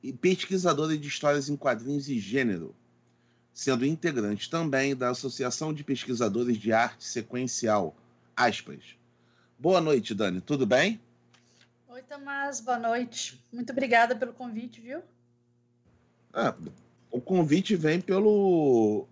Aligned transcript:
e 0.02 0.12
pesquisadora 0.12 0.96
de 0.96 1.06
histórias 1.06 1.48
em 1.48 1.56
quadrinhos 1.56 2.08
e 2.08 2.18
gênero, 2.18 2.74
sendo 3.52 3.84
integrante 3.84 4.48
também 4.48 4.96
da 4.96 5.10
Associação 5.10 5.74
de 5.74 5.84
Pesquisadores 5.84 6.56
de 6.56 6.72
Arte 6.72 7.04
Sequencial, 7.04 7.94
aspas. 8.34 8.96
Boa 9.58 9.80
noite, 9.80 10.14
Dani, 10.14 10.40
tudo 10.40 10.64
bem? 10.64 10.98
Oi, 12.00 12.06
Tomás, 12.08 12.62
boa 12.62 12.78
noite. 12.78 13.38
Muito 13.52 13.72
obrigada 13.72 14.16
pelo 14.16 14.32
convite, 14.32 14.80
viu? 14.80 15.02
Ah, 16.32 16.54
o 17.10 17.20
convite 17.20 17.76
vem 17.76 18.00
pelo 18.00 19.06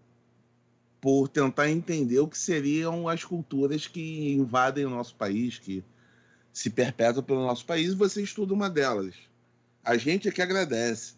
por 0.99 1.29
tentar 1.29 1.69
entender 1.69 2.19
o 2.19 2.27
que 2.27 2.39
seriam 2.39 3.07
as 3.07 3.23
culturas 3.23 3.87
que 3.87 4.33
invadem 4.33 4.87
o 4.87 4.91
nosso 4.91 5.15
país, 5.17 5.59
que 5.59 5.85
se 6.51 6.71
perpetuam 6.71 7.23
pelo 7.23 7.43
nosso 7.43 7.67
país, 7.67 7.93
e 7.93 7.95
você 7.95 8.23
estuda 8.23 8.55
uma 8.55 8.71
delas. 8.71 9.15
A 9.85 9.99
gente 9.99 10.27
é 10.27 10.33
que 10.33 10.41
agradece, 10.41 11.13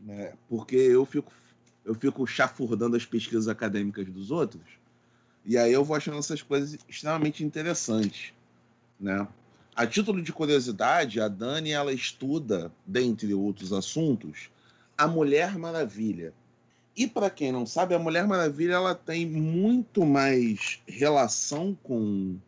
né? 0.00 0.32
porque 0.48 0.76
eu 0.76 1.04
fico, 1.04 1.32
eu 1.84 1.94
fico 1.96 2.24
chafurdando 2.24 2.96
as 2.96 3.04
pesquisas 3.04 3.48
acadêmicas 3.48 4.06
dos 4.06 4.30
outros, 4.30 4.62
e 5.44 5.58
aí 5.58 5.72
eu 5.72 5.82
vou 5.82 5.96
achando 5.96 6.18
essas 6.18 6.40
coisas 6.40 6.78
extremamente 6.88 7.42
interessantes. 7.42 8.32
Né? 8.98 9.26
A 9.76 9.86
título 9.86 10.22
de 10.22 10.32
curiosidade, 10.32 11.20
a 11.20 11.28
Dani 11.28 11.70
ela 11.70 11.92
estuda, 11.92 12.72
dentre 12.86 13.34
outros 13.34 13.74
assuntos, 13.74 14.48
a 14.96 15.06
Mulher 15.06 15.58
Maravilha. 15.58 16.32
E 16.96 17.06
para 17.06 17.28
quem 17.28 17.52
não 17.52 17.66
sabe, 17.66 17.94
a 17.94 17.98
Mulher 17.98 18.26
Maravilha 18.26 18.72
ela 18.72 18.94
tem 18.94 19.26
muito 19.26 20.06
mais 20.06 20.80
relação 20.88 21.76
com, 21.82 22.38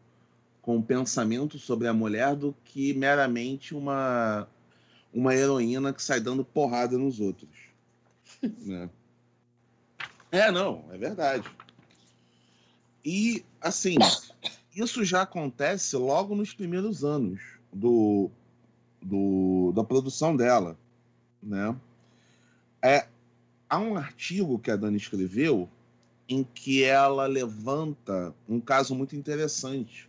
com 0.62 0.78
o 0.78 0.82
pensamento 0.82 1.58
sobre 1.58 1.86
a 1.86 1.92
mulher 1.92 2.34
do 2.34 2.56
que 2.64 2.94
meramente 2.94 3.74
uma, 3.74 4.48
uma 5.12 5.34
heroína 5.34 5.92
que 5.92 6.02
sai 6.02 6.20
dando 6.20 6.42
porrada 6.42 6.96
nos 6.96 7.20
outros. 7.20 7.50
né? 8.40 8.88
É, 10.32 10.50
não, 10.50 10.82
é 10.90 10.96
verdade. 10.96 11.46
E, 13.04 13.44
assim, 13.60 13.96
isso 14.78 15.04
já 15.04 15.22
acontece 15.22 15.96
logo 15.96 16.34
nos 16.34 16.54
primeiros 16.54 17.04
anos 17.04 17.40
do, 17.72 18.30
do, 19.02 19.72
da 19.74 19.82
produção 19.82 20.36
dela, 20.36 20.78
né? 21.42 21.74
É, 22.80 23.06
há 23.68 23.78
um 23.78 23.96
artigo 23.96 24.58
que 24.58 24.70
a 24.70 24.76
Dani 24.76 24.96
escreveu 24.96 25.68
em 26.28 26.44
que 26.44 26.84
ela 26.84 27.26
levanta 27.26 28.34
um 28.48 28.60
caso 28.60 28.94
muito 28.94 29.16
interessante, 29.16 30.08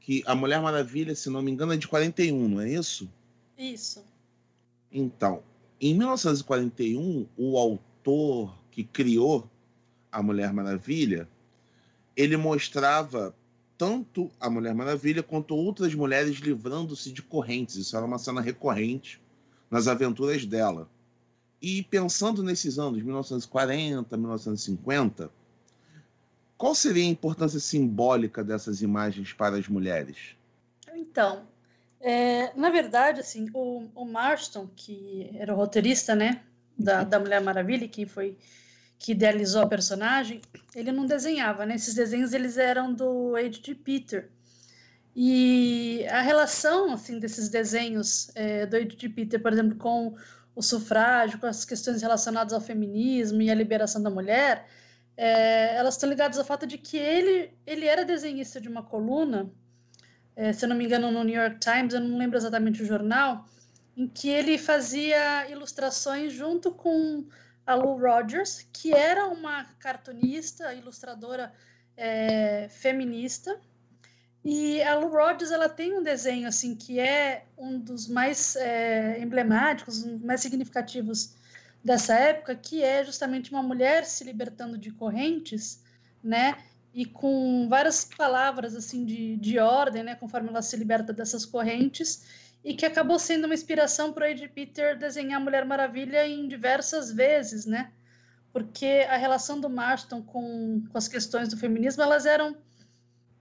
que 0.00 0.22
a 0.24 0.34
Mulher 0.34 0.62
Maravilha, 0.62 1.14
se 1.14 1.28
não 1.28 1.42
me 1.42 1.50
engano, 1.50 1.72
é 1.72 1.76
de 1.76 1.86
41, 1.86 2.48
não 2.48 2.60
é 2.60 2.70
isso? 2.70 3.10
Isso. 3.58 4.04
Então, 4.90 5.42
em 5.80 5.94
1941, 5.94 7.26
o 7.36 7.58
autor 7.58 8.56
que 8.70 8.84
criou 8.84 9.48
a 10.10 10.22
Mulher 10.22 10.52
Maravilha, 10.52 11.28
ele 12.16 12.36
mostrava 12.36 13.34
tanto 13.80 14.30
a 14.38 14.50
Mulher 14.50 14.74
Maravilha 14.74 15.22
quanto 15.22 15.56
outras 15.56 15.94
mulheres 15.94 16.36
livrando-se 16.36 17.10
de 17.10 17.22
correntes. 17.22 17.76
Isso 17.76 17.96
era 17.96 18.04
uma 18.04 18.18
cena 18.18 18.38
recorrente 18.38 19.18
nas 19.70 19.88
aventuras 19.88 20.44
dela. 20.44 20.86
E 21.62 21.82
pensando 21.84 22.42
nesses 22.42 22.78
anos, 22.78 23.02
1940, 23.02 24.18
1950, 24.18 25.30
qual 26.58 26.74
seria 26.74 27.04
a 27.04 27.08
importância 27.08 27.58
simbólica 27.58 28.44
dessas 28.44 28.82
imagens 28.82 29.32
para 29.32 29.56
as 29.56 29.66
mulheres? 29.66 30.36
Então, 30.94 31.46
é, 32.02 32.54
na 32.54 32.68
verdade, 32.68 33.20
assim, 33.20 33.48
o, 33.54 33.88
o, 33.94 34.04
Marston, 34.04 34.68
que 34.76 35.30
era 35.32 35.54
o 35.54 35.56
roteirista, 35.56 36.14
né, 36.14 36.42
da, 36.78 37.02
da 37.02 37.18
Mulher 37.18 37.40
Maravilha, 37.40 37.88
que 37.88 38.04
foi 38.04 38.36
que 39.00 39.12
idealizou 39.12 39.62
a 39.62 39.66
personagem, 39.66 40.42
ele 40.76 40.92
não 40.92 41.06
desenhava, 41.06 41.64
né? 41.64 41.74
Esses 41.74 41.94
desenhos 41.94 42.34
eles 42.34 42.58
eram 42.58 42.92
do 42.92 43.34
H.G. 43.34 43.74
Peter. 43.76 44.30
E 45.16 46.04
a 46.10 46.20
relação 46.20 46.92
assim 46.92 47.18
desses 47.18 47.48
desenhos 47.48 48.30
é, 48.34 48.66
do 48.66 48.76
H.G. 48.76 49.08
Peter, 49.08 49.40
por 49.40 49.54
exemplo, 49.54 49.76
com 49.78 50.14
o 50.54 50.62
sufrágio, 50.62 51.38
com 51.38 51.46
as 51.46 51.64
questões 51.64 52.02
relacionadas 52.02 52.52
ao 52.52 52.60
feminismo 52.60 53.40
e 53.40 53.50
à 53.50 53.54
liberação 53.54 54.02
da 54.02 54.10
mulher, 54.10 54.66
é, 55.16 55.76
elas 55.76 55.94
estão 55.94 56.08
ligadas 56.08 56.38
ao 56.38 56.44
fato 56.44 56.66
de 56.66 56.76
que 56.76 56.98
ele, 56.98 57.54
ele 57.66 57.86
era 57.86 58.04
desenhista 58.04 58.60
de 58.60 58.68
uma 58.68 58.82
coluna, 58.82 59.50
é, 60.36 60.52
se 60.52 60.62
eu 60.62 60.68
não 60.68 60.76
me 60.76 60.84
engano, 60.84 61.10
no 61.10 61.24
New 61.24 61.40
York 61.40 61.58
Times, 61.58 61.94
eu 61.94 62.00
não 62.00 62.18
lembro 62.18 62.36
exatamente 62.36 62.82
o 62.82 62.86
jornal, 62.86 63.46
em 63.96 64.06
que 64.06 64.28
ele 64.28 64.58
fazia 64.58 65.48
ilustrações 65.50 66.34
junto 66.34 66.70
com 66.70 67.24
a 67.70 67.74
Lou 67.76 67.96
Rogers, 67.96 68.66
que 68.72 68.92
era 68.92 69.28
uma 69.28 69.64
cartunista, 69.78 70.74
ilustradora 70.74 71.52
é, 71.96 72.68
feminista, 72.68 73.60
e 74.44 74.82
a 74.82 74.96
Lou 74.96 75.08
Rogers 75.08 75.52
ela 75.52 75.68
tem 75.68 75.96
um 75.96 76.02
desenho 76.02 76.48
assim 76.48 76.74
que 76.74 76.98
é 76.98 77.44
um 77.56 77.78
dos 77.78 78.08
mais 78.08 78.56
é, 78.56 79.20
emblemáticos, 79.20 80.02
um 80.02 80.16
dos 80.16 80.26
mais 80.26 80.40
significativos 80.40 81.36
dessa 81.84 82.14
época, 82.14 82.56
que 82.56 82.82
é 82.82 83.04
justamente 83.04 83.52
uma 83.52 83.62
mulher 83.62 84.04
se 84.04 84.24
libertando 84.24 84.76
de 84.76 84.90
correntes, 84.90 85.80
né? 86.24 86.56
E 86.92 87.04
com 87.04 87.68
várias 87.68 88.04
palavras 88.04 88.74
assim 88.74 89.04
de, 89.04 89.36
de 89.36 89.60
ordem, 89.60 90.02
né? 90.02 90.16
Conforme 90.16 90.48
ela 90.48 90.60
se 90.60 90.76
liberta 90.76 91.12
dessas 91.12 91.46
correntes 91.46 92.49
e 92.64 92.74
que 92.74 92.84
acabou 92.84 93.18
sendo 93.18 93.44
uma 93.44 93.54
inspiração 93.54 94.12
para 94.12 94.26
o 94.26 94.28
Ed 94.28 94.46
Peter 94.48 94.98
desenhar 94.98 95.40
Mulher 95.40 95.64
Maravilha 95.64 96.26
em 96.26 96.46
diversas 96.46 97.10
vezes, 97.10 97.64
né? 97.64 97.90
Porque 98.52 99.06
a 99.08 99.16
relação 99.16 99.60
do 99.60 99.70
Marston 99.70 100.22
com, 100.22 100.82
com 100.90 100.98
as 100.98 101.08
questões 101.08 101.48
do 101.48 101.56
feminismo 101.56 102.02
elas 102.02 102.26
eram 102.26 102.56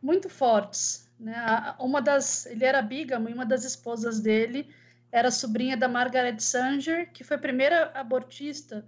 muito 0.02 0.30
fortes. 0.30 1.10
Né? 1.20 1.36
Uma 1.80 2.02
das, 2.02 2.46
ele 2.46 2.64
era 2.64 2.82
bígamo 2.82 3.30
e 3.30 3.34
uma 3.34 3.46
das 3.46 3.66
esposas 3.66 4.20
dele 4.20 4.70
era 5.12 5.32
sobrinha 5.32 5.76
da 5.76 5.88
Margaret 5.88 6.40
Sanger, 6.40 7.12
que 7.12 7.24
foi 7.24 7.36
a 7.36 7.40
primeira 7.40 7.92
abortista 7.96 8.86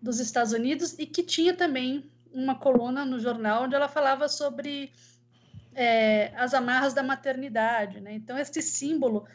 dos 0.00 0.20
Estados 0.20 0.52
Unidos 0.52 0.96
e 0.98 1.04
que 1.04 1.22
tinha 1.22 1.54
também 1.54 2.10
uma 2.32 2.54
coluna 2.54 3.04
no 3.04 3.18
jornal 3.18 3.64
onde 3.64 3.74
ela 3.74 3.88
falava 3.88 4.28
sobre 4.28 4.92
é, 5.74 6.32
as 6.36 6.54
amarras 6.54 6.94
da 6.94 7.02
maternidade. 7.02 8.00
Né? 8.00 8.14
Então, 8.14 8.38
esse 8.38 8.62
símbolo 8.62 9.26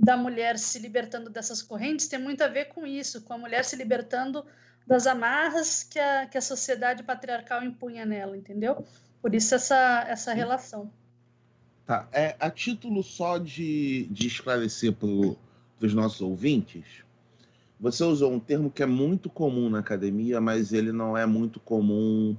da 0.00 0.16
mulher 0.16 0.58
se 0.58 0.78
libertando 0.78 1.28
dessas 1.28 1.60
correntes 1.60 2.08
tem 2.08 2.18
muito 2.18 2.42
a 2.42 2.48
ver 2.48 2.66
com 2.66 2.86
isso, 2.86 3.20
com 3.22 3.34
a 3.34 3.38
mulher 3.38 3.64
se 3.66 3.76
libertando 3.76 4.46
das 4.86 5.06
amarras 5.06 5.84
que 5.84 5.98
a, 5.98 6.26
que 6.26 6.38
a 6.38 6.40
sociedade 6.40 7.02
patriarcal 7.02 7.62
impunha 7.62 8.06
nela, 8.06 8.34
entendeu? 8.34 8.82
Por 9.20 9.34
isso 9.34 9.54
essa, 9.54 10.06
essa 10.08 10.32
relação. 10.32 10.90
Tá. 11.86 12.08
É, 12.12 12.34
a 12.40 12.50
título 12.50 13.02
só 13.02 13.36
de, 13.36 14.08
de 14.10 14.26
esclarecer 14.26 14.94
para 14.94 15.06
os 15.06 15.92
nossos 15.92 16.22
ouvintes, 16.22 17.04
você 17.78 18.02
usou 18.02 18.32
um 18.32 18.40
termo 18.40 18.70
que 18.70 18.82
é 18.82 18.86
muito 18.86 19.28
comum 19.28 19.68
na 19.68 19.80
academia, 19.80 20.40
mas 20.40 20.72
ele 20.72 20.92
não 20.92 21.16
é 21.16 21.26
muito 21.26 21.60
comum 21.60 22.34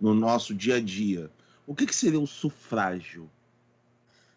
no 0.00 0.14
nosso 0.14 0.52
dia 0.52 0.76
a 0.76 0.80
dia. 0.80 1.30
O 1.64 1.74
que, 1.74 1.86
que 1.86 1.94
seria 1.94 2.20
o 2.20 2.26
sufrágio? 2.26 3.30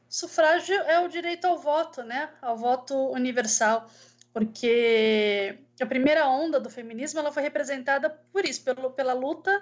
Sufrágio 0.10 0.76
é 0.82 1.00
o 1.00 1.08
direito 1.08 1.46
ao 1.46 1.58
voto, 1.58 2.04
né? 2.04 2.30
Ao 2.42 2.58
voto 2.58 2.96
universal, 3.12 3.90
porque 4.34 5.60
a 5.82 5.86
primeira 5.86 6.28
onda 6.28 6.60
do 6.60 6.70
feminismo 6.70 7.20
ela 7.20 7.32
foi 7.32 7.44
representada 7.44 8.10
por 8.32 8.46
isso, 8.46 8.64
pelo, 8.64 8.92
pela 8.92 9.14
luta 9.14 9.62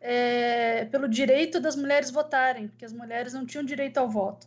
é, 0.00 0.84
pelo 0.86 1.08
direito 1.08 1.58
das 1.60 1.76
mulheres 1.76 2.10
votarem, 2.10 2.68
porque 2.68 2.84
as 2.84 2.92
mulheres 2.92 3.32
não 3.32 3.46
tinham 3.46 3.64
direito 3.64 3.98
ao 3.98 4.08
voto. 4.08 4.46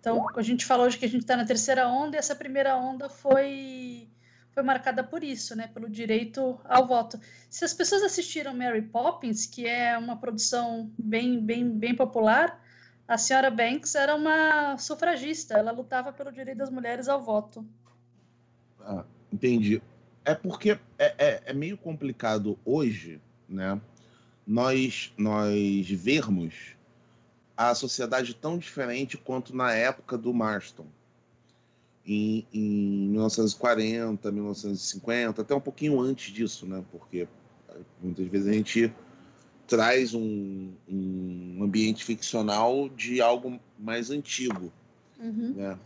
Então, 0.00 0.24
a 0.36 0.42
gente 0.42 0.64
falou 0.64 0.86
hoje 0.86 0.98
que 0.98 1.04
a 1.04 1.08
gente 1.08 1.22
está 1.22 1.36
na 1.36 1.44
terceira 1.44 1.88
onda 1.88 2.16
e 2.16 2.18
essa 2.18 2.34
primeira 2.34 2.76
onda 2.76 3.08
foi 3.08 4.08
foi 4.52 4.62
marcada 4.62 5.04
por 5.04 5.22
isso, 5.22 5.54
né, 5.54 5.66
pelo 5.66 5.86
direito 5.86 6.58
ao 6.64 6.86
voto. 6.86 7.20
Se 7.50 7.62
as 7.62 7.74
pessoas 7.74 8.02
assistiram 8.02 8.54
Mary 8.54 8.80
Poppins, 8.80 9.44
que 9.44 9.66
é 9.66 9.98
uma 9.98 10.16
produção 10.16 10.90
bem, 10.98 11.38
bem, 11.44 11.68
bem 11.68 11.94
popular, 11.94 12.58
a 13.08 13.16
senhora 13.16 13.50
Banks 13.50 13.94
era 13.94 14.14
uma 14.14 14.76
sufragista, 14.78 15.54
ela 15.54 15.70
lutava 15.70 16.12
pelo 16.12 16.32
direito 16.32 16.58
das 16.58 16.70
mulheres 16.70 17.08
ao 17.08 17.22
voto. 17.22 17.64
Ah, 18.80 19.04
entendi. 19.32 19.80
É 20.24 20.34
porque 20.34 20.78
é, 20.98 21.14
é, 21.18 21.42
é 21.46 21.52
meio 21.52 21.76
complicado 21.76 22.58
hoje, 22.64 23.20
né? 23.48 23.80
Nós, 24.46 25.12
nós 25.16 25.88
vermos 25.90 26.76
a 27.56 27.74
sociedade 27.74 28.34
tão 28.34 28.58
diferente 28.58 29.16
quanto 29.16 29.54
na 29.54 29.72
época 29.72 30.18
do 30.18 30.32
Marston 30.32 30.86
em, 32.06 32.46
em 32.52 33.08
1940, 33.08 34.30
1950, 34.30 35.42
até 35.42 35.54
um 35.54 35.60
pouquinho 35.60 36.00
antes 36.00 36.32
disso, 36.32 36.66
né? 36.66 36.84
Porque 36.92 37.26
eh, 37.68 37.76
muitas 38.00 38.26
vezes 38.28 38.46
a 38.46 38.52
gente 38.52 38.94
traz 39.66 40.14
um, 40.14 40.72
um 40.88 41.60
ambiente 41.62 42.04
ficcional 42.04 42.88
de 42.88 43.20
algo 43.20 43.60
mais 43.78 44.10
antigo, 44.10 44.72
uhum. 45.18 45.54
né? 45.56 45.78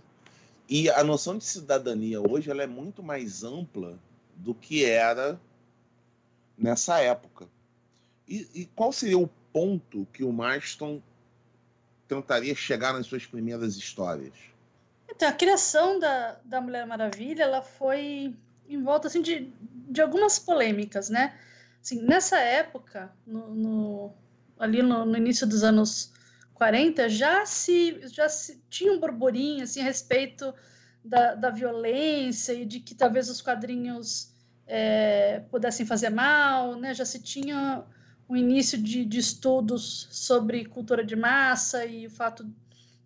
E 0.69 0.89
a 0.89 1.03
noção 1.03 1.37
de 1.37 1.45
cidadania 1.45 2.21
hoje 2.21 2.51
ela 2.51 2.63
é 2.63 2.67
muito 2.67 3.03
mais 3.03 3.43
ampla 3.43 3.99
do 4.37 4.55
que 4.55 4.85
era 4.85 5.41
nessa 6.57 7.01
época. 7.01 7.49
E, 8.29 8.47
e 8.55 8.67
qual 8.67 8.93
seria 8.93 9.19
o 9.19 9.29
ponto 9.53 10.07
que 10.13 10.23
o 10.23 10.33
Marston 10.33 11.03
tentaria 12.07 12.55
chegar 12.55 12.93
nas 12.93 13.07
suas 13.07 13.27
primeiras 13.27 13.77
histórias? 13.77 14.35
Então, 15.09 15.29
a 15.29 15.33
criação 15.33 15.99
da, 15.99 16.39
da 16.45 16.61
Mulher 16.61 16.87
Maravilha, 16.87 17.43
ela 17.43 17.63
foi 17.63 18.35
em 18.69 18.83
volta 18.83 19.09
assim, 19.09 19.21
de, 19.21 19.53
de 19.89 20.01
algumas 20.01 20.39
polêmicas, 20.39 21.11
né? 21.11 21.37
Assim, 21.83 22.03
nessa 22.03 22.39
época, 22.39 23.13
no, 23.27 23.55
no 23.55 24.15
ali 24.59 24.83
no, 24.83 25.07
no, 25.07 25.17
início 25.17 25.47
dos 25.47 25.65
anos 25.65 26.13
40, 26.55 27.09
já 27.09 27.47
se, 27.47 27.99
já 28.09 28.29
se 28.29 28.63
tinha 28.69 28.93
um 28.93 29.01
burburinho 29.01 29.65
assim, 29.65 29.81
a 29.81 29.85
respeito 29.85 30.55
da, 31.03 31.35
da 31.35 31.51
violência 31.51 32.53
e 32.53 32.67
de 32.67 32.81
que 32.81 32.95
talvez 32.95 33.31
os 33.31 33.41
quadrinhos 33.41 34.35
é, 34.67 35.41
pudessem 35.51 35.87
fazer 35.87 36.11
mal, 36.11 36.77
né? 36.77 36.93
Já 36.93 37.05
se 37.05 37.21
tinha 37.21 37.85
um 38.29 38.37
início 38.37 38.81
de, 38.81 39.05
de 39.05 39.19
estudos 39.19 40.07
sobre 40.11 40.65
cultura 40.67 41.03
de 41.03 41.17
massa 41.17 41.85
e 41.85 42.07
o 42.07 42.11
fato 42.11 42.47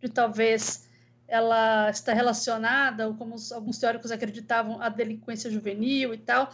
de 0.03 0.09
talvez 0.09 0.87
ela 1.27 1.89
está 1.89 2.13
relacionada, 2.13 3.09
ou 3.09 3.15
como 3.15 3.35
alguns 3.53 3.79
teóricos 3.79 4.11
acreditavam, 4.11 4.83
à 4.83 4.91
delinquência 4.91 5.51
juvenil 5.51 6.13
e 6.13 6.19
tal. 6.19 6.53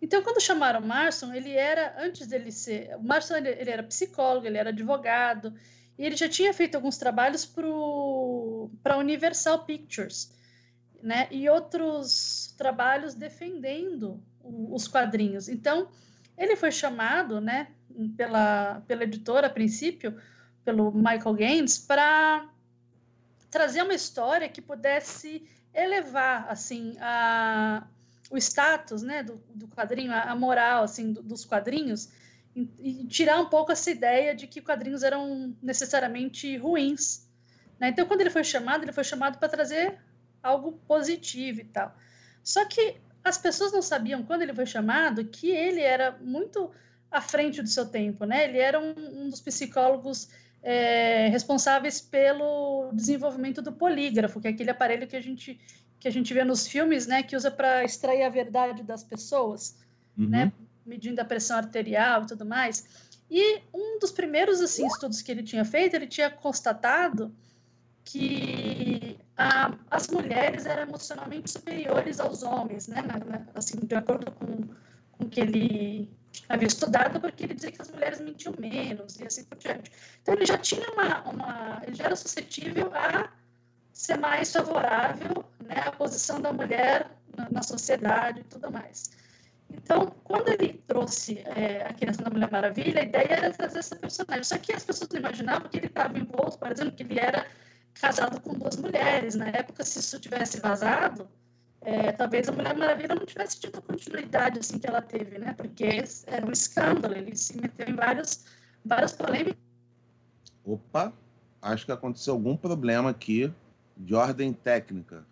Então, 0.00 0.22
quando 0.22 0.40
chamaram 0.40 0.80
Marson, 0.80 1.32
ele 1.32 1.52
era, 1.52 1.94
antes 1.98 2.26
dele 2.26 2.50
ser. 2.50 2.96
O 2.96 3.02
Marson 3.02 3.36
ele, 3.36 3.50
ele 3.50 3.70
era 3.70 3.82
psicólogo, 3.82 4.46
ele 4.46 4.56
era 4.56 4.70
advogado, 4.70 5.54
e 5.98 6.04
ele 6.04 6.16
já 6.16 6.28
tinha 6.28 6.54
feito 6.54 6.74
alguns 6.74 6.96
trabalhos 6.96 7.44
para 7.44 8.94
a 8.94 8.98
Universal 8.98 9.64
Pictures, 9.64 10.32
né? 11.02 11.28
E 11.30 11.48
outros 11.48 12.54
trabalhos 12.56 13.14
defendendo 13.14 14.22
o, 14.42 14.74
os 14.74 14.88
quadrinhos. 14.88 15.48
Então, 15.48 15.88
ele 16.38 16.56
foi 16.56 16.72
chamado, 16.72 17.38
né, 17.38 17.68
pela, 18.16 18.82
pela 18.86 19.04
editora 19.04 19.48
a 19.48 19.50
princípio, 19.50 20.18
pelo 20.64 20.90
Michael 20.90 21.34
Gaines, 21.34 21.78
para 21.78 22.48
trazer 23.50 23.82
uma 23.82 23.94
história 23.94 24.48
que 24.48 24.62
pudesse 24.62 25.46
elevar 25.74 26.46
assim 26.48 26.96
a, 27.00 27.86
o 28.30 28.38
status 28.38 29.02
né, 29.02 29.22
do, 29.22 29.42
do 29.52 29.66
quadrinho, 29.68 30.12
a, 30.12 30.34
moral 30.36 30.84
assim 30.84 31.12
do, 31.12 31.20
dos 31.20 31.44
quadrinhos 31.44 32.08
e, 32.54 32.68
e, 32.78 33.06
tirar 33.06 33.38
um 33.40 33.46
pouco 33.46 33.72
essa 33.72 33.90
ideia 33.90 34.34
de 34.34 34.46
que 34.46 34.60
quadrinhos 34.60 35.02
eram 35.02 35.54
necessariamente 35.60 36.56
ruins. 36.56 37.28
Né? 37.78 37.88
Então, 37.88 38.06
quando 38.06 38.20
ele 38.20 38.30
foi 38.30 38.44
chamado, 38.44 38.84
ele 38.84 38.92
foi 38.92 39.04
chamado 39.04 39.38
para 39.38 39.48
trazer 39.48 39.98
algo 40.42 40.72
positivo 40.86 41.60
e 41.60 41.64
tal. 41.64 41.94
Só 42.42 42.64
que 42.64 42.96
as 43.22 43.36
pessoas 43.36 43.72
não 43.72 43.82
sabiam, 43.82 44.22
quando 44.22 44.42
ele 44.42 44.54
foi 44.54 44.66
chamado, 44.66 45.24
que 45.24 45.50
ele 45.50 45.80
era 45.80 46.12
muito 46.20 46.70
à 47.10 47.20
frente 47.20 47.60
do 47.60 47.68
seu 47.68 47.86
tempo. 47.86 48.24
Né? 48.24 48.44
Ele 48.44 48.58
era 48.58 48.78
um, 48.80 48.94
um 49.24 49.28
dos 49.28 49.40
psicólogos 49.40 50.28
é, 50.62 51.28
responsáveis 51.28 52.00
pelo 52.00 52.90
desenvolvimento 52.92 53.62
do 53.62 53.72
polígrafo, 53.72 54.40
que 54.40 54.48
é 54.48 54.50
aquele 54.50 54.70
aparelho 54.70 55.06
que 55.06 55.16
a 55.16 55.20
gente, 55.20 55.60
que 56.00 56.08
a 56.08 56.10
gente 56.10 56.32
vê 56.32 56.42
nos 56.42 56.66
filmes, 56.66 57.06
né, 57.06 57.22
que 57.22 57.36
usa 57.36 57.50
para 57.50 57.84
extrair 57.84 58.22
a 58.22 58.30
verdade 58.30 58.82
das 58.82 59.04
pessoas, 59.04 59.76
uhum. 60.18 60.28
né, 60.28 60.52
medindo 60.84 61.20
a 61.20 61.24
pressão 61.24 61.58
arterial 61.58 62.22
e 62.22 62.26
tudo 62.26 62.44
mais. 62.46 62.86
E 63.30 63.60
um 63.72 63.98
dos 63.98 64.10
primeiros 64.10 64.60
assim, 64.60 64.86
estudos 64.86 65.20
que 65.22 65.30
ele 65.30 65.42
tinha 65.42 65.64
feito, 65.64 65.94
ele 65.94 66.06
tinha 66.06 66.30
constatado 66.30 67.32
que 68.02 69.18
a, 69.36 69.74
as 69.90 70.08
mulheres 70.08 70.64
eram 70.66 70.82
emocionalmente 70.82 71.50
superiores 71.50 72.18
aos 72.18 72.42
homens, 72.42 72.88
né, 72.88 73.02
na, 73.02 73.46
assim, 73.54 73.78
de 73.78 73.94
acordo 73.94 74.32
com, 74.32 74.68
com 75.12 75.28
que 75.28 75.40
ele 75.40 76.10
havia 76.48 76.66
estudado 76.66 77.20
porque 77.20 77.44
ele 77.44 77.54
dizia 77.54 77.72
que 77.72 77.82
as 77.82 77.90
mulheres 77.90 78.20
mentiam 78.20 78.54
menos 78.58 79.20
e 79.20 79.24
assim 79.24 79.44
por 79.44 79.58
diante. 79.58 79.92
Então 80.22 80.34
ele 80.34 80.46
já 80.46 80.58
tinha 80.58 80.88
uma, 80.92 81.22
uma 81.28 81.82
ele 81.86 81.94
já 81.94 82.04
era 82.04 82.16
suscetível 82.16 82.90
a 82.94 83.30
ser 83.92 84.16
mais 84.16 84.52
favorável 84.52 85.44
né, 85.70 85.82
à 85.86 85.92
posição 85.92 86.40
da 86.40 86.52
mulher 86.52 87.10
na, 87.36 87.48
na 87.50 87.62
sociedade 87.62 88.40
e 88.40 88.44
tudo 88.44 88.70
mais. 88.70 89.10
Então, 89.72 90.12
quando 90.24 90.48
ele 90.48 90.82
trouxe 90.88 91.38
é, 91.46 91.86
a 91.88 91.94
criação 91.94 92.24
da 92.24 92.30
Mulher 92.30 92.50
Maravilha, 92.50 93.02
a 93.02 93.04
ideia 93.04 93.28
era 93.30 93.52
trazer 93.52 93.78
essa 93.78 93.94
personagem. 93.94 94.42
Só 94.42 94.58
que 94.58 94.72
as 94.72 94.84
pessoas 94.84 95.08
não 95.10 95.20
imaginavam 95.20 95.68
que 95.68 95.78
ele 95.78 95.86
estava 95.86 96.18
envolto, 96.18 96.58
por 96.58 96.72
exemplo, 96.72 96.92
que 96.92 97.04
ele 97.04 97.20
era 97.20 97.46
casado 97.94 98.40
com 98.40 98.54
duas 98.54 98.76
mulheres. 98.76 99.36
Na 99.36 99.46
época, 99.46 99.84
se 99.84 100.00
isso 100.00 100.18
tivesse 100.18 100.60
vazado, 100.60 101.28
é, 101.82 102.10
talvez 102.10 102.48
a 102.48 102.52
Mulher 102.52 102.76
Maravilha 102.76 103.14
não 103.14 103.24
tivesse 103.24 103.60
tido 103.60 103.78
a 103.78 103.82
continuidade 103.82 104.58
assim 104.58 104.76
que 104.76 104.88
ela 104.88 105.00
teve, 105.00 105.38
né? 105.38 105.54
Porque 105.54 106.02
era 106.26 106.44
um 106.44 106.50
escândalo, 106.50 107.14
ele 107.14 107.36
se 107.36 107.56
meteu 107.56 107.88
em 107.88 107.94
vários, 107.94 108.44
várias 108.84 109.12
polêmicas. 109.12 109.56
Opa, 110.64 111.12
acho 111.62 111.86
que 111.86 111.92
aconteceu 111.92 112.34
algum 112.34 112.56
problema 112.56 113.10
aqui 113.10 113.52
de 113.96 114.14
ordem 114.14 114.52
técnica. 114.52 115.24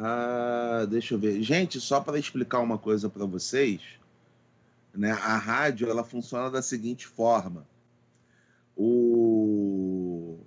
Ah, 0.00 0.86
deixa 0.88 1.14
eu 1.14 1.18
ver. 1.18 1.42
Gente, 1.42 1.80
só 1.80 2.00
para 2.00 2.18
explicar 2.18 2.60
uma 2.60 2.78
coisa 2.78 3.08
para 3.08 3.24
vocês, 3.24 3.80
né? 4.94 5.12
A 5.12 5.36
rádio 5.36 5.90
ela 5.90 6.04
funciona 6.04 6.50
da 6.50 6.62
seguinte 6.62 7.06
forma: 7.06 7.66
o, 8.76 10.38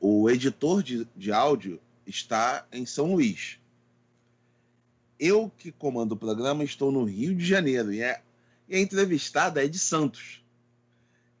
o 0.00 0.30
editor 0.30 0.82
de, 0.82 1.06
de 1.14 1.32
áudio 1.32 1.80
está 2.06 2.66
em 2.72 2.86
São 2.86 3.12
Luís 3.12 3.58
eu 5.18 5.50
que 5.58 5.72
comando 5.72 6.12
o 6.12 6.16
programa 6.16 6.62
estou 6.62 6.92
no 6.92 7.04
Rio 7.04 7.34
de 7.34 7.44
Janeiro 7.44 7.92
e, 7.92 8.00
é, 8.00 8.20
e 8.68 8.76
a 8.76 8.80
entrevistada 8.80 9.64
é 9.64 9.68
de 9.68 9.78
Santos. 9.78 10.44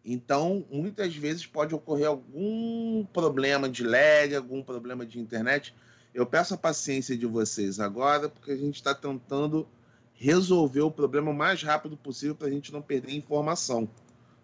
Então, 0.04 0.64
muitas 0.70 1.14
vezes 1.14 1.46
pode 1.46 1.74
ocorrer 1.74 2.06
algum 2.06 3.04
problema 3.12 3.68
de 3.68 3.84
lag, 3.84 4.34
algum 4.34 4.62
problema 4.62 5.04
de 5.04 5.20
internet. 5.20 5.74
Eu 6.18 6.26
peço 6.26 6.52
a 6.52 6.56
paciência 6.56 7.16
de 7.16 7.26
vocês 7.26 7.78
agora, 7.78 8.28
porque 8.28 8.50
a 8.50 8.56
gente 8.56 8.74
está 8.74 8.92
tentando 8.92 9.68
resolver 10.14 10.80
o 10.80 10.90
problema 10.90 11.30
o 11.30 11.34
mais 11.34 11.62
rápido 11.62 11.96
possível 11.96 12.34
para 12.34 12.48
a 12.48 12.50
gente 12.50 12.72
não 12.72 12.82
perder 12.82 13.14
informação. 13.14 13.88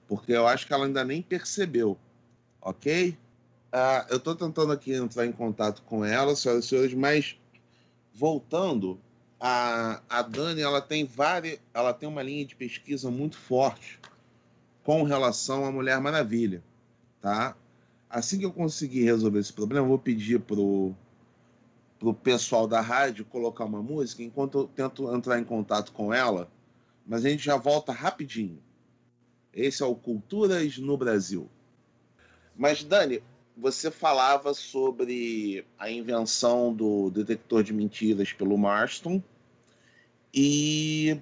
Porque 0.07 0.31
eu 0.31 0.47
acho 0.47 0.69
que 0.69 0.73
ela 0.73 0.87
ainda 0.87 1.02
nem 1.02 1.21
percebeu. 1.21 1.99
Ok? 2.61 3.19
Uh, 3.73 4.07
eu 4.09 4.19
estou 4.19 4.37
tentando 4.37 4.71
aqui 4.71 4.93
entrar 4.93 5.26
em 5.26 5.33
contato 5.33 5.83
com 5.83 6.04
ela, 6.04 6.37
senhoras 6.37 6.64
e 6.64 6.69
senhores, 6.69 6.95
mas 6.95 7.37
voltando, 8.12 9.00
a, 9.40 10.00
a 10.09 10.23
Dani 10.23 10.62
ela 10.62 10.81
tem 10.81 11.04
várias, 11.04 11.59
ela 11.75 11.93
tem 11.93 12.09
uma 12.09 12.23
linha 12.23 12.47
de 12.47 12.54
pesquisa 12.54 13.11
muito 13.11 13.37
forte 13.37 13.99
com 14.85 15.02
relação 15.02 15.64
à 15.64 15.73
Mulher 15.73 16.00
Maravilha, 16.00 16.62
tá? 17.21 17.57
Assim 18.09 18.38
que 18.38 18.45
eu 18.45 18.52
conseguir 18.52 19.02
resolver 19.02 19.40
esse 19.40 19.52
problema, 19.52 19.85
eu 19.85 19.88
vou 19.88 19.99
pedir 19.99 20.38
pro 20.38 20.95
pro 22.04 22.12
pessoal 22.12 22.66
da 22.66 22.82
rádio 22.82 23.25
colocar 23.25 23.64
uma 23.64 23.82
música 23.82 24.23
enquanto 24.23 24.58
eu 24.58 24.68
tento 24.68 25.14
entrar 25.14 25.38
em 25.38 25.44
contato 25.44 25.90
com 25.90 26.12
ela, 26.12 26.50
mas 27.06 27.25
a 27.25 27.30
gente 27.30 27.42
já 27.42 27.56
volta 27.56 27.92
rapidinho. 27.92 28.62
Esse 29.54 29.82
é 29.82 29.87
o 29.87 29.94
Culturas 29.94 30.76
no 30.76 30.99
Brasil. 30.99 31.49
Mas 32.54 32.84
Dani, 32.84 33.23
você 33.56 33.90
falava 33.90 34.52
sobre 34.52 35.64
a 35.78 35.90
invenção 35.90 36.75
do 36.75 37.11
detector 37.11 37.62
de 37.62 37.73
mentiras 37.73 38.34
pelo 38.34 38.58
Marston 38.58 39.23
e, 40.32 41.18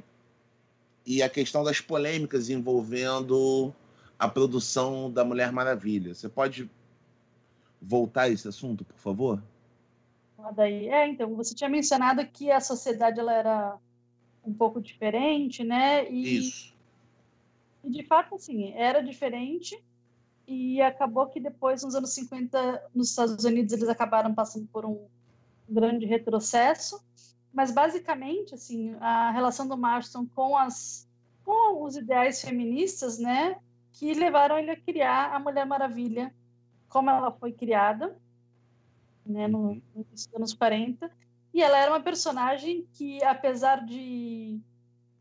e 1.06 1.22
a 1.22 1.28
questão 1.28 1.62
das 1.62 1.80
polêmicas 1.80 2.50
envolvendo 2.50 3.72
a 4.18 4.26
produção 4.26 5.08
da 5.12 5.24
Mulher 5.24 5.52
Maravilha. 5.52 6.12
Você 6.12 6.28
pode 6.28 6.68
voltar 7.80 8.22
a 8.22 8.30
esse 8.30 8.48
assunto, 8.48 8.84
por 8.84 8.98
favor? 8.98 9.42
Daí, 10.50 10.88
é, 10.88 11.06
então, 11.06 11.34
você 11.34 11.54
tinha 11.54 11.70
mencionado 11.70 12.26
que 12.26 12.50
a 12.50 12.60
sociedade 12.60 13.20
ela 13.20 13.32
era 13.32 13.78
um 14.44 14.52
pouco 14.52 14.80
diferente, 14.80 15.62
né? 15.62 16.10
E, 16.10 16.38
Isso. 16.38 16.74
E 17.84 17.90
de 17.90 18.02
fato, 18.04 18.34
assim, 18.34 18.72
era 18.74 19.02
diferente 19.02 19.82
e 20.46 20.80
acabou 20.80 21.26
que 21.26 21.40
depois, 21.40 21.82
nos 21.82 21.94
anos 21.94 22.10
50, 22.10 22.90
nos 22.94 23.10
Estados 23.10 23.44
Unidos, 23.44 23.72
eles 23.72 23.88
acabaram 23.88 24.34
passando 24.34 24.66
por 24.72 24.84
um 24.84 25.06
grande 25.68 26.06
retrocesso. 26.06 27.02
Mas, 27.52 27.70
basicamente, 27.70 28.54
assim, 28.54 28.96
a 29.00 29.30
relação 29.30 29.66
do 29.66 29.76
Marston 29.76 30.26
com, 30.34 30.56
as, 30.56 31.08
com 31.44 31.84
os 31.84 31.96
ideais 31.96 32.40
feministas, 32.40 33.18
né, 33.18 33.56
que 33.92 34.14
levaram 34.14 34.58
ele 34.58 34.70
a 34.70 34.80
criar 34.80 35.34
a 35.34 35.38
Mulher 35.38 35.66
Maravilha, 35.66 36.34
como 36.88 37.10
ela 37.10 37.30
foi 37.30 37.52
criada, 37.52 38.16
né, 39.24 39.48
no, 39.48 39.80
nos 39.94 40.28
anos 40.34 40.54
40. 40.54 41.10
E 41.54 41.62
ela 41.62 41.78
era 41.78 41.90
uma 41.90 42.00
personagem 42.00 42.86
que, 42.92 43.22
apesar 43.24 43.84
de 43.84 44.58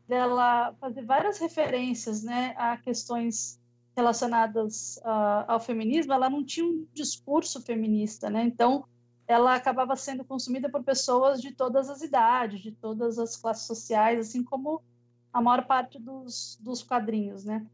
dela 0.08 0.74
fazer 0.80 1.04
várias 1.04 1.38
referências 1.38 2.22
né, 2.22 2.54
a 2.56 2.76
questões 2.76 3.60
relacionadas 3.96 4.96
uh, 4.98 5.44
ao 5.48 5.60
feminismo, 5.60 6.12
ela 6.12 6.28
não 6.28 6.44
tinha 6.44 6.66
um 6.66 6.86
discurso 6.92 7.60
feminista, 7.60 8.30
né? 8.30 8.42
Então, 8.42 8.84
ela 9.26 9.54
acabava 9.54 9.94
sendo 9.96 10.24
consumida 10.24 10.68
por 10.68 10.82
pessoas 10.82 11.40
de 11.40 11.52
todas 11.52 11.88
as 11.88 12.02
idades, 12.02 12.60
de 12.60 12.72
todas 12.72 13.18
as 13.18 13.36
classes 13.36 13.66
sociais, 13.66 14.18
assim 14.18 14.42
como 14.42 14.82
a 15.32 15.40
maior 15.40 15.66
parte 15.66 15.98
dos, 15.98 16.58
dos 16.60 16.82
quadrinhos, 16.82 17.44
né? 17.44 17.64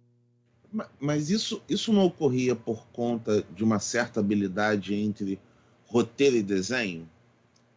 Mas 1.01 1.31
isso, 1.31 1.63
isso 1.69 1.93
não 1.93 2.05
ocorria 2.05 2.55
por 2.55 2.87
conta 2.89 3.43
de 3.55 3.65
uma 3.65 3.79
certa 3.79 4.21
habilidade 4.21 4.95
entre 4.95 5.41
roteiro 5.89 6.37
e 6.37 6.43
desenho? 6.43 7.09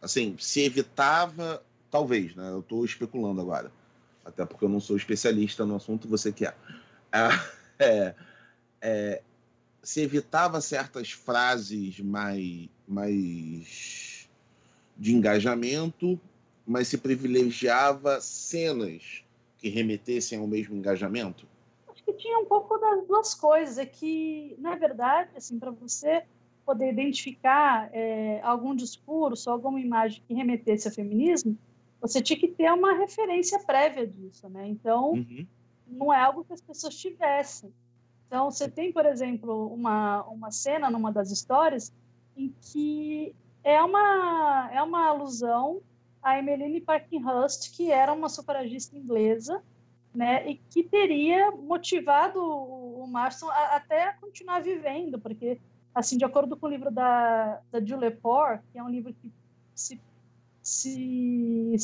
Assim, 0.00 0.36
se 0.38 0.60
evitava, 0.60 1.62
talvez, 1.90 2.34
né? 2.36 2.50
Eu 2.50 2.60
estou 2.60 2.84
especulando 2.84 3.40
agora, 3.40 3.72
até 4.24 4.44
porque 4.44 4.64
eu 4.64 4.68
não 4.68 4.80
sou 4.80 4.96
especialista 4.96 5.66
no 5.66 5.76
assunto, 5.76 6.08
você 6.08 6.32
que 6.32 6.46
é. 6.46 6.54
Ah, 7.10 7.44
é, 7.78 8.14
é 8.80 9.22
se 9.82 10.00
evitava 10.00 10.60
certas 10.60 11.10
frases 11.10 11.98
mais, 11.98 12.68
mais 12.86 14.28
de 14.96 15.12
engajamento, 15.12 16.20
mas 16.64 16.86
se 16.88 16.98
privilegiava 16.98 18.20
cenas 18.20 19.24
que 19.58 19.68
remetessem 19.68 20.38
ao 20.38 20.46
mesmo 20.46 20.76
engajamento? 20.76 21.46
Acho 21.88 22.04
que 22.04 22.12
tinha 22.12 22.38
um 22.38 22.44
pouco 22.44 22.78
das 22.78 23.04
duas 23.06 23.34
coisas. 23.34 23.78
É 23.78 23.84
que, 23.84 24.54
na 24.58 24.76
verdade, 24.76 25.30
assim, 25.36 25.58
para 25.58 25.72
você 25.72 26.24
poder 26.64 26.90
identificar 26.90 27.88
é, 27.92 28.40
algum 28.42 28.74
discurso, 28.74 29.50
alguma 29.50 29.80
imagem 29.80 30.22
que 30.26 30.34
remetesse 30.34 30.88
ao 30.88 30.94
feminismo, 30.94 31.56
você 32.00 32.20
tinha 32.20 32.38
que 32.38 32.48
ter 32.48 32.72
uma 32.72 32.94
referência 32.94 33.58
prévia 33.60 34.06
disso, 34.06 34.48
né? 34.48 34.66
Então, 34.66 35.12
uhum. 35.12 35.46
não 35.86 36.12
é 36.12 36.20
algo 36.20 36.44
que 36.44 36.52
as 36.52 36.60
pessoas 36.60 36.96
tivessem. 36.96 37.72
Então, 38.26 38.50
você 38.50 38.68
tem, 38.68 38.92
por 38.92 39.06
exemplo, 39.06 39.72
uma, 39.72 40.24
uma 40.24 40.50
cena 40.50 40.90
numa 40.90 41.12
das 41.12 41.30
histórias 41.30 41.92
em 42.36 42.54
que 42.60 43.34
é 43.62 43.80
uma, 43.82 44.70
é 44.72 44.82
uma 44.82 45.06
alusão 45.06 45.80
a 46.22 46.38
Emmeline 46.38 46.80
Parkinhurst, 46.80 47.76
que 47.76 47.90
era 47.90 48.12
uma 48.12 48.28
sufragista 48.28 48.96
inglesa, 48.96 49.62
né, 50.14 50.48
e 50.48 50.56
que 50.56 50.82
teria 50.82 51.50
motivado 51.50 52.40
o, 52.40 53.06
Marston 53.06 53.48
a, 53.48 53.76
até 53.76 54.04
a 54.04 54.12
continuar 54.14 54.60
vivendo, 54.60 55.18
porque, 55.18 55.58
assim, 55.94 56.16
de 56.16 56.24
acordo 56.24 56.56
com 56.56 56.66
o 56.66 56.70
livro 56.70 56.90
da, 56.90 57.60
da 57.70 57.84
Julie 57.84 58.10
Poor, 58.10 58.60
que 58.72 58.78
é 58.78 58.82
um 58.82 58.88
livro 58.88 59.12
que 59.14 59.30
se, 59.74 60.00
se, 60.62 61.74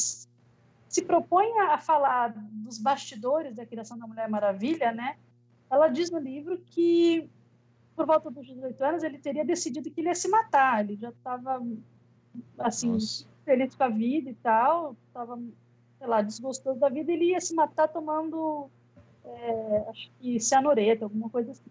se 0.89 1.03
propõe 1.03 1.59
a 1.61 1.79
falar 1.79 2.33
dos 2.37 2.79
bastidores 2.79 3.55
da 3.55 3.67
criação 3.67 3.99
da 3.99 4.07
Mulher 4.07 4.29
Maravilha, 4.29 4.93
né, 4.93 5.17
ela 5.71 5.89
diz 5.89 6.11
no 6.11 6.19
livro 6.19 6.59
que, 6.67 7.29
por 7.95 8.07
volta 8.07 8.31
dos 8.31 8.47
18 8.47 8.83
anos, 8.83 9.03
ele 9.03 9.19
teria 9.19 9.45
decidido 9.45 9.91
que 9.91 10.01
ele 10.01 10.09
ia 10.09 10.15
se 10.15 10.29
matar. 10.29 10.83
Ele 10.83 10.97
já 10.97 11.11
estava, 11.11 11.63
assim, 12.59 12.93
Nossa. 12.93 13.27
feliz 13.45 13.75
com 13.75 13.85
a 13.85 13.89
vida 13.89 14.31
e 14.31 14.35
tal, 14.35 14.97
estava, 15.07 15.39
sei 15.99 16.07
lá, 16.07 16.23
desgostoso 16.23 16.81
da 16.81 16.89
vida. 16.89 17.13
Ele 17.13 17.33
ia 17.33 17.41
se 17.41 17.55
matar 17.55 17.89
tomando, 17.89 18.71
é, 19.25 19.85
acho 19.91 20.11
que 20.19 20.41
cianureto, 20.41 21.05
alguma 21.05 21.29
coisa 21.29 21.53
assim. 21.53 21.71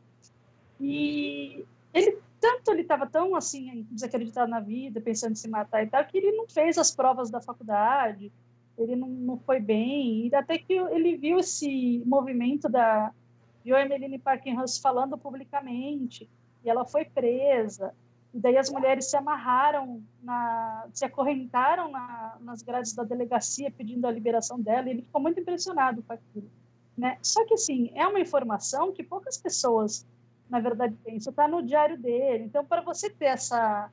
E 0.79 1.65
ele 1.91 2.19
tanto 2.39 2.71
ele 2.71 2.81
estava 2.81 3.05
tão 3.07 3.35
assim 3.35 3.85
desacreditado 3.91 4.49
na 4.49 4.59
vida, 4.59 5.01
pensando 5.01 5.33
em 5.33 5.35
se 5.35 5.49
matar 5.49 5.83
e 5.83 5.87
tal, 5.87 6.05
que 6.05 6.17
ele 6.17 6.31
não 6.31 6.47
fez 6.47 6.77
as 6.77 6.91
provas 6.91 7.29
da 7.29 7.41
faculdade, 7.41 8.31
ele 8.77 8.95
não, 8.95 9.07
não 9.07 9.37
foi 9.37 9.59
bem, 9.59 10.27
e 10.27 10.35
até 10.35 10.57
que 10.57 10.73
ele 10.73 11.17
viu 11.17 11.39
esse 11.39 12.03
movimento 12.05 12.69
da 12.69 13.11
viu 13.63 13.75
a 13.75 13.81
Emeline 13.81 14.17
Parkinhurst 14.17 14.81
falando 14.81 15.17
publicamente, 15.17 16.29
e 16.63 16.69
ela 16.69 16.85
foi 16.85 17.03
presa. 17.03 17.93
E 18.33 18.39
daí 18.39 18.57
as 18.57 18.69
mulheres 18.69 19.09
se 19.09 19.17
amarraram, 19.17 20.01
na, 20.21 20.87
se 20.93 21.03
acorrentaram 21.03 21.91
na, 21.91 22.37
nas 22.39 22.61
grades 22.61 22.93
da 22.93 23.03
delegacia 23.03 23.71
pedindo 23.71 24.05
a 24.05 24.11
liberação 24.11 24.59
dela, 24.59 24.87
e 24.87 24.91
ele 24.91 25.01
ficou 25.01 25.19
muito 25.19 25.39
impressionado 25.39 26.01
com 26.03 26.13
aquilo. 26.13 26.49
Né? 26.97 27.17
Só 27.21 27.45
que, 27.45 27.53
assim, 27.53 27.91
é 27.93 28.07
uma 28.07 28.19
informação 28.19 28.91
que 28.91 29.03
poucas 29.03 29.37
pessoas, 29.37 30.05
na 30.49 30.59
verdade, 30.59 30.95
têm. 31.03 31.17
Isso 31.17 31.29
está 31.29 31.47
no 31.47 31.61
diário 31.61 31.97
dele. 31.97 32.45
Então, 32.45 32.65
para 32.65 32.81
você 32.81 33.09
ter 33.09 33.25
essa, 33.25 33.89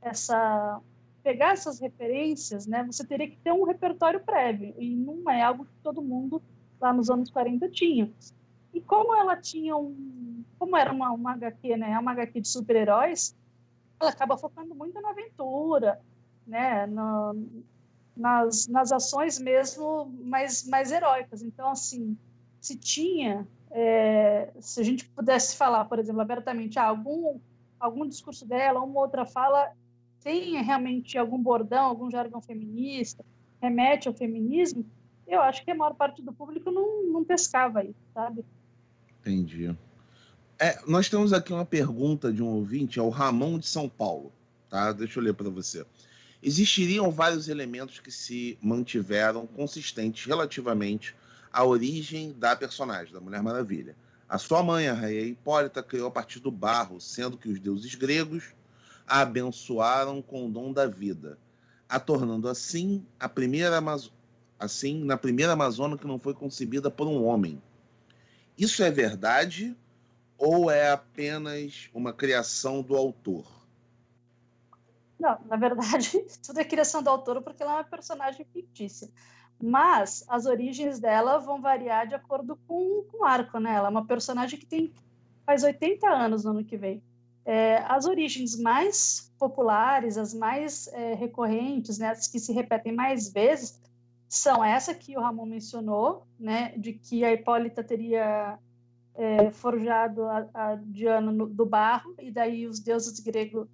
essa 0.00 0.80
pegar 1.22 1.52
essas 1.52 1.80
referências, 1.80 2.66
né, 2.66 2.84
você 2.84 3.02
teria 3.04 3.26
que 3.26 3.38
ter 3.38 3.50
um 3.50 3.64
repertório 3.64 4.20
prévio, 4.20 4.74
e 4.78 4.94
não 4.94 5.28
é 5.30 5.42
algo 5.42 5.64
que 5.64 5.72
todo 5.82 6.02
mundo 6.02 6.42
lá 6.78 6.92
nos 6.92 7.08
anos 7.08 7.30
40 7.30 7.68
tinha. 7.70 8.12
E 8.74 8.80
como 8.80 9.14
ela 9.14 9.36
tinha 9.36 9.76
um. 9.76 10.44
Como 10.58 10.76
era 10.76 10.92
uma, 10.92 11.10
uma 11.12 11.32
HQ, 11.32 11.76
né? 11.76 11.98
Uma 11.98 12.12
HQ 12.12 12.40
de 12.40 12.48
super-heróis, 12.48 13.34
ela 14.00 14.10
acaba 14.10 14.36
focando 14.36 14.74
muito 14.74 15.00
na 15.00 15.10
aventura, 15.10 16.00
né? 16.46 16.86
Nas, 18.16 18.66
nas 18.66 18.92
ações 18.92 19.38
mesmo 19.38 20.06
mais, 20.24 20.66
mais 20.66 20.90
heróicas. 20.90 21.42
Então, 21.42 21.70
assim, 21.70 22.18
se 22.60 22.76
tinha. 22.76 23.46
É, 23.76 24.52
se 24.60 24.80
a 24.80 24.84
gente 24.84 25.04
pudesse 25.04 25.56
falar, 25.56 25.84
por 25.86 25.98
exemplo, 25.98 26.20
abertamente, 26.20 26.78
ah, 26.78 26.84
algum, 26.84 27.40
algum 27.80 28.06
discurso 28.06 28.46
dela, 28.46 28.80
uma 28.80 29.00
outra 29.00 29.26
fala, 29.26 29.72
tem 30.22 30.62
realmente 30.62 31.18
algum 31.18 31.42
bordão, 31.42 31.86
algum 31.86 32.08
jargão 32.08 32.40
feminista, 32.40 33.24
remete 33.60 34.06
ao 34.06 34.14
feminismo, 34.14 34.86
eu 35.26 35.40
acho 35.40 35.64
que 35.64 35.72
a 35.72 35.74
maior 35.74 35.94
parte 35.94 36.22
do 36.22 36.32
público 36.32 36.70
não, 36.70 37.02
não 37.12 37.24
pescava 37.24 37.82
isso, 37.82 37.98
sabe? 38.14 38.44
Entendi. 39.20 39.74
É, 40.56 40.78
nós 40.86 41.08
temos 41.08 41.32
aqui 41.32 41.52
uma 41.52 41.64
pergunta 41.64 42.32
de 42.32 42.42
um 42.42 42.46
ouvinte, 42.46 43.00
é 43.00 43.02
o 43.02 43.08
Ramon 43.08 43.58
de 43.58 43.66
São 43.66 43.88
Paulo. 43.88 44.32
Tá? 44.70 44.92
Deixa 44.92 45.18
eu 45.18 45.24
ler 45.24 45.34
para 45.34 45.50
você. 45.50 45.84
Existiriam 46.40 47.10
vários 47.10 47.48
elementos 47.48 47.98
que 47.98 48.10
se 48.12 48.56
mantiveram 48.62 49.46
consistentes 49.46 50.26
relativamente 50.26 51.16
à 51.54 51.64
origem 51.64 52.32
da 52.32 52.56
personagem, 52.56 53.14
da 53.14 53.20
Mulher 53.20 53.42
Maravilha. 53.42 53.96
A 54.28 54.38
sua 54.38 54.62
mãe, 54.62 54.88
a 54.88 54.92
rainha 54.92 55.22
Hipólita, 55.22 55.82
criou 55.82 56.08
a 56.08 56.10
partir 56.10 56.40
do 56.40 56.50
barro, 56.50 57.00
sendo 57.00 57.38
que 57.38 57.48
os 57.48 57.60
deuses 57.60 57.94
gregos 57.94 58.54
a 59.06 59.20
abençoaram 59.20 60.20
com 60.20 60.46
o 60.46 60.50
dom 60.50 60.72
da 60.72 60.86
vida, 60.86 61.38
a 61.88 62.00
tornando 62.00 62.48
assim 62.48 63.06
a 63.20 63.28
primeira 63.28 63.80
assim 64.58 65.04
na 65.04 65.16
primeira 65.16 65.52
Amazônia 65.52 65.98
que 65.98 66.06
não 66.06 66.18
foi 66.18 66.34
concebida 66.34 66.90
por 66.90 67.06
um 67.06 67.24
homem 67.24 67.60
isso 68.56 68.82
é 68.84 68.90
verdade 68.90 69.76
ou 70.38 70.70
é 70.70 70.92
apenas 70.92 71.90
uma 71.92 72.12
criação 72.12 72.82
do 72.82 72.96
autor? 72.96 73.46
Não, 75.18 75.38
na 75.46 75.56
verdade, 75.56 76.24
tudo 76.44 76.60
é 76.60 76.64
criação 76.64 77.02
do 77.02 77.10
autor 77.10 77.42
porque 77.42 77.62
ela 77.62 77.72
é 77.72 77.76
uma 77.76 77.84
personagem 77.84 78.46
fictícia. 78.52 79.10
Mas 79.62 80.24
as 80.28 80.46
origens 80.46 80.98
dela 80.98 81.38
vão 81.38 81.60
variar 81.60 82.06
de 82.06 82.14
acordo 82.14 82.58
com, 82.66 83.04
com 83.10 83.22
o 83.22 83.24
arco, 83.24 83.58
né? 83.58 83.74
Ela 83.74 83.88
é 83.88 83.90
uma 83.90 84.06
personagem 84.06 84.58
que 84.58 84.66
tem 84.66 84.92
faz 85.44 85.62
80 85.62 86.08
anos 86.08 86.44
no 86.44 86.50
ano 86.50 86.64
que 86.64 86.76
vem. 86.76 87.02
É, 87.44 87.84
as 87.86 88.06
origens 88.06 88.58
mais 88.58 89.32
populares, 89.38 90.16
as 90.16 90.32
mais 90.32 90.88
é, 90.88 91.14
recorrentes, 91.14 91.98
né, 91.98 92.08
as 92.08 92.26
que 92.26 92.40
se 92.40 92.52
repetem 92.52 92.92
mais 92.92 93.30
vezes, 93.30 93.78
são 94.26 94.64
essa 94.64 94.94
que 94.94 95.16
o 95.16 95.20
Ramon 95.20 95.44
mencionou, 95.44 96.26
né, 96.38 96.72
de 96.78 96.94
que 96.94 97.22
a 97.22 97.32
Hipólita 97.32 97.84
teria 97.84 98.58
é, 99.14 99.50
forjado 99.50 100.24
a, 100.24 100.48
a 100.54 100.74
Diana 100.76 101.30
no, 101.30 101.46
do 101.46 101.66
barro, 101.66 102.14
e 102.18 102.30
daí 102.30 102.66
os 102.66 102.80
deuses 102.80 103.20
gregos, 103.20 103.68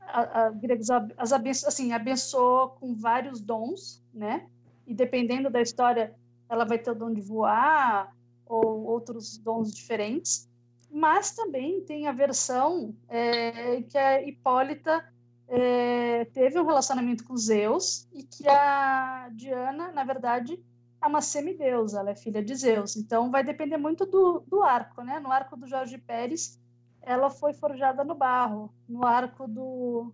a, 0.00 0.44
a, 0.44 0.50
gregos 0.50 0.88
as 1.16 1.32
assim, 1.32 1.92
abençoou 1.92 2.70
com 2.70 2.94
vários 2.94 3.40
dons, 3.40 4.04
né, 4.12 4.46
e 4.90 4.94
dependendo 4.94 5.48
da 5.48 5.62
história, 5.62 6.12
ela 6.48 6.64
vai 6.64 6.76
ter 6.76 6.90
o 6.90 6.94
dom 6.96 7.12
de 7.12 7.20
voar, 7.20 8.12
ou 8.44 8.82
outros 8.82 9.38
dons 9.38 9.72
diferentes, 9.72 10.50
mas 10.90 11.30
também 11.30 11.80
tem 11.82 12.08
a 12.08 12.12
versão 12.12 12.92
é, 13.08 13.82
que 13.82 13.96
a 13.96 14.20
Hipólita 14.20 15.08
é, 15.46 16.24
teve 16.24 16.58
um 16.58 16.66
relacionamento 16.66 17.22
com 17.22 17.36
Zeus 17.36 18.08
e 18.12 18.24
que 18.24 18.48
a 18.48 19.28
Diana, 19.32 19.92
na 19.92 20.02
verdade, 20.02 20.60
é 21.00 21.06
uma 21.06 21.20
semideusa, 21.20 22.00
ela 22.00 22.10
é 22.10 22.16
filha 22.16 22.42
de 22.42 22.56
Zeus. 22.56 22.96
Então 22.96 23.30
vai 23.30 23.44
depender 23.44 23.76
muito 23.76 24.04
do, 24.04 24.40
do 24.40 24.60
arco, 24.64 25.02
né? 25.02 25.20
No 25.20 25.30
arco 25.30 25.56
do 25.56 25.68
Jorge 25.68 25.98
Pérez, 25.98 26.58
ela 27.00 27.30
foi 27.30 27.52
forjada 27.52 28.02
no 28.02 28.16
barro. 28.16 28.74
No 28.88 29.06
arco 29.06 29.46
do, 29.46 30.12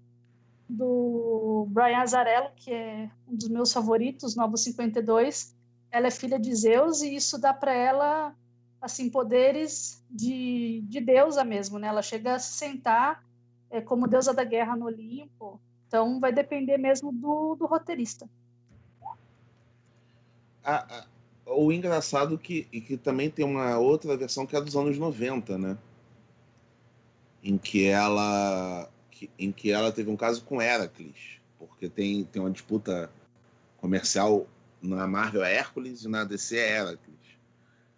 do 0.68 1.66
Brian 1.70 1.98
Azarello, 1.98 2.50
que 2.56 2.72
é 2.72 3.10
um 3.28 3.36
dos 3.36 3.48
meus 3.48 3.72
favoritos, 3.72 4.34
Novo 4.34 4.56
52, 4.56 5.54
ela 5.90 6.08
é 6.08 6.10
filha 6.10 6.38
de 6.38 6.54
Zeus 6.54 7.02
e 7.02 7.14
isso 7.14 7.38
dá 7.38 7.54
para 7.54 7.72
ela 7.72 8.34
assim 8.80 9.08
poderes 9.08 10.04
de, 10.10 10.82
de 10.88 11.00
deusa 11.00 11.44
mesmo, 11.44 11.78
né? 11.78 11.88
Ela 11.88 12.02
chega 12.02 12.34
a 12.34 12.38
se 12.38 12.52
sentar 12.52 13.24
é, 13.70 13.80
como 13.80 14.06
deusa 14.06 14.34
da 14.34 14.44
guerra 14.44 14.76
no 14.76 14.86
Olimpo. 14.86 15.60
Então 15.86 16.20
vai 16.20 16.32
depender 16.32 16.76
mesmo 16.76 17.12
do, 17.12 17.54
do 17.54 17.66
roteirista 17.66 18.28
a, 20.66 20.98
a, 20.98 21.06
o 21.54 21.72
engraçado 21.72 22.36
que, 22.36 22.64
que 22.64 22.96
também 22.96 23.30
tem 23.30 23.44
uma 23.44 23.78
outra 23.78 24.16
versão 24.16 24.44
que 24.44 24.56
é 24.56 24.60
dos 24.60 24.76
anos 24.76 24.98
90, 24.98 25.56
né? 25.56 25.78
Em 27.42 27.56
que 27.56 27.86
ela 27.86 28.90
que, 29.16 29.30
em 29.38 29.50
que 29.50 29.72
ela 29.72 29.90
teve 29.90 30.10
um 30.10 30.16
caso 30.16 30.44
com 30.44 30.60
Heracles, 30.60 31.40
porque 31.58 31.88
tem, 31.88 32.24
tem 32.24 32.40
uma 32.42 32.50
disputa 32.50 33.10
comercial 33.78 34.46
na 34.82 35.06
Marvel 35.06 35.42
é 35.42 35.54
Hércules 35.54 36.04
e 36.04 36.08
na 36.08 36.22
DC 36.22 36.58
é 36.58 36.76
Heracles. 36.76 37.16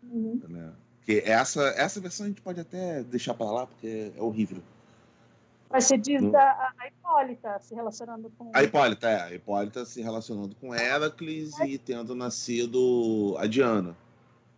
Uhum. 0.05 0.41
Né? 0.49 0.73
Que 1.03 1.21
essa, 1.21 1.63
essa 1.71 2.01
versão 2.01 2.27
a 2.27 2.29
gente 2.29 2.41
pode 2.41 2.61
até 2.61 3.03
deixar 3.03 3.35
para 3.35 3.51
lá, 3.51 3.67
porque 3.67 4.13
é 4.17 4.23
horrível. 4.23 4.63
Mas 5.69 5.85
você 5.85 5.99
diz 5.99 6.23
no... 6.23 6.31
da 6.31 6.73
a 6.79 6.87
Hipólita 6.87 7.59
se 7.59 7.75
relacionando 7.75 8.33
com. 8.39 8.51
A 8.55 8.63
Hipólita, 8.63 9.09
é. 9.09 9.21
A 9.23 9.35
Hipólita 9.35 9.85
se 9.85 10.01
relacionando 10.01 10.55
com 10.55 10.75
Heracles 10.75 11.59
é. 11.61 11.67
e 11.67 11.79
tendo 11.79 12.15
nascido 12.15 13.37
a 13.39 13.47
Diana. 13.47 13.95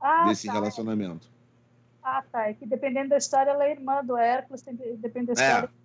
Ah, 0.00 0.26
desse 0.28 0.46
tá. 0.46 0.52
relacionamento. 0.52 1.28
Ah, 2.02 2.22
tá. 2.30 2.48
É 2.48 2.54
que 2.54 2.64
dependendo 2.64 3.08
da 3.08 3.16
história, 3.16 3.50
ela 3.50 3.64
é 3.64 3.72
irmã 3.72 4.04
do 4.04 4.16
Hércules, 4.16 4.62
depende 4.98 5.32
da 5.34 5.42
é. 5.42 5.46
história. 5.46 5.66
É. 5.66 5.79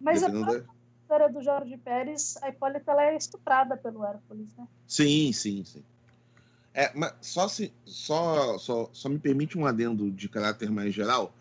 Mas 0.00 0.22
a 0.22 0.28
história 0.28 1.28
do 1.30 1.42
Jorge 1.42 1.76
Pérez, 1.78 2.36
a 2.42 2.48
Hipólita 2.50 2.92
ela 2.92 3.04
é 3.04 3.16
estuprada 3.16 3.76
pelo 3.76 4.04
Hércules, 4.04 4.54
né? 4.56 4.68
Sim, 4.86 5.32
sim, 5.32 5.64
sim. 5.64 5.82
É, 6.74 6.92
mas 6.94 7.14
só, 7.20 7.48
se, 7.48 7.72
só, 7.84 8.58
só, 8.58 8.90
só 8.92 9.08
me 9.08 9.18
permite 9.18 9.58
um 9.58 9.66
adendo 9.66 10.10
de 10.10 10.28
caráter 10.28 10.70
mais 10.70 10.94
geral. 10.94 11.34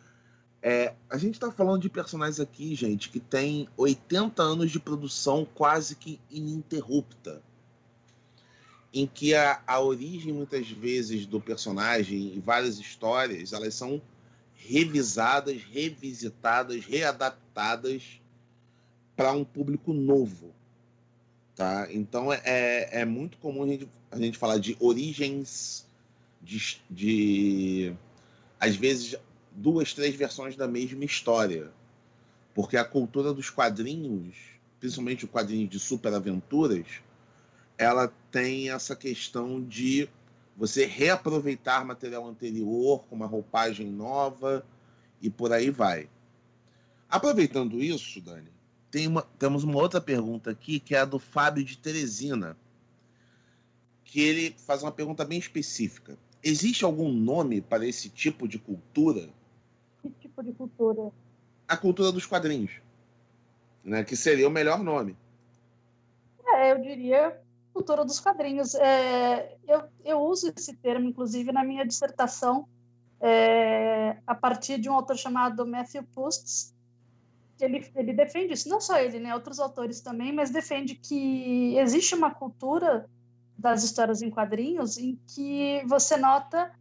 É, 0.62 0.96
a 1.10 1.18
gente 1.18 1.36
está 1.36 1.52
falando 1.52 1.82
de 1.82 1.90
personagens 1.90 2.40
aqui, 2.40 2.74
gente, 2.74 3.10
que 3.10 3.20
tem 3.20 3.68
80 3.78 4.42
anos 4.42 4.72
de 4.72 4.80
produção 4.80 5.46
quase 5.54 5.96
que 5.96 6.20
ininterrupta. 6.32 7.42
Em 8.94 9.06
que 9.06 9.36
a, 9.36 9.62
a 9.68 9.80
origem, 9.80 10.34
muitas 10.34 10.70
vezes, 10.72 11.26
do 11.26 11.40
personagem 11.40 12.34
e 12.34 12.40
várias 12.40 12.80
histórias, 12.80 13.54
elas 13.54 13.76
são 13.76 14.02
revisadas, 14.56 15.62
revisitadas, 15.62 16.84
readaptadas 16.86 18.22
para 19.18 19.34
um 19.34 19.44
público 19.44 19.92
novo. 19.92 20.54
Tá? 21.56 21.88
Então 21.92 22.32
é, 22.32 22.40
é, 22.46 23.02
é 23.02 23.06
muito 23.06 23.38
comum 23.40 23.64
a 23.64 23.68
gente, 23.68 23.90
a 24.12 24.18
gente 24.18 24.38
falar 24.38 24.60
de 24.60 24.78
origens, 24.80 25.88
de, 26.40 26.80
de 26.88 27.94
às 28.60 28.76
vezes 28.76 29.16
duas, 29.52 29.92
três 29.92 30.16
versões 30.16 30.56
da 30.56 30.68
mesma 30.68 31.04
história. 31.04 31.72
Porque 32.54 32.78
a 32.78 32.86
cultura 32.86 33.34
dos 33.34 33.50
quadrinhos, 33.50 34.36
principalmente 34.80 35.26
o 35.26 35.28
quadrinho 35.28 35.68
de 35.68 35.80
superaventuras, 35.80 36.86
ela 37.76 38.14
tem 38.32 38.70
essa 38.70 38.96
questão 38.96 39.62
de 39.62 40.08
você 40.56 40.86
reaproveitar 40.86 41.86
material 41.86 42.28
anterior 42.28 43.04
com 43.06 43.16
uma 43.16 43.28
roupagem 43.28 43.88
nova 43.88 44.66
e 45.22 45.30
por 45.30 45.52
aí 45.52 45.70
vai. 45.72 46.08
Aproveitando 47.10 47.82
isso, 47.82 48.20
Dani, 48.22 48.57
tem 48.98 49.06
uma, 49.06 49.22
temos 49.22 49.64
uma 49.64 49.78
outra 49.78 50.02
pergunta 50.02 50.50
aqui 50.50 50.80
que 50.80 50.96
é 50.96 51.00
a 51.00 51.06
do 51.06 51.20
Fábio 51.20 51.64
de 51.64 51.78
Teresina, 51.78 52.58
que 54.04 54.20
ele 54.20 54.56
faz 54.58 54.82
uma 54.82 54.92
pergunta 54.92 55.24
bem 55.24 55.38
específica. 55.38 56.18
Existe 56.44 56.84
algum 56.84 57.12
nome 57.12 57.62
para 57.62 57.86
esse 57.86 58.10
tipo 58.10 58.48
de 58.48 58.58
cultura? 58.58 59.30
tipo 60.20 60.42
de 60.42 60.52
cultura? 60.52 61.12
A 61.68 61.78
cultura 61.78 62.12
dos 62.12 62.26
quadrinhos, 62.26 62.72
né? 63.84 64.04
Que 64.04 64.16
seria 64.16 64.48
o 64.48 64.52
melhor 64.52 64.80
nome. 64.80 65.16
É, 66.56 66.72
eu 66.72 66.82
diria 66.82 67.40
cultura 67.72 68.04
dos 68.04 68.20
quadrinhos. 68.20 68.74
É, 68.74 69.58
eu, 69.68 69.84
eu 70.04 70.20
uso 70.22 70.52
esse 70.58 70.76
termo, 70.78 71.08
inclusive, 71.08 71.52
na 71.52 71.64
minha 71.64 71.86
dissertação, 71.86 72.68
é, 73.22 74.18
a 74.26 74.34
partir 74.34 74.80
de 74.80 74.90
um 74.90 74.94
autor 74.94 75.18
chamado 75.18 75.68
Matthew 75.68 76.02
Pustz, 76.16 76.74
ele, 77.64 77.92
ele 77.96 78.14
defende 78.14 78.54
isso, 78.54 78.70
não 78.70 78.80
só 78.80 79.00
ele, 79.00 79.20
né, 79.20 79.34
outros 79.34 79.60
autores 79.60 80.02
também, 80.02 80.32
mas 80.32 80.50
defende 80.50 80.96
que 80.96 81.78
existe 81.78 82.16
uma 82.16 82.32
cultura 82.32 83.10
das 83.58 83.84
histórias 83.84 84.22
em 84.22 84.30
quadrinhos 84.30 84.98
em 84.98 85.20
que 85.28 85.84
você 85.88 86.16
nota 86.18 86.72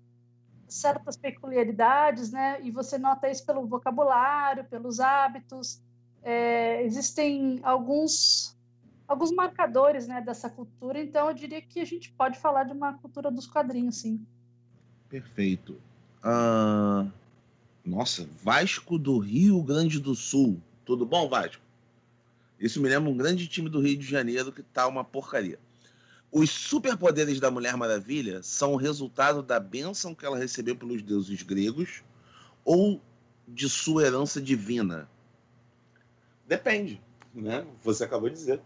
certas 0.68 1.16
peculiaridades, 1.16 2.30
né? 2.30 2.58
E 2.62 2.70
você 2.70 2.98
nota 2.98 3.30
isso 3.30 3.46
pelo 3.46 3.66
vocabulário, 3.66 4.64
pelos 4.64 5.00
hábitos. 5.00 5.80
É, 6.22 6.82
existem 6.82 7.60
alguns 7.62 8.54
alguns 9.08 9.30
marcadores, 9.30 10.08
né, 10.08 10.20
dessa 10.20 10.50
cultura. 10.50 11.00
Então, 11.00 11.28
eu 11.28 11.34
diria 11.34 11.62
que 11.62 11.78
a 11.78 11.84
gente 11.84 12.12
pode 12.12 12.38
falar 12.40 12.64
de 12.64 12.72
uma 12.72 12.94
cultura 12.94 13.30
dos 13.30 13.46
quadrinhos, 13.46 13.98
sim. 13.98 14.20
Perfeito. 15.08 15.80
Uh... 16.24 17.08
Nossa, 17.86 18.28
Vasco 18.42 18.98
do 18.98 19.18
Rio 19.18 19.62
Grande 19.62 20.00
do 20.00 20.12
Sul. 20.12 20.60
Tudo 20.86 21.04
bom, 21.04 21.28
Vasco? 21.28 21.60
Isso 22.60 22.80
me 22.80 22.88
lembra 22.88 23.10
um 23.10 23.16
grande 23.16 23.48
time 23.48 23.68
do 23.68 23.80
Rio 23.80 23.98
de 23.98 24.06
Janeiro 24.06 24.52
que 24.52 24.62
tá 24.62 24.86
uma 24.86 25.04
porcaria. 25.04 25.58
Os 26.30 26.48
superpoderes 26.48 27.40
da 27.40 27.50
Mulher 27.50 27.76
Maravilha 27.76 28.40
são 28.42 28.72
o 28.72 28.76
resultado 28.76 29.42
da 29.42 29.58
bênção 29.58 30.14
que 30.14 30.24
ela 30.24 30.38
recebeu 30.38 30.76
pelos 30.76 31.02
deuses 31.02 31.42
gregos 31.42 32.04
ou 32.64 33.00
de 33.46 33.68
sua 33.68 34.04
herança 34.04 34.40
divina? 34.40 35.08
Depende, 36.46 37.02
né? 37.34 37.66
Você 37.82 38.04
acabou 38.04 38.28
de 38.28 38.36
dizer. 38.36 38.60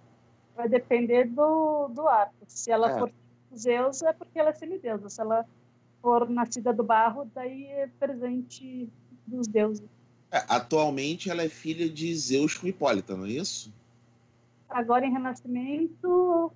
Vai 0.54 0.68
depender 0.68 1.24
do, 1.24 1.88
do 1.88 2.06
arco. 2.06 2.34
Se 2.46 2.70
ela 2.70 2.90
é. 2.90 2.98
for 2.98 3.10
Zeus, 3.56 4.02
é 4.02 4.12
porque 4.12 4.38
ela 4.38 4.50
é 4.50 4.54
semideusa. 4.54 5.08
Se 5.08 5.20
ela 5.22 5.46
for 6.02 6.28
nascida 6.28 6.70
do 6.70 6.84
barro, 6.84 7.30
daí 7.34 7.64
é 7.64 7.88
presente 7.98 8.90
dos 9.26 9.46
deuses. 9.46 9.88
É, 10.32 10.44
atualmente 10.48 11.30
ela 11.30 11.42
é 11.42 11.48
filha 11.48 11.88
de 11.88 12.14
Zeus 12.14 12.54
com 12.54 12.66
Hipólita, 12.66 13.16
não 13.16 13.24
é 13.24 13.30
isso? 13.30 13.72
Agora 14.68 15.04
em 15.04 15.12
Renascimento, 15.12 16.52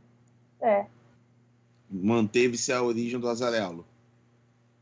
é 0.60 0.86
manteve-se 1.90 2.72
a 2.72 2.82
origem 2.82 3.20
do 3.20 3.28
Azarelo. 3.28 3.86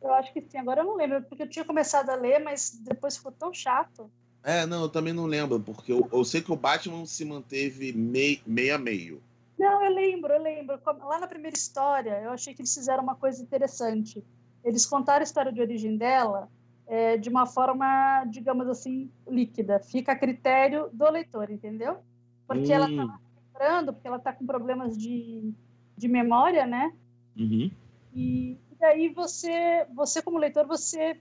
Eu 0.01 0.13
acho 0.15 0.33
que 0.33 0.41
sim. 0.41 0.59
Agora 0.59 0.81
eu 0.81 0.85
não 0.85 0.97
lembro, 0.97 1.23
porque 1.23 1.43
eu 1.43 1.49
tinha 1.49 1.65
começado 1.65 2.11
a 2.11 2.15
ler, 2.15 2.41
mas 2.41 2.79
depois 2.83 3.17
ficou 3.17 3.33
tão 3.33 3.53
chato. 3.53 4.11
É, 4.43 4.67
não, 4.67 4.83
eu 4.83 4.89
também 4.89 5.13
não 5.13 5.27
lembro, 5.27 5.61
porque 5.61 5.93
eu, 5.93 6.09
eu 6.13 6.25
sei 6.25 6.41
que 6.41 6.51
o 6.51 6.57
Batman 6.57 7.07
se 7.07 7.25
manteve 7.25 7.93
mei, 7.93 8.43
meio 8.45 8.75
a 8.75 8.79
meio. 8.79 9.23
Não, 9.57 9.85
eu 9.85 9.93
lembro, 9.93 10.33
eu 10.33 10.43
lembro. 10.43 10.81
Lá 10.85 11.21
na 11.21 11.29
primeira 11.29 11.57
história, 11.57 12.21
eu 12.23 12.31
achei 12.31 12.53
que 12.53 12.63
eles 12.63 12.75
fizeram 12.75 13.03
uma 13.03 13.15
coisa 13.15 13.41
interessante. 13.41 14.25
Eles 14.65 14.85
contaram 14.85 15.21
a 15.21 15.25
história 15.25 15.53
de 15.53 15.61
origem 15.61 15.97
dela 15.97 16.49
é, 16.87 17.17
de 17.17 17.29
uma 17.29 17.47
forma, 17.47 18.25
digamos 18.25 18.69
assim, 18.69 19.11
líquida. 19.29 19.81
Fica 19.81 20.13
a 20.13 20.17
critério 20.17 20.89
do 20.93 21.09
leitor, 21.11 21.51
entendeu? 21.51 21.99
Porque 22.47 22.71
hum. 22.71 22.75
ela 22.75 22.87
tá 22.87 23.19
lembrando, 23.37 23.93
porque 23.93 24.09
ela 24.09 24.19
tá 24.19 24.33
com 24.33 24.47
problemas 24.47 24.97
de, 24.97 25.53
de 25.97 26.09
memória, 26.09 26.67
né? 26.67 26.93
Uhum. 27.37 27.71
E, 28.15 28.59
daí 28.79 29.09
você, 29.09 29.87
você 29.95 30.21
como 30.21 30.39
leitor, 30.39 30.67
você 30.67 31.19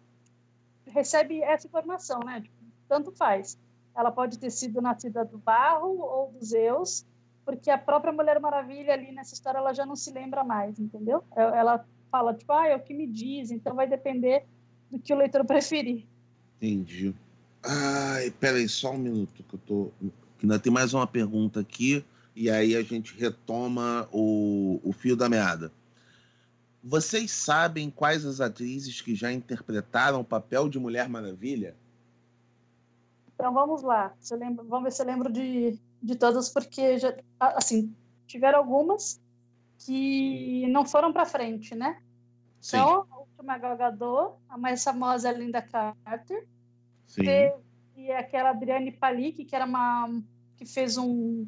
recebe 0.88 1.41
essa 1.41 1.67
informação, 1.67 2.19
né? 2.19 2.41
Tipo, 2.41 2.56
tanto 2.88 3.12
faz. 3.12 3.58
Ela 3.95 4.12
pode 4.12 4.39
ter 4.39 4.50
sido 4.50 4.82
nascida 4.82 5.24
do 5.24 5.38
barro 5.38 6.00
ou 6.00 6.32
dos 6.32 6.50
Zeus, 6.50 7.06
porque 7.45 7.69
a 7.69 7.78
própria 7.78 8.12
Mulher 8.12 8.39
Maravilha 8.39 8.93
ali 8.93 9.12
nessa 9.12 9.34
história 9.34 9.60
ela 9.60 9.74
já 9.74 9.86
não 9.86 9.95
se 9.95 10.12
lembra 10.12 10.43
mais, 10.43 10.80
entendeu? 10.80 11.24
É, 11.36 11.41
ela 11.41 11.86
fala 12.12 12.34
tipo, 12.34 12.52
ah, 12.52 12.67
é 12.67 12.76
o 12.76 12.82
que 12.82 12.93
me 12.93 13.08
diz, 13.08 13.52
então 13.52 13.76
vai 13.76 13.88
depender 13.88 14.45
do 14.91 14.99
que 14.99 15.13
o 15.13 15.17
leitor 15.17 15.45
preferir. 15.45 16.06
Entendi. 16.58 17.13
Ai, 17.63 18.32
peraí, 18.32 18.67
só 18.67 18.91
um 18.91 18.97
minuto 18.97 19.43
que 19.43 19.56
eu 19.56 19.60
tô. 19.60 19.91
Que 20.38 20.45
ainda 20.45 20.60
tem 20.60 20.71
mais 20.71 20.93
uma 20.93 21.06
pergunta 21.06 21.60
aqui, 21.60 22.04
e 22.36 22.49
aí 22.49 22.75
a 22.75 22.82
gente 22.82 23.17
retoma 23.17 24.08
o, 24.12 24.80
o 24.84 24.91
fio 24.91 25.15
da 25.15 25.30
meada. 25.30 25.71
Vocês 26.84 27.30
sabem 27.32 27.91
quais 27.91 28.25
as 28.25 28.41
atrizes 28.41 29.01
que 29.01 29.13
já 29.13 29.32
interpretaram 29.32 30.21
o 30.21 30.25
papel 30.25 30.67
de 30.67 30.80
Mulher 30.80 31.08
Maravilha? 31.08 31.75
Então 33.36 33.54
vamos 33.54 33.84
lá. 33.84 34.13
Se 34.19 34.36
lembro, 34.36 34.65
vamos 34.67 34.86
ver 34.86 34.91
se 34.91 35.01
eu 35.01 35.06
lembro 35.06 35.32
de, 35.32 35.80
de 36.01 36.15
todas, 36.15 36.49
porque 36.49 36.97
já, 36.97 37.15
assim 37.39 37.93
tiveram 38.25 38.60
algumas 38.60 39.19
que 39.80 40.65
não 40.67 40.86
foram 40.86 41.12
para 41.12 41.25
frente, 41.25 41.75
né? 41.75 42.01
Sim. 42.60 42.77
Então, 42.77 43.20
a 43.41 43.56
última 43.56 43.58
Gal 43.58 43.77
Gadot, 43.77 44.36
a 44.47 44.58
mais 44.58 44.84
famosa 44.84 45.30
é 45.30 45.34
Linda 45.34 45.62
Carter. 45.62 46.45
Sim. 47.08 47.23
E, 47.23 47.54
e 47.97 48.12
aquela 48.12 48.51
Adriane 48.51 48.91
Palik, 48.91 49.43
que 49.43 49.56
era 49.56 49.65
uma 49.65 50.21
que 50.58 50.65
fez 50.65 50.97
um 50.97 51.45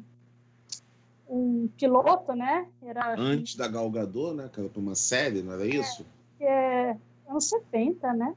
um 1.26 1.68
piloto, 1.68 2.34
né? 2.34 2.68
Era 2.82 3.18
antes 3.18 3.56
da 3.56 3.66
Gal 3.66 3.90
Gadot, 3.90 4.34
né? 4.34 4.50
Que 4.52 4.60
era 4.60 4.70
uma 4.76 4.94
série, 4.94 5.42
não 5.42 5.54
era 5.54 5.66
isso? 5.66 6.04
É, 6.38 6.90
é 6.90 6.96
anos 7.28 7.48
70, 7.48 8.12
né? 8.12 8.34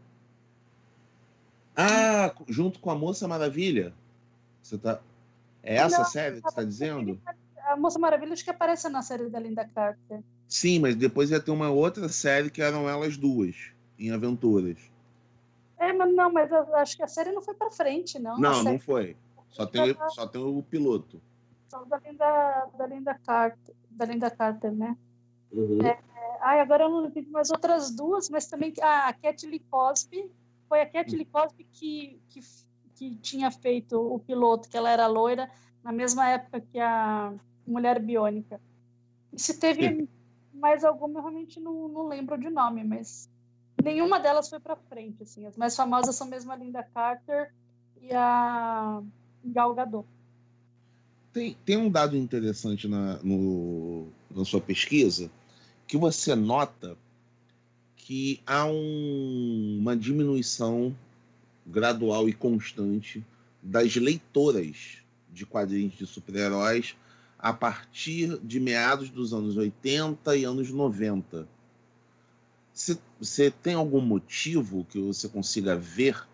Ah, 1.75 2.33
junto 2.47 2.79
com 2.79 2.89
a 2.89 2.95
Moça 2.95 3.27
Maravilha. 3.27 3.93
Você 4.61 4.77
tá 4.77 4.99
É 5.61 5.75
essa 5.75 5.99
não, 5.99 6.05
série 6.05 6.37
que 6.37 6.43
você 6.43 6.47
está 6.47 6.63
dizendo? 6.63 7.19
A 7.65 7.75
Moça 7.75 7.99
Maravilha 7.99 8.33
acho 8.33 8.43
que 8.43 8.49
aparece 8.49 8.87
na 8.89 9.01
série 9.01 9.29
da 9.29 9.39
Linda 9.39 9.65
Carter. 9.65 10.21
Sim, 10.47 10.79
mas 10.79 10.95
depois 10.95 11.29
ia 11.29 11.39
ter 11.39 11.51
uma 11.51 11.69
outra 11.69 12.07
série 12.07 12.49
que 12.49 12.61
eram 12.61 12.87
elas 12.87 13.17
duas, 13.17 13.55
em 13.99 14.11
aventuras. 14.11 14.77
É, 15.77 15.91
mas 15.93 16.13
não, 16.13 16.31
mas 16.31 16.51
acho 16.51 16.97
que 16.97 17.03
a 17.03 17.07
série 17.07 17.31
não 17.31 17.41
foi 17.41 17.53
para 17.53 17.69
frente, 17.69 18.17
não. 18.17 18.39
Não, 18.39 18.63
não 18.63 18.79
foi. 18.79 19.15
Só 19.49 19.65
tem, 19.65 19.95
só 20.09 20.25
tem 20.27 20.41
o 20.41 20.63
piloto. 20.63 21.21
Só 21.67 21.83
da 21.83 21.97
Linda, 21.97 22.69
da 22.77 22.87
Linda 22.87 23.13
Carter, 23.25 23.75
da 23.89 24.05
Linda 24.05 24.31
Carter, 24.31 24.71
né? 24.71 24.97
Uhum. 25.51 25.81
É, 25.85 25.99
ai, 26.41 26.59
agora 26.61 26.85
eu 26.85 26.89
não 26.89 27.01
lembro 27.01 27.31
mais 27.31 27.49
outras 27.49 27.91
duas, 27.91 28.29
mas 28.29 28.47
também 28.47 28.73
ah, 28.81 29.09
a 29.09 29.13
Kathleen 29.13 29.61
Cosby. 29.69 30.31
Foi 30.69 30.81
a 30.81 30.85
Kathleen 30.85 31.25
Cosby 31.25 31.65
que, 31.71 32.19
que, 32.29 32.39
que 32.95 33.15
tinha 33.15 33.51
feito 33.51 33.99
o 33.99 34.19
piloto, 34.19 34.69
que 34.69 34.77
ela 34.77 34.89
era 34.89 35.07
loira, 35.07 35.49
na 35.83 35.91
mesma 35.91 36.27
época 36.29 36.61
que 36.61 36.79
a 36.79 37.33
Mulher 37.65 38.01
Biônica. 38.01 38.59
E 39.31 39.39
se 39.39 39.59
teve 39.59 40.07
Mais 40.57 40.83
alguma, 40.83 41.19
eu 41.19 41.23
realmente 41.23 41.59
não, 41.59 41.87
não 41.87 42.07
lembro 42.07 42.37
de 42.37 42.49
nome, 42.49 42.83
mas 42.83 43.29
nenhuma 43.83 44.19
delas 44.19 44.49
foi 44.49 44.59
para 44.59 44.75
frente. 44.75 45.23
Assim. 45.23 45.45
As 45.45 45.55
mais 45.55 45.75
famosas 45.75 46.15
são 46.15 46.27
mesmo 46.27 46.51
a 46.51 46.55
Linda 46.55 46.83
Carter 46.83 47.53
e 48.01 48.13
a 48.13 49.01
Gal 49.43 49.73
Gadot. 49.73 50.07
Tem, 51.31 51.55
tem 51.65 51.77
um 51.77 51.89
dado 51.89 52.17
interessante 52.17 52.87
na, 52.87 53.17
no, 53.23 54.07
na 54.31 54.43
sua 54.43 54.59
pesquisa 54.59 55.29
que 55.87 55.97
você 55.97 56.35
nota 56.35 56.97
que 57.95 58.41
há 58.45 58.65
um, 58.65 59.77
uma 59.79 59.95
diminuição 59.95 60.95
gradual 61.65 62.27
e 62.27 62.33
constante 62.33 63.23
das 63.61 63.95
leitoras 63.95 64.99
de 65.31 65.45
quadrinhos 65.45 65.93
de 65.93 66.05
super-heróis 66.05 66.95
a 67.39 67.53
partir 67.53 68.37
de 68.39 68.59
meados 68.59 69.09
dos 69.09 69.33
anos 69.33 69.57
80 69.57 70.35
e 70.35 70.43
anos 70.43 70.71
90. 70.71 71.47
Você 73.19 73.51
tem 73.51 73.73
algum 73.73 74.01
motivo 74.01 74.85
que 74.85 74.99
você 74.99 75.27
consiga 75.27 75.75
ver? 75.75 76.27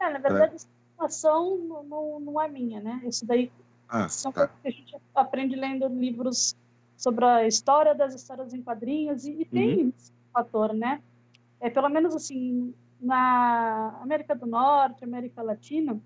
É, 0.00 0.10
na 0.10 0.18
verdade, 0.18 0.46
pra... 0.46 0.54
essa 0.54 0.68
informação 0.94 1.58
não, 1.84 2.20
não 2.20 2.40
é 2.40 2.48
minha, 2.48 2.80
né? 2.80 3.02
Isso 3.04 3.26
daí 3.26 3.50
ah, 3.88 4.08
são 4.08 4.30
tá. 4.30 4.46
coisas 4.46 4.56
que 4.62 4.68
a 4.68 4.70
gente 4.70 4.96
aprende 5.14 5.56
lendo 5.56 5.88
livros 5.88 6.56
sobre 6.96 7.24
a 7.24 7.46
história 7.46 7.94
das 7.94 8.14
histórias 8.14 8.52
em 8.52 8.62
quadrinhos 8.62 9.24
e, 9.24 9.32
e 9.40 9.44
tem 9.44 9.82
uhum. 9.82 9.92
esse 9.96 10.12
fator, 10.32 10.72
né? 10.72 11.00
É, 11.60 11.70
pelo 11.70 11.88
menos 11.88 12.14
assim, 12.14 12.74
na 13.00 13.98
América 14.02 14.34
do 14.34 14.46
Norte, 14.46 15.04
América 15.04 15.42
Latina, 15.42 16.00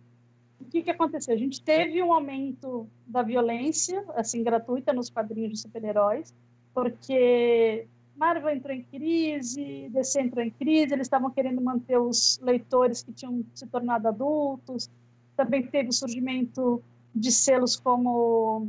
o 0.63 0.71
que, 0.71 0.83
que 0.83 0.91
aconteceu? 0.91 1.35
A 1.35 1.39
gente 1.39 1.63
teve 1.63 2.03
um 2.03 2.13
aumento 2.13 2.89
da 3.07 3.23
violência, 3.23 4.05
assim, 4.15 4.43
gratuita 4.43 4.93
nos 4.93 5.11
quadrinhos 5.11 5.53
de 5.53 5.59
super-heróis, 5.59 6.35
porque 6.75 7.87
Marvel 8.17 8.51
entrou 8.51 8.75
em 8.75 8.83
crise, 8.85 9.89
DC 9.91 10.21
entrou 10.21 10.45
em 10.45 10.51
crise, 10.51 10.95
eles 10.95 11.07
estavam 11.07 11.31
querendo 11.31 11.61
manter 11.61 11.99
os 11.99 12.39
leitores 12.43 13.03
que 13.03 13.13
tinham 13.13 13.45
se 13.55 13.67
tornado 13.67 14.09
adultos, 14.09 14.89
também 15.37 15.67
teve 15.67 15.89
o 15.89 15.93
surgimento 15.93 16.83
de 17.15 17.31
selos 17.31 17.77
como 17.77 18.69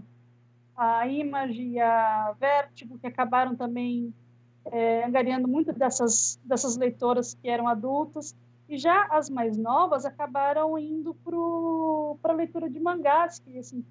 a 0.76 1.08
Image 1.08 1.62
e 1.62 1.80
a 1.80 2.36
Vertigo, 2.40 2.98
que 2.98 3.08
acabaram 3.08 3.56
também 3.56 4.14
é, 4.66 5.06
angariando 5.06 5.48
muito 5.48 5.72
dessas, 5.74 6.40
dessas 6.44 6.78
leitoras 6.78 7.38
que 7.42 7.48
eram 7.48 7.68
adultas, 7.68 8.36
e 8.68 8.78
já 8.78 9.06
as 9.10 9.30
mais 9.30 9.58
novas 9.58 10.06
acabaram 10.06 10.78
indo 10.78 11.16
para 12.22 12.34
a 12.34 12.36
leitura 12.36 12.70
de 12.70 12.80
mangás, 12.80 13.40
que, 13.40 13.58
assim, 13.58 13.84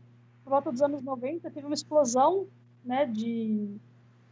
por 0.42 0.50
volta 0.50 0.72
dos 0.72 0.82
anos 0.82 1.02
90, 1.02 1.50
teve 1.50 1.66
uma 1.66 1.74
explosão 1.74 2.46
né, 2.84 3.06
de, 3.06 3.76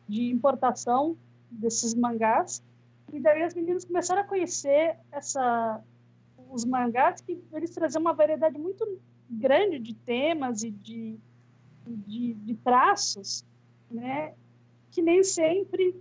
de 0.08 0.30
importação 0.30 1.16
desses 1.50 1.94
mangás, 1.94 2.62
e 3.12 3.20
daí 3.20 3.42
as 3.42 3.54
meninas 3.54 3.84
começaram 3.84 4.22
a 4.22 4.24
conhecer 4.24 4.96
essa, 5.12 5.80
os 6.50 6.64
mangás, 6.64 7.20
que 7.20 7.42
eles 7.52 7.70
traziam 7.70 8.00
uma 8.00 8.12
variedade 8.12 8.58
muito 8.58 9.00
grande 9.28 9.78
de 9.78 9.94
temas 9.94 10.62
e 10.62 10.70
de, 10.70 11.18
de, 11.86 12.34
de 12.34 12.54
traços, 12.56 13.44
né, 13.90 14.34
que 14.90 15.02
nem 15.02 15.22
sempre 15.22 15.94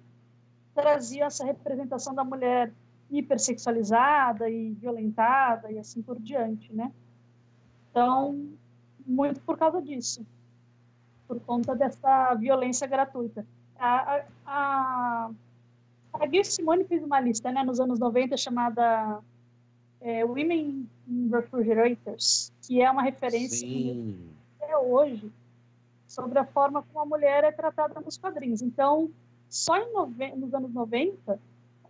trazia 0.74 1.26
essa 1.26 1.44
representação 1.44 2.14
da 2.14 2.24
mulher 2.24 2.72
hipersexualizada 3.12 4.50
e 4.50 4.72
violentada 4.74 5.72
e 5.72 5.80
assim 5.80 6.02
por 6.02 6.20
diante, 6.20 6.74
né? 6.74 6.92
Então, 7.90 8.50
muito 9.06 9.42
por 9.42 9.58
causa 9.58 9.82
disso, 9.82 10.26
por 11.28 11.40
conta 11.42 11.76
dessa 11.76 12.34
violência 12.36 12.88
gratuita. 12.88 13.46
A, 13.78 14.24
a, 14.46 15.32
a 16.14 16.26
Gail 16.28 16.44
Simone 16.46 16.84
fez 16.84 17.04
uma 17.04 17.20
lista, 17.20 17.52
né, 17.52 17.64
nos 17.64 17.80
anos 17.80 17.98
90 17.98 18.38
chamada 18.38 19.20
é, 20.02 20.24
Women 20.24 20.88
in 21.08 21.30
Refrigerators, 21.30 22.52
que 22.62 22.82
é 22.82 22.92
uma 22.92 23.02
referência 23.02 23.68
até 24.62 24.78
hoje 24.78 25.32
sobre 26.08 26.40
a 26.40 26.46
forma 26.46 26.84
como 26.84 27.00
a 27.00 27.06
mulher 27.06 27.44
é 27.44 27.52
tratada 27.52 28.00
nos 28.02 28.18
quadrinhos. 28.18 28.62
Então, 28.62 29.10
só 29.48 29.74
nove... 29.92 30.36
nos 30.36 30.54
anos 30.54 30.74
90, 30.74 31.40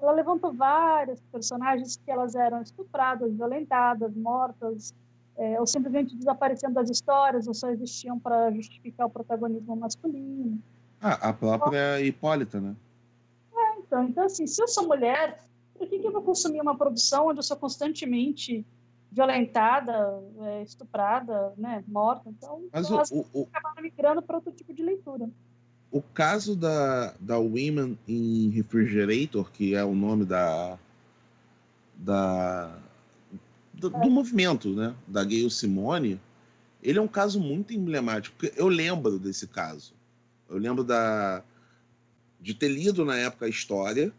ela 0.02 0.12
levantou 0.12 0.54
várias 0.54 1.20
personagens 1.32 1.98
que 1.98 2.10
elas 2.10 2.36
eram 2.36 2.62
estupradas, 2.62 3.34
violentadas, 3.34 4.16
mortas, 4.16 4.94
é, 5.38 5.60
ou 5.60 5.66
simplesmente 5.66 6.16
desaparecendo 6.16 6.76
das 6.76 6.90
histórias, 6.90 7.48
ou 7.48 7.54
só 7.54 7.70
existiam 7.70 8.20
para 8.20 8.52
justificar 8.52 9.08
o 9.08 9.10
protagonismo 9.10 9.76
masculino. 9.76 10.60
Ah, 11.02 11.30
a 11.30 11.34
própria 11.34 12.02
Hipólita, 12.02 12.60
né? 12.60 12.76
É, 13.56 13.80
então, 13.80 14.04
então, 14.04 14.26
assim, 14.26 14.46
se 14.46 14.62
eu 14.62 14.68
sou 14.68 14.88
mulher, 14.88 15.40
por 15.78 15.88
que, 15.88 16.00
que 16.00 16.08
eu 16.08 16.12
vou 16.12 16.22
consumir 16.22 16.62
uma 16.62 16.78
produção 16.78 17.28
onde 17.28 17.40
eu 17.40 17.44
sou 17.44 17.56
constantemente 17.56 18.66
violentada, 19.12 20.22
é, 20.42 20.64
estuprada, 20.64 21.54
né, 21.58 21.84
morta? 21.88 22.30
Então, 22.30 22.64
Mas 22.72 22.90
eu 22.90 23.02
o, 23.18 23.26
o, 23.34 23.48
acabaram 23.52 23.82
migrando 23.82 24.22
para 24.22 24.36
outro 24.36 24.52
tipo 24.52 24.74
de 24.74 24.84
leitura. 24.84 25.30
O 25.92 26.02
caso 26.02 26.56
da, 26.56 27.16
da 27.20 27.38
Women 27.38 27.98
in 28.08 28.50
Refrigerator, 28.50 29.52
que 29.52 29.74
é 29.74 29.84
o 29.84 29.96
nome 29.96 30.24
da, 30.24 30.78
da 31.96 32.80
do, 33.74 33.88
é. 33.88 34.00
do 34.00 34.10
movimento, 34.10 34.70
né, 34.70 34.96
da 35.08 35.24
Gayle 35.24 35.50
Simone, 35.50 36.20
ele 36.84 37.00
é 37.00 37.02
um 37.02 37.08
caso 37.08 37.40
muito 37.40 37.74
emblemático, 37.74 38.36
eu 38.56 38.68
lembro 38.68 39.18
desse 39.18 39.48
caso. 39.48 39.94
Eu 40.48 40.58
lembro 40.58 40.84
da, 40.84 41.44
de 42.40 42.54
ter 42.54 42.70
lido 42.70 43.04
na 43.04 43.18
época 43.18 43.46
a 43.46 43.50
história, 43.50 44.14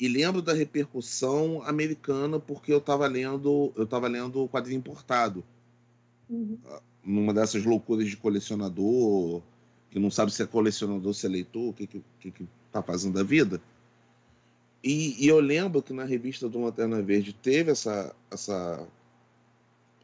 e 0.00 0.08
lembro 0.08 0.40
da 0.40 0.54
repercussão 0.54 1.62
americana 1.64 2.40
porque 2.40 2.72
eu 2.72 2.78
estava 2.78 3.06
lendo 3.06 3.70
eu 3.76 3.84
estava 3.84 4.08
lendo 4.08 4.42
o 4.42 4.48
quadrinho 4.48 4.78
importado 4.78 5.44
uhum. 6.28 6.58
numa 7.04 7.34
dessas 7.34 7.64
loucuras 7.64 8.08
de 8.08 8.16
colecionador 8.16 9.42
que 9.90 9.98
não 9.98 10.10
sabe 10.10 10.32
se 10.32 10.42
é 10.42 10.46
colecionador 10.46 11.12
se 11.14 11.26
é 11.26 11.28
leitor 11.28 11.70
o 11.70 11.72
que 11.72 11.86
que, 11.86 12.02
que, 12.20 12.30
que 12.30 12.48
tá 12.70 12.82
fazendo 12.82 13.14
da 13.14 13.22
vida 13.22 13.60
e, 14.82 15.22
e, 15.22 15.28
eu 15.28 15.38
lembro 15.40 15.82
que 15.82 15.92
na 15.92 16.04
revista 16.04 16.48
do 16.48 16.62
Lanterna 16.62 17.02
Verde 17.02 17.32
teve 17.32 17.70
essa 17.70 18.14
essa 18.30 18.86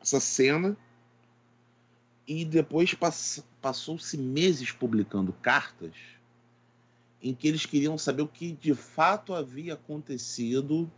essa 0.00 0.20
cena 0.20 0.76
e 2.26 2.44
depois 2.44 2.92
pass, 2.94 3.42
passou-se 3.62 4.18
meses 4.18 4.72
publicando 4.72 5.32
cartas 5.32 5.92
em 7.22 7.34
que 7.34 7.48
eles 7.48 7.66
queriam 7.66 7.96
saber 7.96 8.22
o 8.22 8.28
que 8.28 8.52
de 8.52 8.74
fato 8.74 9.34
havia 9.34 9.74
acontecido 9.74 10.90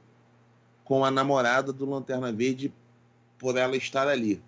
com 0.84 1.04
a 1.04 1.10
namorada 1.10 1.72
do 1.72 1.88
Lanterna 1.88 2.32
Verde 2.32 2.72
por 3.38 3.56
ela 3.56 3.76
estar 3.76 4.08
ali. 4.08 4.42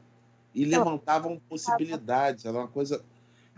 E 0.54 0.64
levantavam 0.64 1.40
possibilidades, 1.48 2.44
era 2.44 2.58
uma 2.58 2.66
coisa, 2.66 3.04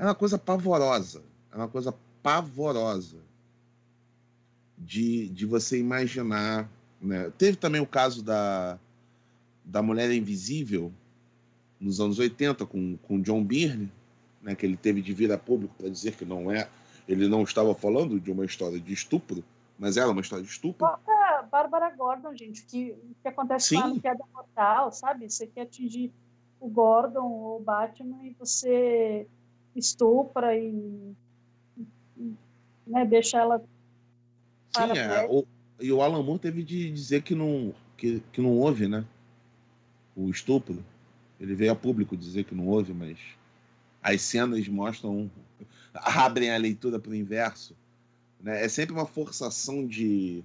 era 0.02 0.10
uma 0.10 0.16
coisa 0.16 0.36
pavorosa, 0.36 1.22
era 1.48 1.62
uma 1.62 1.68
coisa 1.68 1.94
pavorosa 2.24 3.18
de, 4.76 5.28
de 5.28 5.46
você 5.46 5.78
imaginar. 5.78 6.68
Né? 7.00 7.30
Teve 7.38 7.56
também 7.56 7.80
o 7.80 7.86
caso 7.86 8.20
da, 8.20 8.80
da 9.64 9.80
Mulher 9.80 10.10
Invisível, 10.10 10.92
nos 11.78 12.00
anos 12.00 12.18
80, 12.18 12.66
com, 12.66 12.96
com 12.96 13.22
John 13.22 13.44
Byrne, 13.44 13.92
né, 14.42 14.56
que 14.56 14.66
ele 14.66 14.76
teve 14.76 15.00
de 15.00 15.12
vir 15.12 15.30
a 15.30 15.38
público 15.38 15.72
para 15.78 15.88
dizer 15.88 16.16
que 16.16 16.24
não 16.24 16.50
é 16.50 16.68
ele 17.06 17.28
não 17.28 17.44
estava 17.44 17.72
falando 17.72 18.18
de 18.18 18.32
uma 18.32 18.44
história 18.44 18.80
de 18.80 18.92
estupro, 18.92 19.44
Mas 19.78 19.96
ela 19.96 20.10
é 20.10 20.12
uma 20.12 20.20
história 20.20 20.44
de 20.44 20.50
estupro? 20.50 20.84
A 20.84 21.42
Bárbara 21.48 21.90
Gordon, 21.90 22.34
gente, 22.34 22.64
que, 22.64 22.90
o 22.90 23.14
que 23.22 23.28
acontece 23.28 23.68
Sim. 23.68 23.76
lá 23.76 23.86
no 23.86 24.00
Queda 24.00 24.24
Mortal, 24.34 24.90
sabe? 24.90 25.30
Você 25.30 25.46
quer 25.46 25.62
atingir 25.62 26.12
o 26.58 26.68
Gordon 26.68 27.22
ou 27.22 27.60
o 27.60 27.62
Batman 27.62 28.24
e 28.24 28.34
você 28.36 29.28
estupra 29.74 30.56
e, 30.56 31.14
né, 32.86 33.04
deixa 33.04 33.38
ela. 33.38 33.62
Sim, 34.74 34.98
é, 34.98 35.26
o, 35.28 35.46
e 35.80 35.92
o 35.92 36.00
Alan 36.00 36.22
Moore 36.22 36.40
teve 36.40 36.62
de 36.62 36.90
dizer 36.90 37.22
que 37.22 37.34
não, 37.34 37.74
que, 37.96 38.22
que 38.32 38.40
não 38.40 38.50
houve, 38.50 38.88
né? 38.88 39.04
O 40.16 40.28
estupro. 40.30 40.82
Ele 41.40 41.54
veio 41.54 41.72
a 41.72 41.76
público 41.76 42.16
dizer 42.16 42.44
que 42.44 42.54
não 42.54 42.68
houve, 42.68 42.92
mas 42.94 43.18
as 44.02 44.22
cenas 44.22 44.66
mostram, 44.68 45.30
abrem 45.94 46.50
a 46.50 46.56
leitura 46.56 46.98
para 46.98 47.10
o 47.10 47.14
inverso. 47.14 47.74
Né? 48.40 48.64
É 48.64 48.68
sempre 48.68 48.92
uma 48.92 49.06
forçação 49.06 49.86
de, 49.86 50.42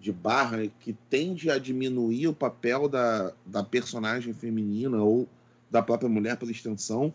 de 0.00 0.12
barra 0.12 0.66
que 0.80 0.92
tende 1.10 1.50
a 1.50 1.58
diminuir 1.58 2.28
o 2.28 2.34
papel 2.34 2.88
da, 2.88 3.32
da 3.44 3.62
personagem 3.62 4.32
feminina 4.32 5.02
ou 5.02 5.28
da 5.70 5.82
própria 5.82 6.08
mulher 6.08 6.36
por 6.36 6.50
extensão 6.50 7.12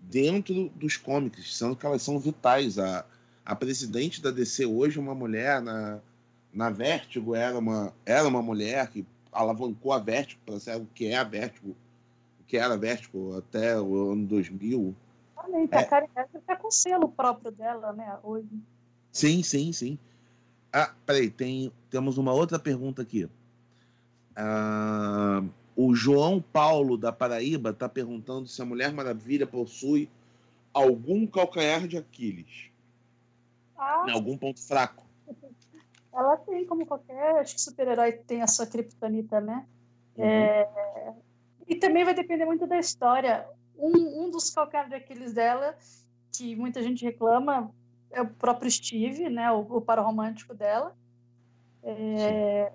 dentro 0.00 0.68
dos 0.70 0.96
cómics, 0.96 1.56
sendo 1.56 1.76
que 1.76 1.86
elas 1.86 2.02
são 2.02 2.18
vitais. 2.18 2.78
A, 2.78 3.04
a 3.44 3.54
presidente 3.54 4.22
da 4.22 4.30
DC 4.30 4.66
hoje 4.66 4.98
é 4.98 5.00
uma 5.00 5.14
mulher, 5.14 5.60
na, 5.60 6.00
na 6.52 6.70
Vértigo 6.70 7.34
era 7.34 7.58
uma, 7.58 7.92
era 8.04 8.26
uma 8.26 8.42
mulher 8.42 8.88
que 8.88 9.06
alavancou 9.32 9.92
a 9.92 9.98
Vértigo 9.98 10.40
para 10.44 10.58
ser 10.58 10.76
o 10.76 10.86
que 10.94 11.06
é 11.06 11.16
a 11.16 11.24
Vértigo, 11.24 11.76
o 12.40 12.44
que 12.44 12.56
era 12.56 12.74
a 12.74 12.76
Vértigo 12.76 13.36
até 13.36 13.80
o 13.80 14.12
ano 14.12 14.26
2000. 14.26 14.94
Exatamente, 15.32 15.74
é. 15.74 15.78
a 15.78 15.86
Karen 15.86 16.06
está 16.34 16.56
com 16.56 16.70
selo 16.70 17.08
próprio 17.08 17.50
dela, 17.50 17.92
né, 17.92 18.18
hoje. 18.22 18.48
Sim, 19.12 19.42
sim, 19.42 19.72
sim. 19.72 19.98
Ah, 20.72 20.92
peraí, 21.04 21.30
tem, 21.30 21.72
temos 21.90 22.16
uma 22.18 22.32
outra 22.32 22.58
pergunta 22.58 23.02
aqui. 23.02 23.28
Ah, 24.36 25.42
o 25.82 25.94
João 25.94 26.42
Paulo 26.42 26.98
da 26.98 27.10
Paraíba 27.10 27.70
está 27.70 27.88
perguntando 27.88 28.46
se 28.46 28.60
a 28.60 28.66
Mulher 28.66 28.92
Maravilha 28.92 29.46
possui 29.46 30.10
algum 30.74 31.26
calcanhar 31.26 31.88
de 31.88 31.96
Aquiles. 31.96 32.70
Ah. 33.78 34.04
Em 34.06 34.10
algum 34.12 34.36
ponto 34.36 34.60
fraco. 34.60 35.06
Ela 36.12 36.36
tem, 36.36 36.66
como 36.66 36.84
qualquer 36.84 37.36
acho 37.36 37.54
que 37.54 37.60
super-herói 37.62 38.12
tem 38.12 38.42
a 38.42 38.46
sua 38.46 38.66
criptonita, 38.66 39.40
né? 39.40 39.64
Uhum. 40.16 40.24
É... 40.24 41.14
E 41.66 41.76
também 41.76 42.04
vai 42.04 42.12
depender 42.12 42.44
muito 42.44 42.66
da 42.66 42.78
história. 42.78 43.46
Um, 43.78 44.24
um 44.24 44.30
dos 44.30 44.50
calcanhares 44.50 44.90
de 44.90 44.96
Aquiles 44.96 45.32
dela, 45.32 45.74
que 46.30 46.54
muita 46.56 46.82
gente 46.82 47.02
reclama, 47.06 47.70
é 48.10 48.20
o 48.20 48.26
próprio 48.26 48.70
Steve, 48.70 49.30
né? 49.30 49.50
O, 49.50 49.60
o 49.60 49.78
romântico 50.02 50.52
dela. 50.52 50.94
É... 51.82 52.70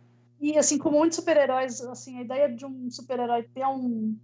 E 0.46 0.60
assim, 0.60 0.78
como 0.78 1.00
muitos 1.00 1.16
super-heróis, 1.16 1.82
assim, 1.82 2.20
a 2.20 2.22
ideia 2.22 2.48
de 2.48 2.64
um 2.68 2.88
super-herói 2.92 3.42
ter 3.52 3.66
um, 3.66 4.16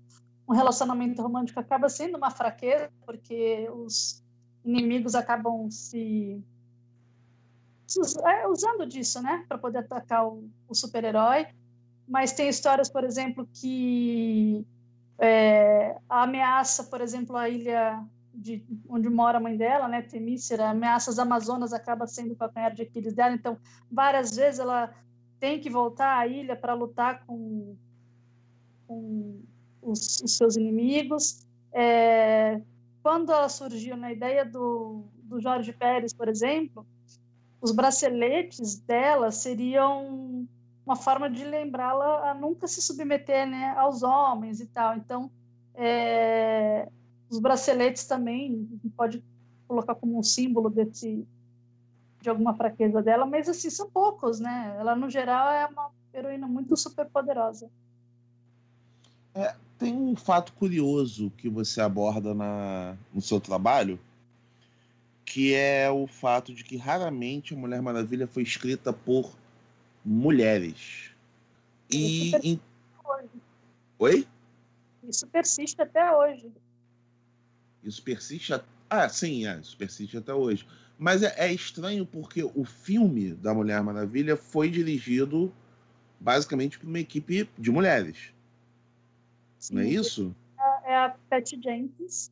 um 0.47 0.53
relacionamento 0.53 1.19
romântico 1.19 1.59
acaba 1.59 1.89
sendo 1.89 2.15
uma 2.15 2.29
fraqueza, 2.29 2.91
porque 3.03 3.67
os 3.73 4.23
inimigos 4.63 5.15
acabam 5.15 5.67
se 5.71 6.39
é, 8.23 8.47
usando 8.47 8.85
disso, 8.85 9.19
né, 9.19 9.43
para 9.47 9.57
poder 9.57 9.79
atacar 9.79 10.27
o, 10.27 10.47
o 10.69 10.75
super-herói. 10.75 11.47
Mas 12.07 12.33
tem 12.33 12.47
histórias, 12.47 12.87
por 12.87 13.03
exemplo, 13.03 13.49
que 13.51 14.63
é, 15.17 15.97
a 16.07 16.21
ameaça, 16.21 16.83
por 16.83 17.01
exemplo, 17.01 17.35
a 17.35 17.49
ilha 17.49 17.99
de 18.31 18.63
onde 18.87 19.09
mora 19.09 19.39
a 19.39 19.41
mãe 19.41 19.57
dela, 19.57 19.87
né, 19.87 20.03
Temícera, 20.03 20.69
ameaças 20.69 21.17
amazonas 21.17 21.73
acaba 21.73 22.05
sendo 22.05 22.33
o 22.33 22.35
calcanhar 22.35 22.75
de 22.75 22.83
Aquiles 22.83 23.15
dela. 23.15 23.33
Então, 23.33 23.57
várias 23.91 24.35
vezes 24.35 24.59
ela 24.59 24.93
tem 25.41 25.59
que 25.59 25.71
voltar 25.71 26.19
à 26.19 26.27
ilha 26.27 26.55
para 26.55 26.75
lutar 26.75 27.25
com, 27.25 27.75
com 28.87 29.41
os, 29.81 30.21
os, 30.21 30.37
seus 30.37 30.55
inimigos. 30.55 31.43
É, 31.73 32.61
quando 33.01 33.31
ela 33.31 33.49
surgiu 33.49 33.97
na 33.97 34.11
ideia 34.11 34.45
do, 34.45 35.03
do 35.23 35.41
Jorge 35.41 35.73
Pérez, 35.73 36.13
por 36.13 36.29
exemplo, 36.29 36.85
os 37.59 37.71
braceletes 37.71 38.77
dela 38.81 39.31
seriam 39.31 40.47
uma 40.85 40.95
forma 40.95 41.27
de 41.27 41.43
lembrá-la 41.43 42.29
a 42.29 42.33
nunca 42.35 42.67
se 42.67 42.79
submeter 42.79 43.47
né, 43.47 43.73
aos 43.77 44.03
homens 44.03 44.59
e 44.59 44.67
tal. 44.67 44.95
Então, 44.95 45.31
é, 45.73 46.87
os 47.31 47.39
braceletes 47.39 48.05
também 48.05 48.69
pode 48.95 49.23
colocar 49.67 49.95
como 49.95 50.19
um 50.19 50.23
símbolo 50.23 50.69
desse 50.69 51.25
de 52.21 52.29
alguma 52.29 52.53
fraqueza 52.53 53.01
dela, 53.01 53.25
mas 53.25 53.49
assim 53.49 53.69
são 53.69 53.89
poucos, 53.89 54.39
né? 54.39 54.75
Ela 54.79 54.95
no 54.95 55.09
geral 55.09 55.51
é 55.51 55.65
uma 55.65 55.91
heroína 56.13 56.47
muito 56.47 56.77
super 56.77 57.05
poderosa. 57.07 57.69
É, 59.33 59.55
tem 59.77 59.93
um 59.95 60.15
fato 60.15 60.53
curioso 60.53 61.31
que 61.37 61.49
você 61.49 61.81
aborda 61.81 62.33
na, 62.33 62.95
no 63.13 63.21
seu 63.21 63.39
trabalho, 63.39 63.99
que 65.25 65.53
é 65.53 65.89
o 65.89 66.05
fato 66.05 66.53
de 66.53 66.63
que 66.63 66.77
raramente 66.77 67.53
a 67.53 67.57
Mulher 67.57 67.81
Maravilha 67.81 68.27
foi 68.27 68.43
escrita 68.43 68.93
por 68.93 69.35
mulheres. 70.05 71.11
E. 71.89 72.27
Isso 72.27 72.39
em... 72.43 72.61
Oi? 73.99 74.27
Isso 75.03 75.27
persiste 75.27 75.81
até 75.81 76.15
hoje. 76.15 76.51
Isso 77.83 78.03
persiste. 78.03 78.53
A... 78.53 78.63
Ah, 78.89 79.09
sim, 79.09 79.47
é, 79.47 79.57
isso 79.59 79.77
persiste 79.77 80.17
até 80.17 80.33
hoje. 80.33 80.67
Mas 81.01 81.23
é, 81.23 81.33
é, 81.35 81.51
estranho 81.51 82.05
porque 82.05 82.43
o 82.43 82.63
filme 82.63 83.33
da 83.33 83.53
Mulher 83.53 83.81
Maravilha 83.81 84.37
foi 84.37 84.69
dirigido 84.69 85.51
basicamente 86.19 86.77
por 86.77 86.87
uma 86.87 86.99
equipe 86.99 87.49
de 87.57 87.71
mulheres. 87.71 88.31
Sim, 89.57 89.75
não 89.75 89.81
é 89.81 89.87
isso? 89.87 90.35
É, 90.85 90.95
a 90.95 91.15
Patty 91.27 91.59
Jenkins 91.61 92.31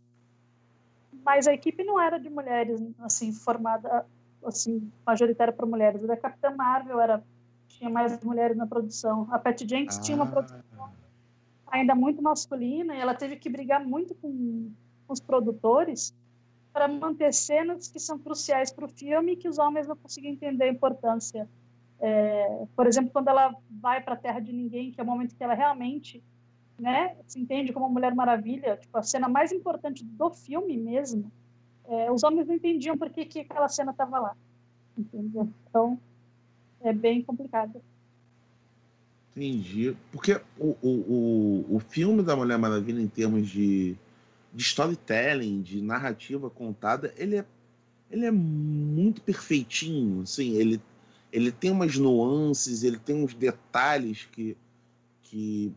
mas 1.25 1.47
a 1.47 1.53
equipe 1.53 1.83
não 1.83 1.99
era 1.99 2.17
de 2.17 2.29
mulheres, 2.29 2.81
assim, 2.99 3.31
formada, 3.31 4.05
assim, 4.43 4.91
majoritária 5.05 5.53
para 5.53 5.65
mulheres. 5.65 6.07
A 6.09 6.17
Capitã 6.17 6.49
Marvel 6.51 6.99
era 6.99 7.23
tinha 7.67 7.89
mais 7.89 8.19
mulheres 8.23 8.57
na 8.57 8.65
produção. 8.65 9.27
A 9.31 9.37
Patty 9.37 9.67
Jenkins 9.67 9.97
ah. 9.97 10.01
tinha 10.01 10.15
uma 10.15 10.25
ah. 10.25 10.31
produção 10.31 10.89
ainda 11.67 11.93
muito 11.93 12.21
masculina 12.21 12.95
e 12.95 12.99
ela 12.99 13.13
teve 13.13 13.35
que 13.35 13.47
brigar 13.47 13.85
muito 13.85 14.15
com 14.15 14.71
os 15.07 15.19
produtores 15.19 16.13
para 16.79 16.87
manter 16.87 17.33
cenas 17.33 17.89
que 17.89 17.99
são 17.99 18.17
cruciais 18.17 18.71
para 18.71 18.85
o 18.85 18.87
filme 18.87 19.33
e 19.33 19.35
que 19.35 19.49
os 19.49 19.59
homens 19.59 19.85
não 19.85 19.97
conseguiam 19.97 20.31
entender 20.31 20.63
a 20.63 20.69
importância. 20.69 21.45
É, 21.99 22.65
por 22.73 22.87
exemplo, 22.87 23.11
quando 23.11 23.27
ela 23.27 23.53
vai 23.69 24.01
para 24.01 24.13
a 24.13 24.17
Terra 24.17 24.39
de 24.39 24.53
Ninguém, 24.53 24.89
que 24.89 25.01
é 25.01 25.03
o 25.03 25.05
momento 25.05 25.35
que 25.35 25.43
ela 25.43 25.53
realmente 25.53 26.23
né, 26.79 27.17
se 27.27 27.37
entende 27.37 27.73
como 27.73 27.89
Mulher 27.89 28.15
Maravilha, 28.15 28.77
tipo, 28.77 28.97
a 28.97 29.03
cena 29.03 29.27
mais 29.27 29.51
importante 29.51 30.05
do 30.05 30.29
filme 30.29 30.77
mesmo, 30.77 31.29
é, 31.85 32.09
os 32.09 32.23
homens 32.23 32.47
não 32.47 32.55
entendiam 32.55 32.97
por 32.97 33.09
que, 33.09 33.25
que 33.25 33.39
aquela 33.41 33.67
cena 33.67 33.91
estava 33.91 34.17
lá. 34.17 34.37
Entendeu? 34.97 35.49
Então, 35.67 35.99
é 36.79 36.93
bem 36.93 37.21
complicado. 37.21 37.81
Entendi. 39.35 39.97
Porque 40.13 40.39
o, 40.57 40.77
o, 40.81 40.89
o, 40.89 41.75
o 41.75 41.79
filme 41.79 42.23
da 42.23 42.37
Mulher 42.37 42.57
Maravilha, 42.57 43.01
em 43.01 43.07
termos 43.07 43.49
de, 43.49 43.97
de 44.53 44.63
storytelling, 44.63 45.61
de 45.61 45.81
narrativa 45.81 46.49
contada, 46.49 47.13
ele 47.17 47.37
é, 47.37 47.45
ele 48.09 48.25
é 48.25 48.31
muito 48.31 49.21
perfeitinho. 49.21 50.23
Assim, 50.23 50.55
ele, 50.55 50.81
ele 51.31 51.51
tem 51.51 51.71
umas 51.71 51.97
nuances, 51.97 52.83
ele 52.83 52.97
tem 52.97 53.23
uns 53.23 53.33
detalhes 53.33 54.27
que, 54.31 54.57
que 55.23 55.73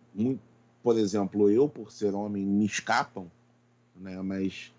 por 0.83 0.99
exemplo, 0.99 1.51
eu, 1.51 1.69
por 1.69 1.93
ser 1.93 2.15
homem, 2.15 2.45
me 2.45 2.67
escapam, 2.67 3.31
né? 3.97 4.21
Mas, 4.21 4.73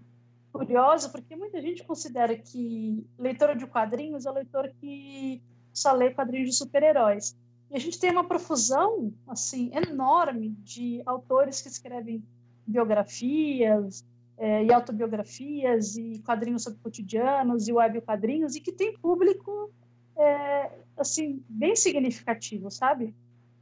curiosos 0.53 1.11
porque 1.11 1.37
muita 1.37 1.61
gente 1.61 1.85
considera 1.85 2.37
que 2.37 3.05
leitor 3.19 3.57
de 3.57 3.67
quadrinhos 3.67 4.27
é 4.27 4.31
o 4.31 4.35
leitor 4.35 4.73
que 4.81 5.43
só 5.73 5.93
lê 5.93 6.11
quadrinhos 6.11 6.51
de 6.51 6.57
super-heróis. 6.57 7.37
E 7.71 7.77
a 7.77 7.79
gente 7.79 8.01
tem 8.01 8.11
uma 8.11 8.25
profusão, 8.27 9.13
assim, 9.27 9.71
enorme 9.75 10.51
de 10.63 11.03
autores 11.05 11.61
que 11.61 11.69
escrevem 11.69 12.25
biografias 12.67 14.05
é, 14.37 14.65
e 14.65 14.73
autobiografias 14.73 15.97
e 15.97 16.21
quadrinhos 16.25 16.63
sobre 16.63 16.79
cotidianos 16.81 17.69
e 17.69 17.73
web 17.73 18.01
quadrinhos 18.01 18.57
e 18.57 18.61
que 18.61 18.73
tem 18.73 18.97
público, 18.99 19.71
é, 20.17 20.79
assim, 20.97 21.43
bem 21.49 21.77
significativo, 21.77 22.71
sabe? 22.71 23.15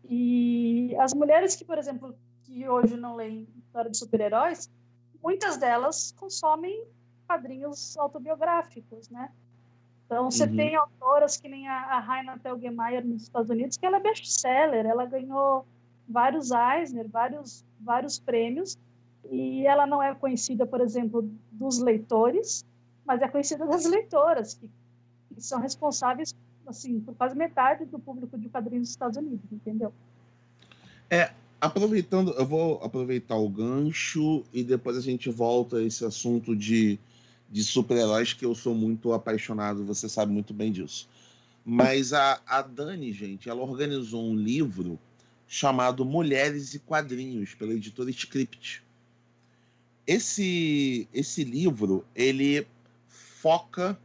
E 0.04 0.94
as 1.00 1.12
mulheres 1.12 1.56
que, 1.56 1.64
por 1.64 1.78
exemplo, 1.78 2.14
que 2.42 2.68
hoje 2.68 2.96
não 2.96 3.16
leem 3.16 3.48
história 3.58 3.90
de 3.90 3.96
super-heróis, 3.96 4.70
muitas 5.26 5.56
delas 5.56 6.14
consomem 6.16 6.84
quadrinhos 7.26 7.96
autobiográficos, 7.98 9.10
né? 9.10 9.28
Então, 10.04 10.30
você 10.30 10.44
uhum. 10.44 10.54
tem 10.54 10.76
autoras 10.76 11.36
que 11.36 11.48
nem 11.48 11.66
a, 11.66 11.96
a 11.96 11.98
Raina 11.98 12.38
Telgemeier 12.38 13.04
nos 13.04 13.24
Estados 13.24 13.50
Unidos, 13.50 13.76
que 13.76 13.84
ela 13.84 13.96
é 13.96 14.00
best-seller, 14.00 14.86
ela 14.86 15.04
ganhou 15.04 15.66
vários 16.08 16.52
Eisner, 16.52 17.08
vários, 17.08 17.64
vários 17.80 18.20
prêmios, 18.20 18.78
e 19.28 19.66
ela 19.66 19.84
não 19.84 20.00
é 20.00 20.14
conhecida, 20.14 20.64
por 20.64 20.80
exemplo, 20.80 21.28
dos 21.50 21.80
leitores, 21.80 22.64
mas 23.04 23.20
é 23.20 23.26
conhecida 23.26 23.66
das 23.66 23.84
leitoras, 23.84 24.54
que, 24.54 24.70
que 25.34 25.40
são 25.40 25.60
responsáveis, 25.60 26.32
assim, 26.68 27.00
por 27.00 27.16
quase 27.16 27.34
metade 27.34 27.84
do 27.84 27.98
público 27.98 28.38
de 28.38 28.48
quadrinhos 28.48 28.82
dos 28.82 28.90
Estados 28.90 29.16
Unidos, 29.16 29.50
entendeu? 29.50 29.92
É, 31.10 31.32
aproveitando, 31.66 32.32
eu 32.32 32.46
vou 32.46 32.82
aproveitar 32.82 33.36
o 33.36 33.48
gancho 33.48 34.44
e 34.52 34.62
depois 34.62 34.96
a 34.96 35.00
gente 35.00 35.30
volta 35.30 35.76
a 35.76 35.82
esse 35.82 36.04
assunto 36.04 36.56
de, 36.56 36.98
de 37.50 37.62
super-heróis 37.62 38.32
que 38.32 38.44
eu 38.44 38.54
sou 38.54 38.74
muito 38.74 39.12
apaixonado, 39.12 39.84
você 39.84 40.08
sabe 40.08 40.32
muito 40.32 40.54
bem 40.54 40.72
disso. 40.72 41.08
Mas 41.64 42.12
a, 42.12 42.40
a 42.46 42.62
Dani, 42.62 43.12
gente, 43.12 43.48
ela 43.48 43.60
organizou 43.62 44.24
um 44.24 44.36
livro 44.36 44.98
chamado 45.48 46.04
Mulheres 46.04 46.74
e 46.74 46.78
Quadrinhos, 46.78 47.54
pela 47.54 47.72
editora 47.72 48.10
Script. 48.10 48.82
Esse, 50.06 51.08
esse 51.12 51.42
livro, 51.44 52.04
ele 52.14 52.66
foca 53.08 53.98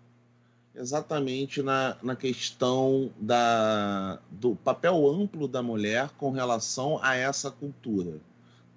exatamente 0.75 1.61
na, 1.61 1.97
na 2.01 2.15
questão 2.15 3.11
da, 3.19 4.19
do 4.29 4.55
papel 4.55 5.07
amplo 5.09 5.47
da 5.47 5.61
mulher 5.61 6.09
com 6.17 6.31
relação 6.31 6.99
a 7.03 7.15
essa 7.15 7.51
cultura, 7.51 8.19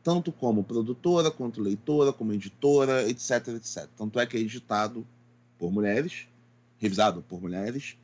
tanto 0.03 0.33
como 0.33 0.65
produtora, 0.65 1.31
quanto 1.31 1.63
leitora, 1.63 2.13
como 2.13 2.33
editora, 2.33 3.09
etc, 3.09 3.49
etc. 3.49 3.89
Tanto 3.97 4.19
é 4.19 4.27
que 4.27 4.37
é 4.37 4.41
editado 4.41 5.07
por 5.59 5.73
mulheres, 5.73 6.27
revisado 6.79 7.23
por 7.23 7.41
mulheres, 7.41 7.97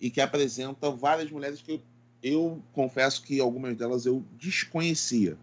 e 0.00 0.10
que 0.10 0.20
apresenta 0.20 0.90
várias 0.90 1.30
mulheres 1.30 1.62
que 1.62 1.72
eu, 1.72 1.82
eu 2.22 2.62
confesso 2.72 3.22
que 3.22 3.40
algumas 3.40 3.76
delas 3.76 4.04
eu 4.04 4.24
desconhecia. 4.38 5.38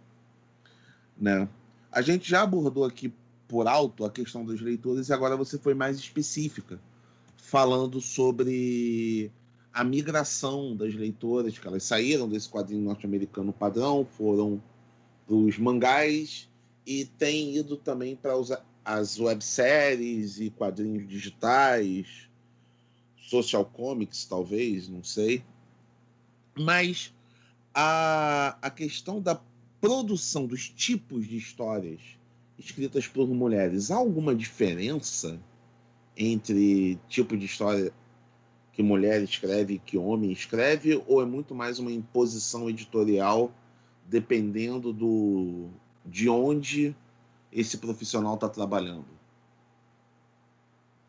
Né? 1.18 1.48
A 1.92 2.02
gente 2.02 2.30
já 2.30 2.42
abordou 2.42 2.84
aqui 2.84 3.12
por 3.48 3.68
alto 3.68 4.04
a 4.04 4.12
questão 4.12 4.44
dos 4.44 4.60
leitores 4.60 5.08
e 5.08 5.14
agora 5.14 5.38
você 5.38 5.58
foi 5.58 5.74
mais 5.74 5.98
específica 5.98 6.80
falando 7.44 8.00
sobre 8.00 9.30
a 9.72 9.84
migração 9.84 10.76
das 10.76 10.96
leitoras, 10.96 11.60
que 11.60 11.68
elas 11.68 11.84
saíram 11.84 12.28
desse 12.28 12.50
quadrinho 12.50 12.82
norte-americano 12.82 13.52
padrão, 13.52 14.08
foram 14.18 14.64
para 15.28 15.36
os 15.36 15.58
mangás 15.60 16.50
e 16.86 17.06
têm 17.06 17.56
ido 17.56 17.76
também 17.76 18.16
para 18.16 18.34
as 18.84 19.20
webséries 19.20 20.40
e 20.40 20.50
quadrinhos 20.50 21.08
digitais, 21.08 22.30
social 23.18 23.66
comics, 23.66 24.26
talvez, 24.26 24.88
não 24.88 25.04
sei. 25.04 25.44
Mas 26.58 27.14
a, 27.74 28.58
a 28.62 28.70
questão 28.70 29.22
da 29.22 29.40
produção 29.82 30.48
dos 30.48 30.70
tipos 30.70 31.28
de 31.28 31.38
histórias 31.38 32.00
escritas 32.58 33.06
por 33.06 33.28
mulheres, 33.28 33.92
há 33.92 33.98
alguma 33.98 34.34
diferença? 34.34 35.40
Entre 36.18 37.00
tipo 37.08 37.36
de 37.36 37.46
história 37.46 37.92
que 38.72 38.82
mulher 38.82 39.22
escreve 39.22 39.76
e 39.76 39.80
que 39.80 39.98
homem 39.98 40.32
escreve, 40.32 41.02
ou 41.08 41.22
é 41.22 41.26
muito 41.26 41.54
mais 41.54 41.80
uma 41.80 41.92
imposição 41.92 42.70
editorial 42.70 43.52
dependendo 44.06 44.92
do 44.92 45.70
de 46.06 46.28
onde 46.28 46.96
esse 47.52 47.78
profissional 47.78 48.36
está 48.36 48.50
trabalhando? 48.50 49.06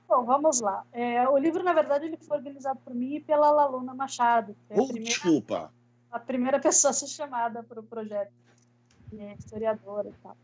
Bom, 0.06 0.24
vamos 0.24 0.60
lá. 0.60 0.84
É, 0.92 1.26
o 1.28 1.36
livro, 1.36 1.64
na 1.64 1.72
verdade, 1.72 2.04
ele 2.04 2.16
foi 2.16 2.36
organizado 2.36 2.78
por 2.84 2.94
mim 2.94 3.16
e 3.16 3.20
pela 3.20 3.50
Laluna 3.50 3.94
Machado. 3.94 4.54
É 4.70 4.78
oh, 4.78 4.86
primeira, 4.86 5.08
desculpa! 5.08 5.72
A 6.12 6.20
primeira 6.20 6.60
pessoa 6.60 6.90
a 6.90 6.94
ser 6.94 7.08
chamada 7.08 7.62
para 7.62 7.80
o 7.80 7.82
projeto, 7.82 8.32
é 9.18 9.34
historiadora 9.34 10.08
e 10.08 10.22
tal. 10.22 10.36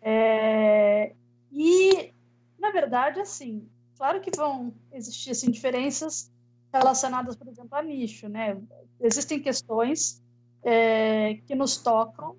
É, 0.00 1.12
e, 1.52 2.14
na 2.58 2.70
verdade, 2.70 3.20
assim, 3.20 3.68
Claro 4.00 4.18
que 4.22 4.34
vão 4.34 4.72
existir 4.94 5.32
assim, 5.32 5.50
diferenças 5.50 6.32
relacionadas, 6.72 7.36
por 7.36 7.46
exemplo, 7.46 7.76
a 7.76 7.82
nicho, 7.82 8.30
né? 8.30 8.58
Existem 8.98 9.38
questões 9.38 10.24
é, 10.62 11.34
que 11.46 11.54
nos 11.54 11.76
tocam 11.76 12.34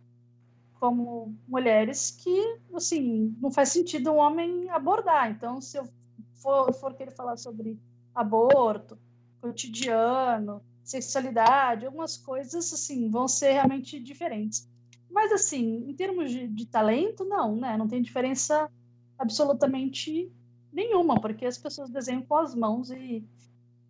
como 0.80 1.36
mulheres 1.48 2.10
que, 2.10 2.58
assim, 2.74 3.38
não 3.40 3.52
faz 3.52 3.70
sentido 3.70 4.12
um 4.12 4.18
homem 4.18 4.72
abordar. 4.72 5.30
Então, 5.30 5.62
se 5.62 5.78
eu 5.78 5.88
for, 6.34 6.74
for 6.74 6.96
querer 6.96 7.12
falar 7.12 7.38
sobre 7.38 7.78
aborto, 8.16 8.98
cotidiano, 9.40 10.64
sexualidade, 10.84 11.86
algumas 11.86 12.18
coisas, 12.18 12.74
assim, 12.74 13.08
vão 13.08 13.28
ser 13.28 13.52
realmente 13.52 14.00
diferentes. 14.00 14.68
Mas, 15.12 15.32
assim, 15.32 15.88
em 15.88 15.94
termos 15.94 16.32
de, 16.32 16.48
de 16.48 16.66
talento, 16.66 17.24
não, 17.24 17.56
né? 17.56 17.78
Não 17.78 17.88
tem 17.88 18.02
diferença 18.02 18.68
absolutamente 19.16 20.32
Nenhuma, 20.72 21.20
porque 21.20 21.46
as 21.46 21.58
pessoas 21.58 21.90
desenham 21.90 22.22
com 22.22 22.36
as 22.36 22.56
mãos 22.56 22.92
e, 22.92 23.24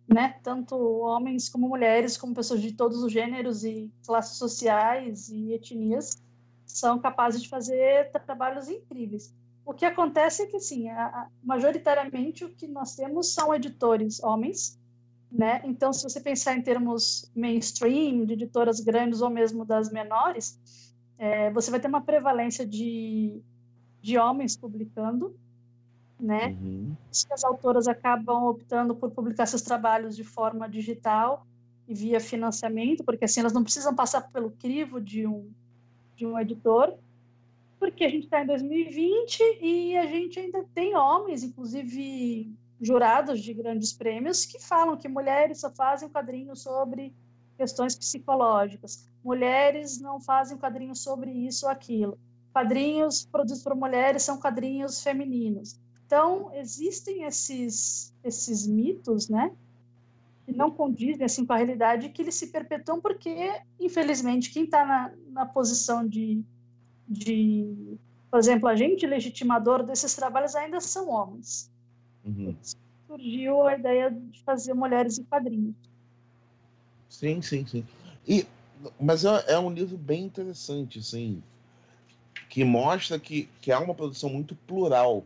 né, 0.08 0.36
tanto 0.42 0.76
homens 0.76 1.48
como 1.48 1.68
mulheres, 1.68 2.16
como 2.16 2.34
pessoas 2.34 2.60
de 2.60 2.72
todos 2.72 3.02
os 3.02 3.12
gêneros 3.12 3.64
e 3.64 3.90
classes 4.04 4.36
sociais 4.36 5.28
e 5.28 5.52
etnias, 5.52 6.22
são 6.66 6.98
capazes 6.98 7.42
de 7.42 7.48
fazer 7.48 8.10
trabalhos 8.26 8.68
incríveis. 8.68 9.34
O 9.64 9.72
que 9.72 9.84
acontece 9.84 10.42
é 10.42 10.46
que, 10.46 10.56
assim, 10.56 10.88
a, 10.88 11.06
a, 11.06 11.28
majoritariamente 11.42 12.44
o 12.44 12.48
que 12.48 12.66
nós 12.66 12.96
temos 12.96 13.32
são 13.32 13.54
editores 13.54 14.22
homens, 14.22 14.78
né? 15.30 15.62
Então, 15.64 15.92
se 15.92 16.02
você 16.02 16.20
pensar 16.20 16.56
em 16.56 16.62
termos 16.62 17.30
mainstream, 17.34 18.24
de 18.24 18.32
editoras 18.32 18.80
grandes 18.80 19.20
ou 19.20 19.30
mesmo 19.30 19.64
das 19.64 19.90
menores, 19.90 20.60
é, 21.16 21.50
você 21.52 21.70
vai 21.70 21.78
ter 21.78 21.86
uma 21.86 22.00
prevalência 22.00 22.66
de, 22.66 23.40
de 24.00 24.18
homens 24.18 24.56
publicando, 24.56 25.34
né? 26.22 26.56
Uhum. 26.60 26.96
As 27.30 27.44
autoras 27.44 27.88
acabam 27.88 28.44
optando 28.44 28.94
por 28.94 29.10
publicar 29.10 29.46
seus 29.46 29.62
trabalhos 29.62 30.16
de 30.16 30.24
forma 30.24 30.68
digital 30.68 31.46
e 31.88 31.94
via 31.94 32.20
financiamento, 32.20 33.04
porque 33.04 33.24
assim 33.24 33.40
elas 33.40 33.52
não 33.52 33.62
precisam 33.62 33.94
passar 33.94 34.22
pelo 34.30 34.50
crivo 34.50 35.00
de 35.00 35.26
um 35.26 35.50
de 36.14 36.26
um 36.26 36.38
editor, 36.38 36.94
porque 37.80 38.04
a 38.04 38.08
gente 38.08 38.24
está 38.24 38.42
em 38.42 38.46
2020 38.46 39.40
e 39.60 39.96
a 39.96 40.06
gente 40.06 40.38
ainda 40.38 40.64
tem 40.72 40.94
homens, 40.94 41.42
inclusive 41.42 42.52
jurados 42.80 43.40
de 43.40 43.52
grandes 43.54 43.92
prêmios, 43.92 44.44
que 44.44 44.60
falam 44.60 44.96
que 44.96 45.08
mulheres 45.08 45.60
só 45.60 45.70
fazem 45.70 46.08
quadrinhos 46.08 46.62
sobre 46.62 47.12
questões 47.56 47.96
psicológicas, 47.96 49.08
mulheres 49.24 50.00
não 50.00 50.20
fazem 50.20 50.58
quadrinhos 50.58 51.00
sobre 51.00 51.30
isso 51.30 51.66
ou 51.66 51.72
aquilo. 51.72 52.18
quadrinhos 52.52 53.24
produzidos 53.24 53.62
por 53.62 53.74
mulheres 53.74 54.22
são 54.22 54.38
quadrinhos 54.38 55.02
femininos. 55.02 55.80
Então, 56.12 56.50
existem 56.56 57.22
esses, 57.24 58.12
esses 58.22 58.66
mitos, 58.66 59.30
né? 59.30 59.50
Que 60.44 60.52
não 60.52 60.70
condizem 60.70 61.24
assim, 61.24 61.46
com 61.46 61.54
a 61.54 61.56
realidade, 61.56 62.10
que 62.10 62.20
eles 62.20 62.34
se 62.34 62.48
perpetuam 62.48 63.00
porque, 63.00 63.34
infelizmente, 63.80 64.50
quem 64.50 64.64
está 64.64 64.84
na, 64.84 65.12
na 65.28 65.46
posição 65.46 66.06
de, 66.06 66.42
de, 67.08 67.96
por 68.30 68.38
exemplo, 68.38 68.68
agente 68.68 69.06
legitimador 69.06 69.82
desses 69.82 70.14
trabalhos 70.14 70.54
ainda 70.54 70.82
são 70.82 71.08
homens. 71.08 71.70
Uhum. 72.22 72.54
Surgiu 73.06 73.66
a 73.66 73.78
ideia 73.78 74.10
de 74.10 74.38
fazer 74.42 74.74
mulheres 74.74 75.18
em 75.18 75.24
quadrinhos. 75.24 75.74
Sim, 77.08 77.40
sim, 77.40 77.64
sim. 77.64 77.86
E, 78.28 78.46
mas 79.00 79.24
é, 79.24 79.54
é 79.54 79.58
um 79.58 79.70
livro 79.70 79.96
bem 79.96 80.24
interessante, 80.24 80.98
assim, 80.98 81.42
que 82.50 82.62
mostra 82.64 83.18
que, 83.18 83.48
que 83.62 83.72
há 83.72 83.80
uma 83.80 83.94
produção 83.94 84.28
muito 84.28 84.54
plural 84.54 85.24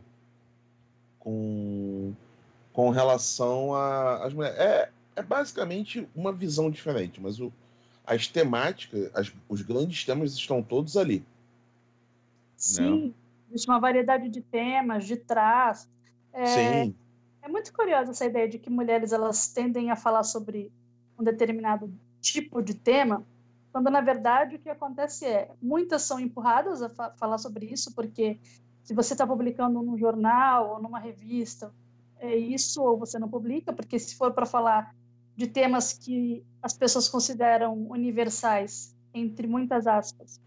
com, 1.27 2.13
com 2.71 2.89
relação 2.89 3.75
às 3.75 4.33
mulheres. 4.33 4.57
É, 4.57 4.89
é 5.17 5.21
basicamente 5.21 6.07
uma 6.15 6.31
visão 6.31 6.71
diferente, 6.71 7.19
mas 7.19 7.37
o, 7.37 7.51
as 8.05 8.27
temáticas, 8.27 9.11
as, 9.13 9.33
os 9.49 9.61
grandes 9.61 10.05
temas 10.05 10.33
estão 10.35 10.63
todos 10.63 10.95
ali. 10.95 11.19
Né? 11.19 11.25
Sim, 12.55 13.07
né? 13.07 13.13
existe 13.49 13.69
uma 13.69 13.79
variedade 13.79 14.29
de 14.29 14.39
temas, 14.39 15.05
de 15.05 15.17
traços. 15.17 15.89
É, 16.31 16.45
Sim. 16.45 16.95
É 17.41 17.49
muito 17.49 17.73
curiosa 17.73 18.11
essa 18.11 18.25
ideia 18.25 18.47
de 18.47 18.57
que 18.57 18.69
mulheres 18.69 19.11
elas 19.11 19.49
tendem 19.49 19.91
a 19.91 19.97
falar 19.97 20.23
sobre 20.23 20.71
um 21.19 21.25
determinado 21.25 21.91
tipo 22.21 22.61
de 22.61 22.73
tema, 22.73 23.21
quando 23.73 23.89
na 23.89 23.99
verdade 23.99 24.55
o 24.55 24.59
que 24.59 24.69
acontece 24.69 25.25
é 25.25 25.51
muitas 25.61 26.03
são 26.03 26.19
empurradas 26.21 26.81
a 26.81 26.89
fa 26.89 27.11
falar 27.17 27.37
sobre 27.37 27.65
isso, 27.65 27.93
porque 27.93 28.39
se 28.87 28.93
você 28.93 29.13
está 29.13 29.27
publicando 29.27 29.81
num 29.83 29.97
jornal 29.97 30.75
ou 30.75 30.81
numa 30.81 30.97
revista, 30.97 31.73
é 32.21 32.33
isso 32.37 32.81
ou 32.81 32.97
você 32.97 33.19
não 33.19 33.27
publica, 33.27 33.73
porque 33.73 33.99
se 33.99 34.15
for 34.15 34.31
para 34.31 34.45
falar 34.45 34.95
de 35.35 35.45
temas 35.45 35.91
que 35.91 36.41
as 36.61 36.71
pessoas 36.71 37.09
consideram 37.09 37.73
universais, 37.89 38.95
entre 39.13 39.45
muitas 39.45 39.87
aspas, 39.87 40.39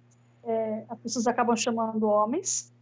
é, 0.43 0.86
as 0.88 0.99
pessoas 1.01 1.26
acabam 1.26 1.55
chamando 1.55 2.09
homens, 2.09 2.72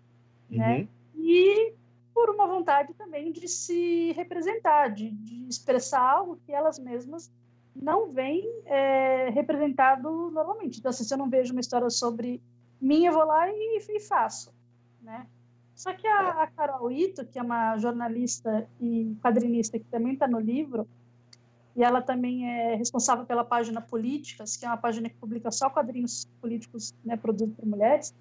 né? 0.48 0.64
uhum. 0.64 0.78
né? 0.78 0.88
E 1.16 1.74
por 2.14 2.30
uma 2.30 2.46
vontade 2.46 2.94
também 2.94 3.32
de 3.32 3.48
se 3.48 4.12
representar, 4.12 4.94
de, 4.94 5.10
de 5.10 5.48
expressar 5.48 6.08
algo 6.08 6.38
que 6.46 6.52
elas 6.52 6.78
mesmas 6.78 7.32
não 7.74 8.12
vem 8.12 8.48
é, 8.64 9.28
representado 9.30 10.30
normalmente. 10.30 10.78
Então, 10.78 10.90
assim, 10.90 11.02
se 11.02 11.12
eu 11.12 11.18
não 11.18 11.28
vejo 11.28 11.50
uma 11.50 11.60
história 11.60 11.90
sobre 11.90 12.40
mim, 12.80 13.06
eu 13.06 13.12
vou 13.12 13.24
lá 13.24 13.50
e, 13.50 13.78
e 13.88 13.98
faço, 13.98 14.54
né? 15.02 15.26
Só 15.78 15.92
que 15.92 16.06
a, 16.06 16.42
a, 16.42 16.46
Carol 16.48 16.90
Ito, 16.90 17.24
que 17.24 17.38
é 17.38 17.42
uma 17.42 17.78
jornalista 17.78 18.68
e 18.80 19.16
quadrinista 19.22 19.78
que 19.78 19.84
também 19.84 20.14
está 20.14 20.26
no 20.26 20.40
livro, 20.40 20.88
e 21.76 21.84
ela 21.84 22.02
também 22.02 22.50
é 22.50 22.74
responsável 22.74 23.24
pela 23.24 23.44
página 23.44 23.80
Políticas, 23.80 24.56
que 24.56 24.66
é 24.66 24.68
uma 24.68 24.76
página 24.76 25.08
que 25.08 25.14
publica 25.14 25.52
só 25.52 25.70
quadrinhos 25.70 26.26
políticos 26.40 26.92
né, 27.04 27.16
produzidos 27.16 27.54
por 27.54 27.64
mulheres. 27.64 28.12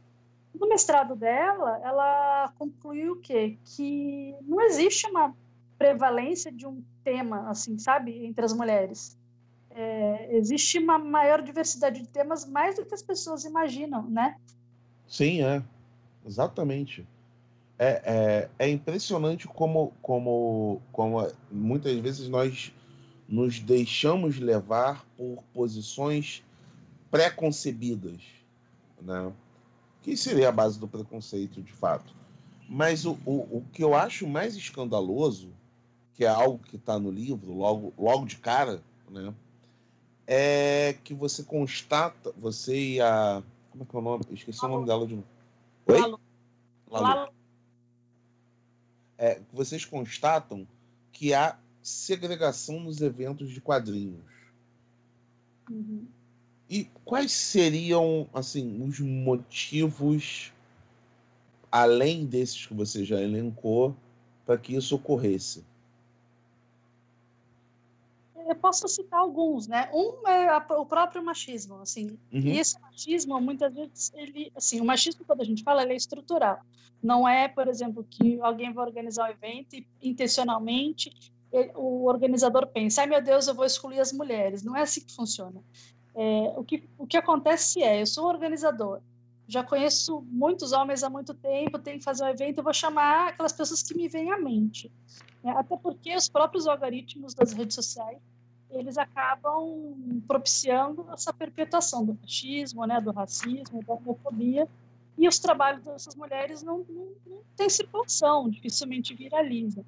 No 0.54 0.70
mestrado 0.70 1.16
dela, 1.16 1.82
ela 1.84 2.54
concluiu 2.60 3.14
o 3.14 3.20
quê? 3.20 3.58
Que 3.66 4.36
não 4.44 4.62
existe 4.62 5.08
uma 5.08 5.36
prevalência 5.80 6.52
de 6.52 6.68
um 6.68 6.84
tema, 7.04 7.50
assim, 7.50 7.80
sabe, 7.80 8.24
entre 8.26 8.46
as 8.46 8.54
mulheres 8.54 9.18
é, 9.78 10.36
existe 10.36 10.80
uma 10.80 10.98
maior 10.98 11.42
diversidade 11.44 12.02
de 12.02 12.08
temas 12.08 12.46
mais 12.46 12.76
do 12.76 12.84
que 12.84 12.96
as 12.96 13.04
pessoas 13.04 13.46
imaginam, 13.46 14.10
né? 14.10 14.36
Sim, 15.08 15.44
é. 15.44 15.62
Exatamente. 16.26 17.08
É, 17.80 18.50
é, 18.60 18.66
é 18.66 18.70
impressionante 18.70 19.48
como, 19.48 19.94
como, 20.02 20.82
como 20.92 21.28
muitas 21.52 21.96
vezes 22.00 22.28
nós 22.28 22.74
nos 23.28 23.60
deixamos 23.60 24.40
levar 24.40 25.06
por 25.16 25.44
posições 25.54 26.44
pré-concebidas, 27.12 28.22
né? 29.02 29.32
que 30.02 30.18
seria 30.18 30.50
a 30.50 30.52
base 30.52 30.80
do 30.80 30.88
preconceito, 30.88 31.62
de 31.62 31.72
fato. 31.72 32.16
Mas 32.68 33.06
o, 33.06 33.18
o, 33.26 33.58
o 33.58 33.66
que 33.72 33.84
eu 33.84 33.94
acho 33.94 34.26
mais 34.26 34.56
escandaloso, 34.56 35.50
que 36.14 36.26
é 36.26 36.30
algo 36.30 36.60
que 36.60 36.78
está 36.78 36.98
no 36.98 37.12
livro, 37.12 37.54
logo, 37.54 37.94
logo 37.98 38.26
de 38.26 38.38
cara, 38.38 38.82
né? 39.10 39.34
é 40.28 40.98
que 41.04 41.14
você 41.14 41.42
constata, 41.44 42.34
você 42.38 42.96
e 42.96 43.02
a. 43.02 43.42
Como 43.72 43.84
é 43.84 43.88
que 43.88 43.96
é 43.96 44.00
o 44.00 44.02
nome? 44.02 44.24
esqueci 44.32 44.60
Lalu. 44.62 44.74
o 44.74 44.76
nome 44.76 44.88
dela 44.88 45.08
de 45.08 45.16
novo. 45.16 45.28
Oi? 45.88 46.00
Lalu. 46.00 46.20
Lalu. 46.90 47.27
É, 49.18 49.42
vocês 49.52 49.84
constatam 49.84 50.68
que 51.12 51.34
há 51.34 51.58
segregação 51.82 52.80
nos 52.80 53.02
eventos 53.02 53.50
de 53.50 53.60
quadrinhos. 53.60 54.26
Uhum. 55.70 56.06
E 56.70 56.86
quais 57.06 57.32
seriam, 57.32 58.28
assim, 58.34 58.84
os 58.84 59.00
motivos, 59.00 60.52
além 61.72 62.26
desses 62.26 62.66
que 62.66 62.74
você 62.74 63.06
já 63.06 63.22
elencou, 63.22 63.96
para 64.46 64.58
que 64.58 64.76
isso 64.76 64.96
ocorresse? 64.96 65.64
Eu 68.48 68.56
posso 68.56 68.88
citar 68.88 69.20
alguns, 69.20 69.68
né? 69.68 69.90
Um 69.94 70.28
é 70.28 70.48
a, 70.50 70.66
o 70.78 70.86
próprio 70.86 71.24
machismo, 71.24 71.82
assim. 71.82 72.18
Uhum. 72.32 72.40
E 72.40 72.60
esse 72.60 72.80
machismo, 72.80 73.40
muitas 73.42 73.74
vezes, 73.74 74.12
ele, 74.16 74.52
assim, 74.56 74.80
o 74.80 74.86
machismo, 74.86 75.26
quando 75.26 75.42
a 75.42 75.46
gente 75.46 75.64
fala, 75.64 75.84
ele 75.84 75.94
é 75.94 75.96
estrutural. 75.96 76.60
Não 77.02 77.28
é, 77.28 77.48
por 77.48 77.68
exemplo, 77.68 78.06
que 78.10 78.40
alguém 78.42 78.72
vai 78.74 78.86
organizar 78.86 79.30
um 79.30 79.32
evento 79.32 79.76
e, 79.76 79.86
intencionalmente, 80.02 81.12
ele, 81.52 81.72
o 81.76 82.06
organizador 82.06 82.68
pensa, 82.68 83.02
ai 83.02 83.08
meu 83.08 83.22
Deus, 83.22 83.48
eu 83.48 83.56
vou 83.56 83.66
excluir 83.66 84.00
as 84.00 84.14
mulheres. 84.14 84.64
Não 84.64 84.76
é 84.76 84.82
assim 84.82 85.02
que 85.02 85.14
funciona. 85.14 85.62
É, 86.16 86.54
o, 86.58 86.64
que, 86.64 86.84
o 86.98 87.06
que 87.06 87.18
acontece 87.18 87.84
é, 87.84 88.02
eu 88.02 88.06
sou 88.08 88.26
um 88.26 88.30
organizador, 88.30 89.02
já 89.48 89.64
conheço 89.64 90.22
muitos 90.30 90.72
homens 90.72 91.04
há 91.04 91.10
muito 91.10 91.34
tempo, 91.34 91.80
tenho 91.80 92.00
que 92.00 92.04
fazer 92.04 92.24
um 92.24 92.28
evento, 92.28 92.58
eu 92.58 92.64
vou 92.64 92.74
chamar 92.74 93.30
aquelas 93.30 93.54
pessoas 93.54 93.82
que 93.82 93.96
me 93.96 94.08
vêm 94.08 94.32
à 94.32 94.38
mente. 94.38 94.92
Né? 95.44 95.54
Até 95.56 95.78
porque 95.78 96.16
os 96.16 96.28
próprios 96.28 96.68
algoritmos 96.68 97.34
das 97.34 97.54
redes 97.54 97.76
sociais 97.76 98.20
eles 98.72 98.98
acabam 98.98 100.22
propiciando 100.28 101.06
essa 101.12 101.32
perpetuação 101.32 102.06
do 102.06 102.18
machismo, 102.22 102.86
né, 102.86 103.00
do 103.00 103.12
racismo, 103.12 103.84
da 103.84 103.94
homofobia, 103.94 104.68
e 105.18 105.28
os 105.28 105.40
trabalhos 105.40 105.84
dessas 105.84 106.16
mulheres 106.16 106.62
não, 106.62 106.86
não, 106.90 107.08
não 107.26 107.42
têm 107.56 107.70
circulação, 107.70 108.50
dificilmente 108.50 109.16
viralizam. 109.16 109.84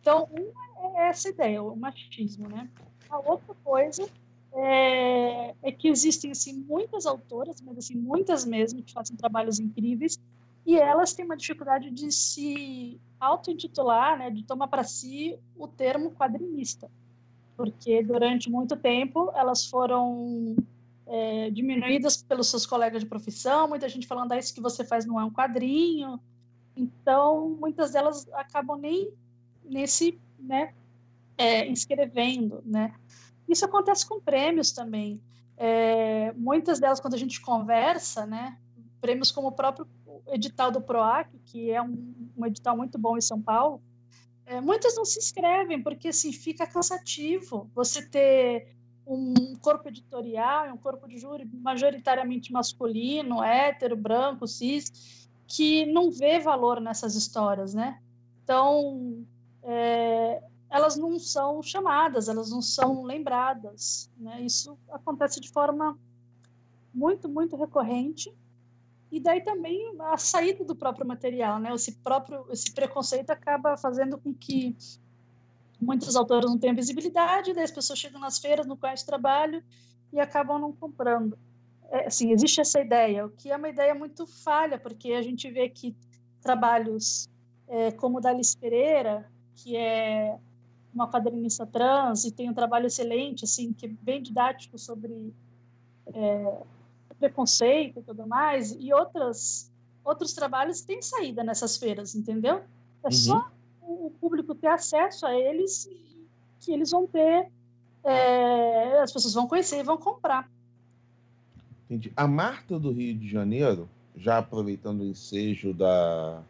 Então, 0.00 0.28
uma 0.30 0.98
é 0.98 1.08
essa 1.08 1.28
ideia, 1.28 1.62
o 1.62 1.76
machismo, 1.76 2.48
né? 2.48 2.68
A 3.08 3.18
outra 3.18 3.54
coisa 3.64 4.08
é, 4.52 5.54
é, 5.62 5.72
que 5.72 5.88
existem 5.88 6.30
assim 6.30 6.54
muitas 6.54 7.06
autoras, 7.06 7.60
mas 7.60 7.78
assim 7.78 7.96
muitas 7.96 8.44
mesmo 8.44 8.82
que 8.82 8.92
fazem 8.92 9.16
trabalhos 9.16 9.58
incríveis 9.58 10.18
e 10.64 10.78
elas 10.78 11.12
têm 11.12 11.24
uma 11.24 11.36
dificuldade 11.36 11.90
de 11.90 12.12
se 12.12 13.00
auto-intitular, 13.18 14.18
né, 14.18 14.30
de 14.30 14.44
tomar 14.44 14.68
para 14.68 14.84
si 14.84 15.38
o 15.56 15.66
termo 15.66 16.12
quadrinista 16.12 16.88
porque 17.56 18.02
durante 18.02 18.50
muito 18.50 18.76
tempo 18.76 19.30
elas 19.34 19.66
foram 19.66 20.56
é, 21.06 21.50
diminuídas 21.50 22.22
pelos 22.22 22.48
seus 22.48 22.66
colegas 22.66 23.02
de 23.02 23.08
profissão, 23.08 23.68
muita 23.68 23.88
gente 23.88 24.06
falando, 24.06 24.32
ah, 24.32 24.38
isso 24.38 24.54
que 24.54 24.60
você 24.60 24.84
faz 24.84 25.04
não 25.04 25.20
é 25.20 25.24
um 25.24 25.30
quadrinho, 25.30 26.20
então 26.76 27.50
muitas 27.60 27.92
delas 27.92 28.26
acabam 28.32 28.78
nem 28.78 29.12
nesse, 29.64 30.18
né, 30.38 30.72
é, 31.36 31.66
inscrevendo, 31.68 32.62
né. 32.64 32.94
Isso 33.48 33.64
acontece 33.64 34.06
com 34.08 34.20
prêmios 34.20 34.72
também. 34.72 35.20
É, 35.58 36.32
muitas 36.32 36.80
delas, 36.80 37.00
quando 37.00 37.14
a 37.14 37.18
gente 37.18 37.40
conversa, 37.40 38.24
né, 38.24 38.56
prêmios 39.00 39.30
como 39.30 39.48
o 39.48 39.52
próprio 39.52 39.86
edital 40.28 40.70
do 40.70 40.80
PROAC, 40.80 41.28
que 41.46 41.70
é 41.70 41.82
um, 41.82 42.14
um 42.36 42.46
edital 42.46 42.76
muito 42.76 42.98
bom 42.98 43.16
em 43.16 43.20
São 43.20 43.40
Paulo, 43.40 43.82
é, 44.52 44.60
muitas 44.60 44.94
não 44.96 45.04
se 45.04 45.18
inscrevem 45.18 45.82
porque 45.82 46.08
assim 46.08 46.30
fica 46.30 46.66
cansativo 46.66 47.70
você 47.74 48.06
ter 48.06 48.76
um 49.06 49.56
corpo 49.56 49.88
editorial, 49.88 50.72
um 50.72 50.76
corpo 50.76 51.08
de 51.08 51.16
júri 51.18 51.44
majoritariamente 51.46 52.52
masculino, 52.52 53.42
hétero, 53.42 53.96
branco, 53.96 54.46
cis, 54.46 55.26
que 55.46 55.86
não 55.86 56.10
vê 56.10 56.38
valor 56.38 56.80
nessas 56.80 57.14
histórias, 57.14 57.72
né? 57.72 57.98
Então, 58.44 59.24
é, 59.62 60.42
elas 60.68 60.96
não 60.96 61.18
são 61.18 61.62
chamadas, 61.62 62.28
elas 62.28 62.50
não 62.50 62.60
são 62.60 63.02
lembradas, 63.02 64.10
né? 64.18 64.42
Isso 64.42 64.78
acontece 64.90 65.40
de 65.40 65.50
forma 65.50 65.98
muito, 66.92 67.28
muito 67.28 67.56
recorrente 67.56 68.32
e 69.12 69.20
daí 69.20 69.42
também 69.42 69.94
a 70.00 70.16
saída 70.16 70.64
do 70.64 70.74
próprio 70.74 71.06
material, 71.06 71.60
né? 71.60 71.72
Esse 71.74 71.92
próprio 71.92 72.46
esse 72.50 72.72
preconceito 72.72 73.28
acaba 73.28 73.76
fazendo 73.76 74.16
com 74.16 74.32
que 74.32 74.74
muitos 75.78 76.16
autores 76.16 76.50
não 76.50 76.58
tenham 76.58 76.74
visibilidade, 76.74 77.52
daí 77.52 77.64
as 77.64 77.70
pessoas 77.70 77.98
chegam 77.98 78.18
nas 78.18 78.38
feiras, 78.38 78.66
no 78.66 78.74
de 78.74 79.04
trabalho 79.04 79.62
e 80.10 80.18
acabam 80.18 80.58
não 80.58 80.72
comprando. 80.72 81.38
é, 81.90 82.06
assim, 82.06 82.32
existe 82.32 82.58
essa 82.62 82.80
ideia, 82.80 83.26
o 83.26 83.30
que 83.30 83.50
é 83.50 83.56
uma 83.56 83.68
ideia 83.68 83.94
muito 83.94 84.26
falha, 84.26 84.78
porque 84.78 85.12
a 85.12 85.20
gente 85.20 85.50
vê 85.50 85.68
que 85.68 85.94
trabalhos 86.40 87.28
é, 87.68 87.92
como 87.92 88.16
o 88.16 88.20
da 88.20 88.30
Alice 88.30 88.56
Pereira, 88.56 89.30
que 89.56 89.76
é 89.76 90.38
uma 90.94 91.10
quadrinista 91.10 91.66
trans 91.66 92.24
e 92.24 92.30
tem 92.30 92.48
um 92.48 92.54
trabalho 92.54 92.86
excelente, 92.86 93.44
assim, 93.44 93.74
que 93.74 93.84
é 93.84 93.88
bem 93.88 94.22
didático 94.22 94.78
sobre 94.78 95.34
é, 96.14 96.62
preconceito 97.22 98.00
e 98.00 98.02
tudo 98.02 98.26
mais, 98.26 98.72
e 98.72 98.92
outras, 98.92 99.70
outros 100.04 100.32
trabalhos 100.32 100.80
têm 100.80 101.00
saída 101.00 101.44
nessas 101.44 101.76
feiras, 101.76 102.16
entendeu? 102.16 102.62
É 103.04 103.06
uhum. 103.06 103.12
só 103.12 103.50
o 103.80 104.12
público 104.20 104.54
ter 104.54 104.68
acesso 104.68 105.24
a 105.24 105.34
eles 105.34 105.88
que 106.60 106.72
eles 106.72 106.90
vão 106.90 107.06
ter, 107.06 107.48
é, 108.04 109.00
as 109.00 109.12
pessoas 109.12 109.34
vão 109.34 109.46
conhecer 109.46 109.78
e 109.78 109.82
vão 109.84 109.96
comprar. 109.96 110.50
Entendi. 111.84 112.12
A 112.16 112.26
Marta 112.26 112.78
do 112.78 112.90
Rio 112.90 113.14
de 113.14 113.28
Janeiro, 113.28 113.88
já 114.16 114.38
aproveitando 114.38 115.00
o 115.00 115.06
ensejo 115.06 115.72
da, 115.72 116.42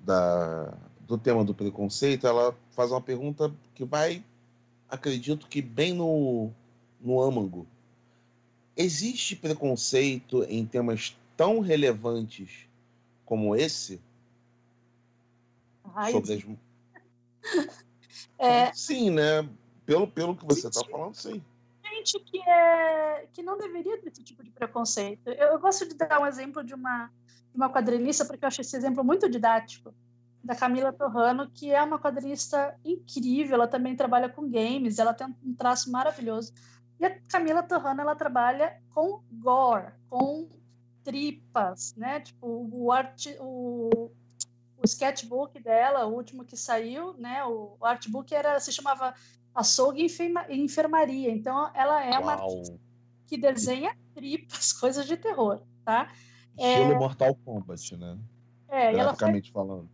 da, 0.00 0.74
do 1.06 1.16
tema 1.16 1.44
do 1.44 1.54
preconceito, 1.54 2.26
ela 2.26 2.56
faz 2.70 2.90
uma 2.90 3.00
pergunta 3.00 3.52
que 3.74 3.84
vai, 3.84 4.24
acredito 4.88 5.46
que 5.46 5.62
bem 5.62 5.92
no, 5.92 6.50
no 7.00 7.20
âmago. 7.20 7.66
Existe 8.80 9.34
preconceito 9.34 10.44
em 10.44 10.64
temas 10.64 11.18
tão 11.36 11.58
relevantes 11.58 12.68
como 13.24 13.56
esse? 13.56 14.00
Ai, 15.96 16.12
sobre 16.12 16.34
as... 17.42 17.66
é... 18.38 18.72
Sim, 18.72 19.10
né? 19.10 19.48
Pelo, 19.84 20.06
pelo 20.06 20.36
que 20.36 20.44
você 20.44 20.68
está 20.68 20.84
falando, 20.88 21.16
sim. 21.16 21.42
Gente 21.82 22.20
que, 22.20 22.38
é, 22.48 23.26
que 23.32 23.42
não 23.42 23.58
deveria 23.58 23.98
ter 24.00 24.10
esse 24.10 24.22
tipo 24.22 24.44
de 24.44 24.50
preconceito. 24.52 25.28
Eu, 25.30 25.48
eu 25.48 25.58
gosto 25.58 25.88
de 25.88 25.94
dar 25.96 26.20
um 26.20 26.26
exemplo 26.26 26.62
de 26.62 26.72
uma, 26.72 27.10
de 27.50 27.56
uma 27.56 27.68
quadrinista, 27.68 28.24
porque 28.24 28.44
eu 28.44 28.46
acho 28.46 28.60
esse 28.60 28.76
exemplo 28.76 29.02
muito 29.02 29.28
didático, 29.28 29.92
da 30.44 30.54
Camila 30.54 30.92
Torrano, 30.92 31.50
que 31.50 31.72
é 31.72 31.82
uma 31.82 31.98
quadrinista 31.98 32.78
incrível. 32.84 33.56
Ela 33.56 33.66
também 33.66 33.96
trabalha 33.96 34.28
com 34.28 34.48
games, 34.48 35.00
ela 35.00 35.12
tem 35.12 35.26
um 35.44 35.54
traço 35.54 35.90
maravilhoso. 35.90 36.52
E 37.00 37.06
a 37.06 37.18
Camila 37.28 37.62
Torrano, 37.62 38.00
ela 38.00 38.16
trabalha 38.16 38.80
com 38.92 39.22
gore, 39.30 39.92
com 40.08 40.48
tripas, 41.04 41.94
né? 41.96 42.20
Tipo, 42.20 42.68
o, 42.72 42.92
art, 42.92 43.26
o, 43.40 44.10
o 44.76 44.84
sketchbook 44.84 45.60
dela, 45.60 46.06
o 46.06 46.14
último 46.14 46.44
que 46.44 46.56
saiu, 46.56 47.14
né? 47.14 47.44
O, 47.44 47.76
o 47.80 47.86
artbook 47.86 48.34
era, 48.34 48.58
se 48.60 48.72
chamava 48.72 49.14
Açougue 49.54 50.06
e 50.06 50.56
Enfermaria. 50.56 51.30
Então, 51.30 51.70
ela 51.74 52.04
é 52.04 52.10
Uau. 52.10 52.22
uma 52.22 52.32
artista 52.32 52.78
que 53.26 53.36
desenha 53.36 53.96
tripas, 54.14 54.72
coisas 54.78 55.06
de 55.06 55.16
terror, 55.16 55.62
tá? 55.84 56.12
Estilo 56.56 56.92
é... 56.92 56.98
Mortal 56.98 57.34
Kombat, 57.44 57.96
né? 57.96 58.18
É, 58.68 58.92
Graficamente 58.92 59.52
falando. 59.52 59.88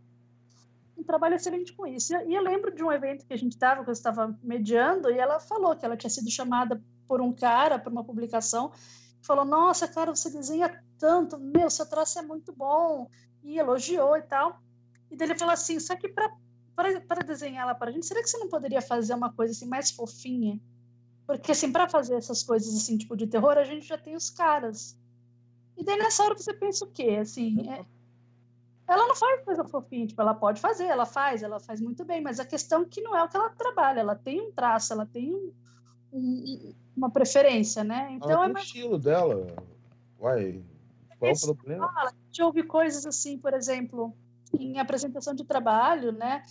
Um 0.97 1.03
trabalho 1.03 1.35
excelente 1.35 1.73
com 1.73 1.85
isso. 1.85 2.15
E 2.15 2.33
eu 2.33 2.41
lembro 2.41 2.73
de 2.73 2.83
um 2.83 2.91
evento 2.91 3.25
que 3.25 3.33
a 3.33 3.37
gente 3.37 3.51
estava, 3.51 3.83
que 3.83 3.89
eu 3.89 3.93
estava 3.93 4.37
mediando, 4.41 5.11
e 5.11 5.19
ela 5.19 5.39
falou 5.39 5.75
que 5.75 5.85
ela 5.85 5.95
tinha 5.95 6.09
sido 6.09 6.29
chamada 6.31 6.81
por 7.07 7.21
um 7.21 7.33
cara, 7.33 7.79
por 7.79 7.91
uma 7.91 8.03
publicação, 8.03 8.69
que 8.69 9.25
falou: 9.25 9.45
Nossa, 9.45 9.87
cara, 9.87 10.13
você 10.13 10.29
desenha 10.29 10.83
tanto, 10.97 11.37
meu, 11.37 11.69
seu 11.69 11.85
traço 11.85 12.19
é 12.19 12.21
muito 12.21 12.51
bom, 12.51 13.09
e 13.43 13.57
elogiou 13.59 14.17
e 14.17 14.23
tal. 14.23 14.59
E 15.09 15.15
daí 15.15 15.29
ele 15.29 15.39
falou 15.39 15.53
assim: 15.53 15.79
Só 15.79 15.95
que 15.95 16.09
para 16.09 17.23
desenhar 17.25 17.63
ela 17.63 17.75
para 17.75 17.89
a 17.89 17.93
gente, 17.93 18.05
será 18.05 18.21
que 18.21 18.29
você 18.29 18.37
não 18.37 18.49
poderia 18.49 18.81
fazer 18.81 19.13
uma 19.13 19.31
coisa 19.31 19.53
assim 19.53 19.67
mais 19.67 19.91
fofinha? 19.91 20.59
Porque, 21.25 21.51
assim, 21.51 21.71
para 21.71 21.89
fazer 21.89 22.15
essas 22.15 22.43
coisas 22.43 22.75
assim, 22.75 22.97
tipo 22.97 23.15
de 23.15 23.25
terror, 23.25 23.57
a 23.57 23.63
gente 23.63 23.87
já 23.87 23.97
tem 23.97 24.15
os 24.15 24.29
caras. 24.29 24.97
E 25.75 25.83
daí 25.83 25.97
nessa 25.97 26.23
hora 26.23 26.35
você 26.35 26.53
pensa 26.53 26.85
o 26.85 26.91
quê? 26.91 27.17
Assim, 27.21 27.67
é... 27.69 27.85
ela 28.87 29.07
não 29.07 29.15
faz 29.15 29.43
coisa 29.43 29.63
fofinha, 29.65 30.07
tipo, 30.07 30.21
ela 30.21 30.33
pode 30.33 30.61
fazer, 30.61 30.85
ela 30.85 31.05
faz, 31.05 31.41
ela 31.41 31.59
faz 31.59 31.81
muito 31.81 32.05
bem, 32.05 32.21
mas 32.21 32.39
a 32.39 32.45
questão 32.45 32.83
é 32.83 32.85
que 32.85 33.01
não 33.01 33.15
é 33.15 33.23
o 33.23 33.27
que 33.27 33.35
ela 33.35 33.49
trabalha, 33.49 33.99
ela 33.99 34.15
tem 34.15 34.39
um 34.39 34.51
traço, 34.51 34.93
ela 34.93 35.05
tem 35.05 35.33
um, 35.33 35.51
um, 36.13 36.73
uma 36.95 37.09
preferência, 37.09 37.83
né? 37.83 38.09
Então 38.11 38.31
ela 38.31 38.45
é 38.45 38.53
mais... 38.53 38.65
o 38.65 38.67
estilo 38.67 38.99
dela. 38.99 39.47
Uai, 40.19 40.63
qual 41.19 41.31
é 41.31 41.33
o 41.33 41.39
problema? 41.39 41.93
Fala, 41.93 42.09
a 42.09 42.13
gente 42.27 42.41
ouve 42.41 42.63
coisas 42.63 43.05
assim, 43.05 43.37
por 43.37 43.53
exemplo, 43.53 44.15
em 44.53 44.79
apresentação 44.79 45.33
de 45.33 45.43
trabalho, 45.43 46.11
né? 46.11 46.43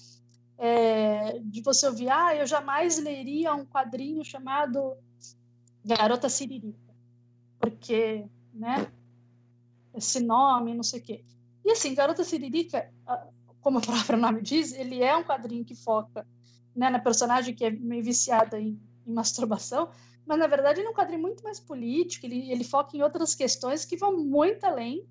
É, 0.56 1.38
de 1.40 1.60
você 1.62 1.86
ouvir, 1.86 2.08
ah, 2.10 2.34
eu 2.36 2.46
jamais 2.46 2.98
leria 2.98 3.54
um 3.54 3.66
quadrinho 3.66 4.24
chamado 4.24 4.96
Garota 5.84 6.28
Siririca, 6.28 6.94
porque, 7.58 8.24
né? 8.52 8.86
Esse 9.94 10.20
nome, 10.20 10.74
não 10.74 10.82
sei 10.82 11.00
o 11.00 11.02
quê. 11.02 11.24
E 11.64 11.70
assim, 11.70 11.94
Garota 11.94 12.24
Siririca, 12.24 12.90
como 13.60 13.78
o 13.78 13.82
próprio 13.82 14.18
nome 14.18 14.42
diz, 14.42 14.72
ele 14.72 15.02
é 15.02 15.16
um 15.16 15.24
quadrinho 15.24 15.64
que 15.64 15.74
foca 15.74 16.26
né, 16.74 16.90
na 16.90 16.98
personagem 16.98 17.54
que 17.54 17.64
é 17.64 17.70
meio 17.70 18.02
viciada 18.02 18.60
em 18.60 18.78
em 19.06 19.12
masturbação, 19.12 19.90
mas 20.26 20.38
na 20.38 20.46
verdade 20.46 20.80
ele 20.80 20.88
é 20.88 20.90
um 20.90 20.94
quadrinho 20.94 21.22
muito 21.22 21.42
mais 21.42 21.60
político, 21.60 22.26
ele, 22.26 22.50
ele 22.50 22.64
foca 22.64 22.96
em 22.96 23.02
outras 23.02 23.34
questões 23.34 23.84
que 23.84 23.96
vão 23.96 24.16
muito 24.16 24.64
além 24.64 25.06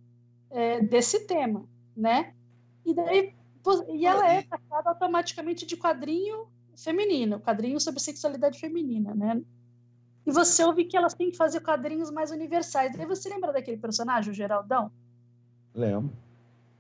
é, 0.49 0.81
desse 0.81 1.27
tema, 1.27 1.67
né? 1.95 2.33
E 2.85 2.93
daí 2.93 3.35
e 3.93 4.05
ela 4.05 4.29
é 4.29 4.41
tratada 4.41 4.89
automaticamente 4.89 5.65
de 5.65 5.77
quadrinho 5.77 6.47
feminino, 6.75 7.39
quadrinho 7.39 7.79
sobre 7.79 8.01
sexualidade 8.01 8.59
feminina, 8.59 9.15
né? 9.15 9.41
E 10.25 10.31
você 10.31 10.63
ouve 10.63 10.85
que 10.85 10.97
elas 10.97 11.13
têm 11.13 11.31
que 11.31 11.37
fazer 11.37 11.61
quadrinhos 11.61 12.09
mais 12.09 12.31
universais. 12.31 12.95
Daí 12.95 13.05
você 13.05 13.29
lembra 13.29 13.51
daquele 13.51 13.77
personagem, 13.77 14.31
o 14.31 14.33
Geraldão? 14.33 14.91
Lembro. 15.73 16.11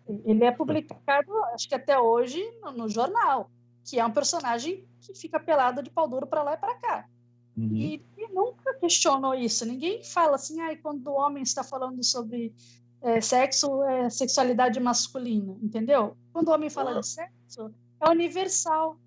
Ele 0.07 0.43
é 0.43 0.51
publicado, 0.51 1.33
acho 1.53 1.67
que 1.67 1.75
até 1.75 1.97
hoje, 1.97 2.41
no, 2.61 2.71
no 2.71 2.89
jornal, 2.89 3.49
que 3.85 3.99
é 3.99 4.05
um 4.05 4.11
personagem 4.11 4.85
que 5.01 5.13
fica 5.13 5.39
pelada 5.39 5.81
de 5.81 5.89
pau 5.89 6.07
duro 6.07 6.27
para 6.27 6.43
lá 6.43 6.53
e 6.53 6.57
para 6.57 6.75
cá. 6.75 7.09
Uhum. 7.57 7.75
E, 7.75 8.01
e, 8.17 8.27
nunca 8.33 8.73
questionou 8.75 9.35
isso. 9.35 9.65
Ninguém 9.65 10.03
fala 10.03 10.35
assim, 10.35 10.59
ah, 10.61 10.75
quando 10.81 11.07
o 11.07 11.13
homem 11.13 11.43
está 11.43 11.63
falando 11.63 12.03
sobre 12.03 12.53
é, 13.01 13.21
sexo, 13.21 13.83
é 13.83 14.09
sexualidade 14.09 14.79
masculina, 14.79 15.55
entendeu? 15.61 16.15
Quando 16.31 16.47
o 16.47 16.51
homem 16.51 16.69
fala 16.69 16.99
de 16.99 17.07
sexo, 17.07 17.71
é 17.99 18.09
universal. 18.09 18.97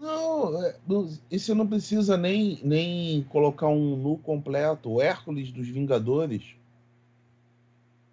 Não, 0.00 0.62
é, 0.62 0.76
isso 1.30 1.54
não 1.54 1.66
precisa 1.66 2.16
nem, 2.16 2.60
nem 2.62 3.22
colocar 3.24 3.68
um 3.68 3.96
nu 3.96 4.18
completo. 4.18 4.90
O 4.90 5.02
Hércules 5.02 5.50
dos 5.50 5.68
Vingadores, 5.68 6.54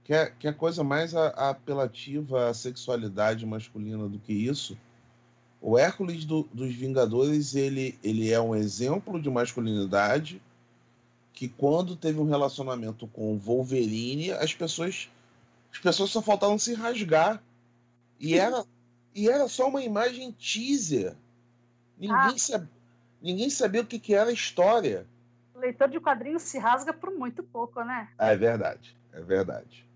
que 0.03 0.13
é, 0.13 0.25
que 0.27 0.47
é 0.47 0.53
coisa 0.53 0.83
mais 0.83 1.15
a, 1.15 1.27
a 1.29 1.49
apelativa 1.49 2.49
à 2.49 2.53
sexualidade 2.53 3.45
masculina 3.45 4.07
do 4.07 4.19
que 4.19 4.33
isso 4.33 4.77
o 5.65 5.79
Hércules 5.79 6.25
do, 6.25 6.43
dos 6.53 6.75
Vingadores, 6.75 7.55
ele, 7.55 7.97
ele 8.03 8.29
é 8.29 8.39
um 8.39 8.53
exemplo 8.53 9.19
de 9.19 9.29
masculinidade 9.29 10.41
que 11.31 11.47
quando 11.47 11.95
teve 11.95 12.19
um 12.19 12.27
relacionamento 12.27 13.07
com 13.07 13.33
o 13.33 13.37
Wolverine, 13.37 14.31
as 14.31 14.53
pessoas 14.53 15.09
as 15.71 15.79
pessoas 15.79 16.09
só 16.09 16.21
faltavam 16.21 16.59
se 16.59 16.73
rasgar. 16.73 17.41
E 18.19 18.37
era 18.37 18.65
e 19.15 19.29
era 19.29 19.47
só 19.47 19.69
uma 19.69 19.81
imagem 19.81 20.33
teaser. 20.33 21.15
Ninguém, 21.97 22.17
ah. 22.17 22.37
sabia, 22.37 22.69
ninguém 23.21 23.49
sabia 23.49 23.81
o 23.81 23.85
que, 23.85 23.99
que 23.99 24.13
era 24.13 24.31
a 24.31 24.33
história. 24.33 25.07
O 25.55 25.59
leitor 25.59 25.87
de 25.87 25.99
quadrinhos 25.99 26.43
se 26.43 26.59
rasga 26.59 26.91
por 26.91 27.09
muito 27.09 27.41
pouco, 27.41 27.81
né? 27.85 28.09
é 28.17 28.35
verdade. 28.35 28.93
É 29.13 29.21
verdade. 29.21 29.87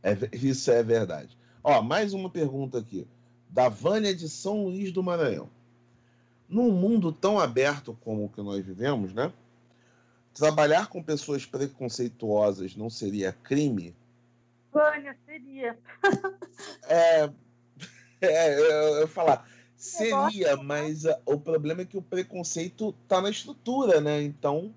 É, 0.00 0.16
isso 0.32 0.70
é 0.70 0.80
verdade. 0.84 1.36
Ó, 1.64 1.82
mais 1.82 2.14
uma 2.14 2.30
pergunta 2.30 2.78
aqui 2.78 3.04
da 3.56 3.70
Vânia 3.70 4.14
de 4.14 4.28
São 4.28 4.64
Luís 4.64 4.92
do 4.92 5.02
Maranhão. 5.02 5.48
Num 6.46 6.70
mundo 6.70 7.10
tão 7.10 7.40
aberto 7.40 7.96
como 8.02 8.26
o 8.26 8.28
que 8.28 8.42
nós 8.42 8.62
vivemos, 8.62 9.14
né? 9.14 9.32
Trabalhar 10.34 10.88
com 10.88 11.02
pessoas 11.02 11.46
preconceituosas 11.46 12.76
não 12.76 12.90
seria 12.90 13.32
crime? 13.32 13.96
Vânia, 14.70 15.16
seria. 15.24 15.78
é, 16.86 17.30
é, 18.20 18.60
eu, 18.60 18.96
eu 18.98 19.08
falar, 19.08 19.48
seria, 19.74 20.58
mas 20.58 21.06
a, 21.06 21.18
o 21.24 21.40
problema 21.40 21.80
é 21.80 21.86
que 21.86 21.96
o 21.96 22.02
preconceito 22.02 22.94
está 23.04 23.22
na 23.22 23.30
estrutura, 23.30 24.02
né? 24.02 24.20
Então, 24.20 24.74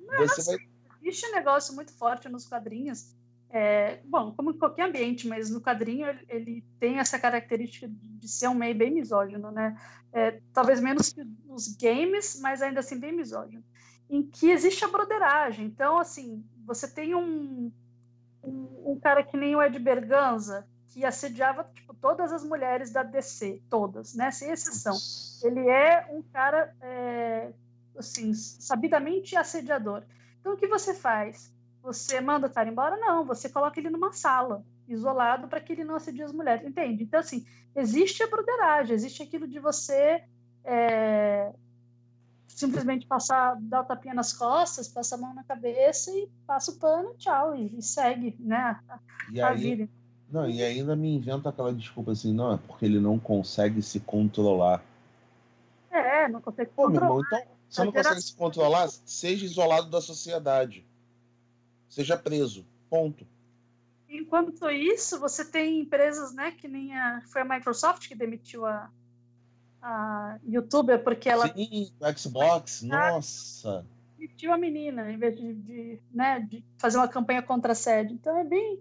não, 0.00 0.18
você 0.18 0.42
vai... 0.42 0.56
Existe 1.00 1.28
um 1.28 1.32
negócio 1.32 1.72
muito 1.76 1.92
forte 1.92 2.28
nos 2.28 2.44
quadrinhos 2.44 3.14
é, 3.56 4.00
bom, 4.04 4.32
como 4.32 4.50
em 4.50 4.58
qualquer 4.58 4.88
ambiente, 4.88 5.28
mas 5.28 5.48
no 5.48 5.60
quadrinho 5.60 6.08
ele, 6.08 6.26
ele, 6.28 6.64
tem 6.80 6.98
essa 6.98 7.20
característica 7.20 7.86
de 7.88 8.28
ser 8.28 8.48
um 8.48 8.54
meio 8.54 8.74
bem 8.74 8.90
misógino, 8.92 9.52
né? 9.52 9.78
É, 10.12 10.40
talvez 10.52 10.80
menos 10.80 11.12
que 11.12 11.22
os 11.48 11.68
games, 11.76 12.40
mas 12.40 12.60
ainda 12.60 12.80
assim 12.80 12.98
bem 12.98 13.12
misógino. 13.12 13.62
Em 14.10 14.24
que 14.24 14.50
existe 14.50 14.84
a 14.84 14.88
broderagem. 14.88 15.66
Então, 15.66 16.00
assim, 16.00 16.44
você 16.66 16.88
tem 16.88 17.14
um, 17.14 17.70
um, 18.42 18.92
um 18.92 18.98
cara 19.00 19.22
que 19.22 19.36
nem 19.36 19.54
o 19.54 19.62
Ed 19.62 19.78
Berganza, 19.78 20.66
que 20.88 21.04
assediava 21.04 21.62
tipo, 21.72 21.94
todas 21.94 22.32
as 22.32 22.42
mulheres 22.42 22.90
da 22.90 23.04
DC, 23.04 23.62
todas, 23.70 24.16
né? 24.16 24.32
Sem 24.32 24.50
exceção. 24.50 24.96
Ele 25.44 25.60
é 25.68 26.08
um 26.10 26.22
cara, 26.22 26.74
é, 26.82 27.52
assim, 27.96 28.34
sabidamente 28.34 29.36
assediador. 29.36 30.02
Então, 30.40 30.54
o 30.54 30.56
que 30.56 30.66
você 30.66 30.92
faz? 30.92 31.53
Você 31.84 32.18
manda 32.18 32.46
o 32.46 32.50
cara 32.50 32.70
embora? 32.70 32.96
Não, 32.96 33.26
você 33.26 33.46
coloca 33.46 33.78
ele 33.78 33.90
numa 33.90 34.10
sala, 34.10 34.64
isolado, 34.88 35.48
para 35.48 35.60
que 35.60 35.74
ele 35.74 35.84
não 35.84 35.94
assedie 35.94 36.22
as 36.22 36.32
mulheres, 36.32 36.66
entende? 36.66 37.04
Então, 37.04 37.20
assim, 37.20 37.44
existe 37.76 38.22
a 38.22 38.26
broderagem, 38.26 38.94
existe 38.94 39.22
aquilo 39.22 39.46
de 39.46 39.60
você 39.60 40.24
é, 40.64 41.52
simplesmente 42.48 43.06
passar, 43.06 43.56
dar 43.60 43.82
o 43.82 43.84
tapinha 43.84 44.14
nas 44.14 44.32
costas, 44.32 44.88
passa 44.88 45.14
a 45.14 45.18
mão 45.18 45.34
na 45.34 45.44
cabeça 45.44 46.10
e 46.10 46.26
passa 46.46 46.70
o 46.70 46.76
pano, 46.76 47.14
tchau, 47.18 47.54
e, 47.54 47.76
e 47.76 47.82
segue, 47.82 48.34
né? 48.40 48.80
A, 48.88 48.98
e 49.30 49.40
a 49.42 49.48
aí, 49.48 49.58
vida. 49.58 49.88
Não, 50.30 50.48
e 50.48 50.62
ainda 50.62 50.96
me 50.96 51.14
inventa 51.14 51.50
aquela 51.50 51.72
desculpa 51.72 52.12
assim, 52.12 52.32
não, 52.32 52.54
é 52.54 52.56
porque 52.56 52.86
ele 52.86 52.98
não 52.98 53.18
consegue 53.18 53.82
se 53.82 54.00
controlar. 54.00 54.82
É, 55.90 56.28
não 56.28 56.40
consegue 56.40 56.70
Pô, 56.74 56.84
controlar. 56.86 57.08
Meu 57.08 57.18
irmão, 57.18 57.26
então, 57.26 57.54
você 57.68 57.84
não 57.84 57.92
consegue 57.92 58.22
se 58.22 58.34
controlar, 58.34 58.88
seja 58.88 59.44
isolado 59.44 59.90
da 59.90 60.00
sociedade. 60.00 60.82
Seja 61.94 62.18
preso. 62.18 62.66
Ponto. 62.90 63.24
Enquanto 64.08 64.68
isso, 64.68 65.20
você 65.20 65.44
tem 65.44 65.78
empresas, 65.78 66.34
né, 66.34 66.50
que 66.50 66.66
nem 66.66 66.92
a, 66.92 67.22
foi 67.32 67.42
a 67.42 67.44
Microsoft 67.44 68.08
que 68.08 68.16
demitiu 68.16 68.66
a, 68.66 68.90
a 69.80 70.38
youtuber 70.44 71.04
porque 71.04 71.28
ela. 71.28 71.46
Sim, 71.54 71.92
o 72.00 72.18
Xbox, 72.18 72.82
nossa! 72.82 73.86
Demitiu 74.18 74.52
a 74.52 74.58
menina, 74.58 75.08
em 75.08 75.16
vez 75.16 75.36
de, 75.36 75.54
de, 75.54 76.00
né, 76.12 76.40
de 76.40 76.64
fazer 76.78 76.98
uma 76.98 77.06
campanha 77.06 77.42
contra 77.42 77.70
a 77.70 77.76
sede. 77.76 78.12
Então 78.12 78.36
é 78.36 78.42
bem, 78.42 78.80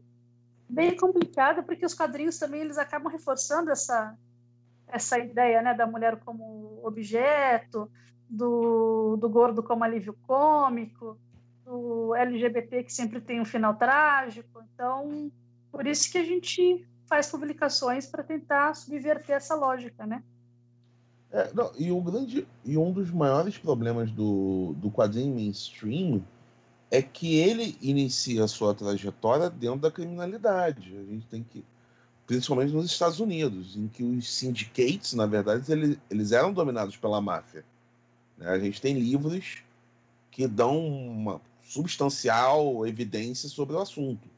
bem 0.67 0.97
complicado, 0.97 1.63
porque 1.63 1.85
os 1.85 1.93
quadrinhos 1.93 2.39
também 2.39 2.61
eles 2.61 2.79
acabam 2.79 3.11
reforçando 3.11 3.69
essa, 3.69 4.17
essa 4.87 5.19
ideia 5.19 5.61
né, 5.61 5.75
da 5.75 5.85
mulher 5.85 6.19
como 6.21 6.79
objeto, 6.83 7.91
do, 8.27 9.17
do 9.17 9.29
gordo 9.29 9.61
como 9.61 9.83
alívio 9.83 10.17
cômico, 10.25 11.15
do 11.65 12.13
LGBT 12.15 12.83
que 12.83 12.93
sempre 12.93 13.19
tem 13.21 13.41
um 13.41 13.45
final 13.45 13.75
trágico. 13.75 14.63
Então, 14.73 15.31
por 15.71 15.87
isso 15.87 16.11
que 16.11 16.17
a 16.17 16.23
gente 16.23 16.85
faz 17.07 17.29
publicações 17.29 18.05
para 18.05 18.23
tentar 18.23 18.73
subverter 18.75 19.35
essa 19.35 19.55
lógica, 19.55 20.05
né? 20.05 20.23
É, 21.31 21.51
não, 21.53 21.71
e, 21.77 21.91
o 21.91 21.99
grande, 21.99 22.47
e 22.63 22.77
um 22.77 22.91
dos 22.91 23.09
maiores 23.09 23.57
problemas 23.57 24.11
do, 24.11 24.75
do 24.77 24.91
quadrinho 24.91 25.33
mainstream 25.33 26.23
é 26.91 27.01
que 27.01 27.37
ele 27.37 27.75
inicia 27.81 28.43
a 28.43 28.47
sua 28.47 28.75
trajetória 28.75 29.49
dentro 29.49 29.79
da 29.79 29.89
criminalidade. 29.89 30.95
A 30.95 31.03
gente 31.03 31.25
tem 31.25 31.43
que. 31.43 31.65
Principalmente 32.27 32.71
nos 32.71 32.85
Estados 32.85 33.19
Unidos, 33.19 33.75
em 33.75 33.87
que 33.87 34.03
os 34.03 34.31
syndicates, 34.31 35.13
na 35.13 35.25
verdade, 35.25 35.69
eles, 35.71 35.97
eles 36.09 36.31
eram 36.31 36.53
dominados 36.53 36.95
pela 36.95 37.19
máfia. 37.19 37.65
Né? 38.37 38.47
A 38.47 38.59
gente 38.59 38.79
tem 38.79 38.97
livros 38.97 39.63
que 40.31 40.47
dão 40.47 40.87
uma 40.87 41.41
substancial 41.73 42.85
evidência 42.85 43.49
sobre 43.49 43.75
o 43.75 43.79
assunto. 43.79 44.29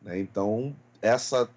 Né? 0.00 0.20
Então, 0.20 0.74
essa, 1.02 1.50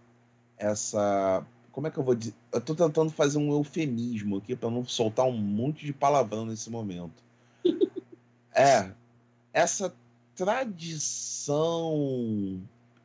essa. 0.57 1.45
Como 1.71 1.85
é 1.87 1.91
que 1.91 1.99
eu 1.99 2.03
vou 2.03 2.15
dizer? 2.15 2.33
Eu 2.51 2.57
estou 2.59 2.75
tentando 2.75 3.11
fazer 3.11 3.37
um 3.37 3.51
eufemismo 3.51 4.37
aqui 4.37 4.55
para 4.55 4.71
não 4.71 4.83
soltar 4.83 5.27
um 5.27 5.37
monte 5.37 5.85
de 5.85 5.93
palavrão 5.93 6.45
nesse 6.45 6.71
momento. 6.71 7.23
é. 8.53 8.91
Essa 9.53 9.93
tradição 10.35 11.91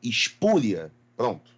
espúria, 0.01 0.91
pronto. 1.15 1.51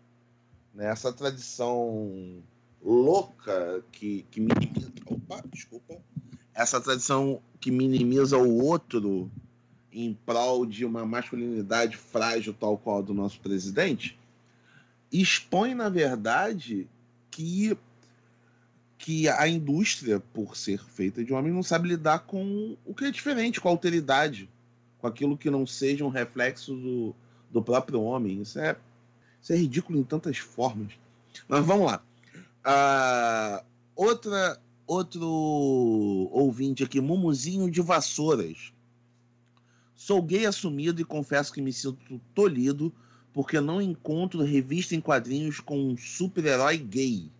Né? 0.73 0.89
Essa 0.89 1.13
tradição 1.13 2.41
louca 2.83 3.83
que, 3.91 4.25
que 4.29 4.41
minimiza. 4.41 4.91
Opa, 5.05 5.41
desculpa. 5.51 5.97
Essa 6.53 6.81
tradição 6.81 7.41
que 7.59 7.69
minimiza 7.71 8.37
o 8.37 8.63
outro 8.63 9.29
em 9.91 10.13
prol 10.25 10.65
de 10.65 10.85
uma 10.85 11.05
masculinidade 11.05 11.97
frágil, 11.97 12.53
tal 12.53 12.77
qual 12.77 12.99
a 12.99 13.01
do 13.01 13.13
nosso 13.13 13.39
presidente, 13.39 14.17
expõe, 15.11 15.73
na 15.73 15.89
verdade, 15.89 16.87
que, 17.31 17.77
que 18.97 19.29
a 19.29 19.47
indústria, 19.47 20.19
por 20.19 20.55
ser 20.57 20.83
feita 20.83 21.23
de 21.23 21.33
homens, 21.33 21.53
não 21.53 21.63
sabe 21.63 21.89
lidar 21.89 22.19
com 22.19 22.75
o 22.85 22.93
que 22.93 23.05
é 23.05 23.11
diferente, 23.11 23.61
com 23.61 23.69
a 23.69 23.71
alteridade, 23.71 24.49
com 24.99 25.07
aquilo 25.07 25.37
que 25.37 25.49
não 25.49 25.65
seja 25.65 26.05
um 26.05 26.09
reflexo 26.09 26.75
do, 26.75 27.15
do 27.51 27.61
próprio 27.61 28.01
homem. 28.01 28.41
Isso 28.41 28.59
é, 28.59 28.75
isso 29.41 29.53
é 29.53 29.55
ridículo 29.55 29.99
em 29.99 30.03
tantas 30.03 30.37
formas. 30.37 30.93
Mas 31.47 31.65
vamos 31.65 31.85
lá. 31.85 32.01
Uh, 32.65 33.65
outra, 33.95 34.59
outro 34.85 35.25
ouvinte 36.31 36.83
aqui, 36.83 36.99
Mumuzinho 36.99 37.71
de 37.71 37.81
Vassouras. 37.81 38.73
Sou 39.97 40.21
gay 40.21 40.45
assumido 40.45 41.01
e 41.01 41.03
confesso 41.03 41.51
que 41.51 41.59
me 41.59 41.73
sinto 41.73 42.21
tolhido 42.35 42.93
porque 43.33 43.59
não 43.59 43.81
encontro 43.81 44.43
revista 44.43 44.95
em 44.95 45.01
quadrinhos 45.01 45.59
com 45.59 45.75
um 45.75 45.97
super-herói 45.97 46.77
gay. 46.77 47.31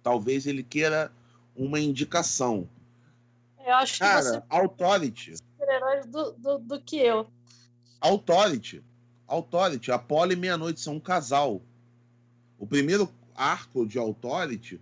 Talvez 0.00 0.46
ele 0.46 0.62
queira 0.62 1.10
uma 1.56 1.80
indicação. 1.80 2.68
Eu 3.66 3.74
acho 3.74 3.94
que 3.94 3.98
Cara, 3.98 4.22
você 4.22 4.42
Authority. 4.48 5.36
super-heróis 5.36 6.06
do, 6.06 6.32
do, 6.32 6.58
do, 6.58 6.80
que 6.80 6.98
eu. 6.98 7.26
Authority. 8.00 8.80
Authority. 9.26 9.90
Apolo 9.90 10.32
e 10.32 10.36
Meia-Noite 10.36 10.80
são 10.80 10.94
um 10.94 11.00
casal. 11.00 11.60
O 12.58 12.66
primeiro 12.66 13.12
arco 13.34 13.84
de 13.84 13.98
Authority, 13.98 14.80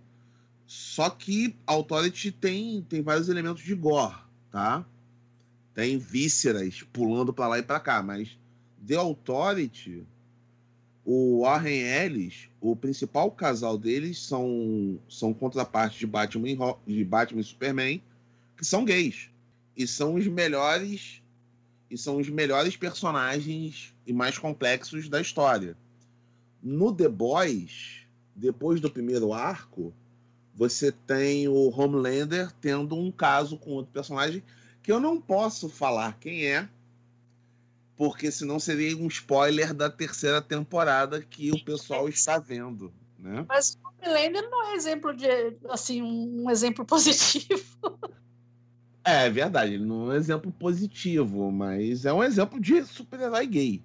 só 0.67 1.09
que 1.09 1.55
Authority 1.65 2.31
tem, 2.31 2.83
tem 2.83 3.01
vários 3.01 3.27
elementos 3.27 3.63
de 3.63 3.73
gore, 3.73 4.15
tá? 4.51 4.85
Tem 5.73 5.97
vísceras 5.97 6.83
pulando 6.93 7.33
para 7.33 7.47
lá 7.47 7.59
e 7.59 7.63
para 7.63 7.79
cá, 7.79 8.03
mas 8.03 8.37
The 8.85 8.95
Authority, 8.95 10.03
o 11.05 11.41
Warren 11.41 11.81
Ellis, 11.81 12.49
o 12.61 12.75
principal 12.75 13.31
casal 13.31 13.77
deles 13.77 14.19
são, 14.19 14.99
são 15.09 15.33
contrapartes 15.33 15.99
de 15.99 16.07
Batman, 16.07 16.77
de 16.85 17.03
Batman 17.03 17.41
e 17.41 17.43
Superman, 17.43 18.03
que 18.55 18.65
são 18.65 18.85
gays. 18.85 19.29
E 19.75 19.87
são 19.87 20.15
os 20.15 20.27
melhores 20.27 21.21
e 21.89 21.97
são 21.97 22.17
os 22.17 22.29
melhores 22.29 22.75
personagens 22.75 23.93
e 24.05 24.13
mais 24.13 24.37
complexos 24.37 25.07
da 25.07 25.21
história. 25.21 25.77
No 26.61 26.93
The 26.93 27.07
Boys, 27.07 28.07
depois 28.35 28.79
do 28.81 28.89
primeiro 28.89 29.33
arco, 29.33 29.93
você 30.55 30.91
tem 30.91 31.47
o 31.47 31.69
Homelander 31.69 32.51
tendo 32.61 32.95
um 32.95 33.11
caso 33.11 33.57
com 33.57 33.71
outro 33.71 33.91
personagem 33.91 34.43
que 34.83 34.91
eu 34.91 34.99
não 34.99 35.19
posso 35.19 35.69
falar 35.69 36.19
quem 36.19 36.45
é, 36.45 36.67
porque 37.95 38.29
senão 38.29 38.59
seria 38.59 38.95
um 38.97 39.07
spoiler 39.07 39.73
da 39.73 39.89
terceira 39.89 40.41
temporada 40.41 41.21
que 41.21 41.51
o 41.51 41.63
pessoal 41.63 42.09
está 42.09 42.37
vendo, 42.37 42.93
né? 43.17 43.45
Mas 43.47 43.77
o 43.81 43.87
Homelander 43.87 44.49
não 44.49 44.71
é 44.71 44.75
exemplo 44.75 45.15
de 45.15 45.25
assim 45.69 46.01
um 46.01 46.49
exemplo 46.49 46.83
positivo. 46.85 47.97
É, 49.05 49.25
é 49.25 49.29
verdade, 49.29 49.75
ele 49.75 49.85
não 49.85 50.11
é 50.11 50.15
um 50.15 50.17
exemplo 50.17 50.51
positivo, 50.51 51.49
mas 51.49 52.05
é 52.05 52.11
um 52.11 52.23
exemplo 52.23 52.59
de 52.59 52.83
super-herói 52.83 53.47
gay. 53.47 53.83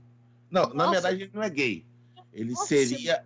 Não, 0.50 0.62
Nossa. 0.62 0.74
na 0.74 0.90
verdade 0.90 1.22
ele 1.22 1.30
não 1.32 1.42
é 1.42 1.50
gay. 1.50 1.84
Ele 2.32 2.52
Nossa. 2.52 2.66
seria 2.66 3.24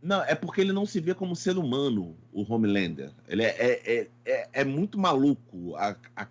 não, 0.00 0.20
é 0.22 0.34
porque 0.34 0.60
ele 0.60 0.72
não 0.72 0.84
se 0.84 0.98
vê 1.00 1.14
como 1.14 1.36
ser 1.36 1.56
humano, 1.56 2.16
o 2.32 2.42
Homelander. 2.42 3.12
Ele 3.28 3.44
é, 3.44 3.56
é, 3.56 3.94
é, 3.94 4.08
é, 4.24 4.48
é 4.52 4.64
muito 4.64 4.98
maluco 4.98 5.76
a, 5.76 5.96
a 6.16 6.26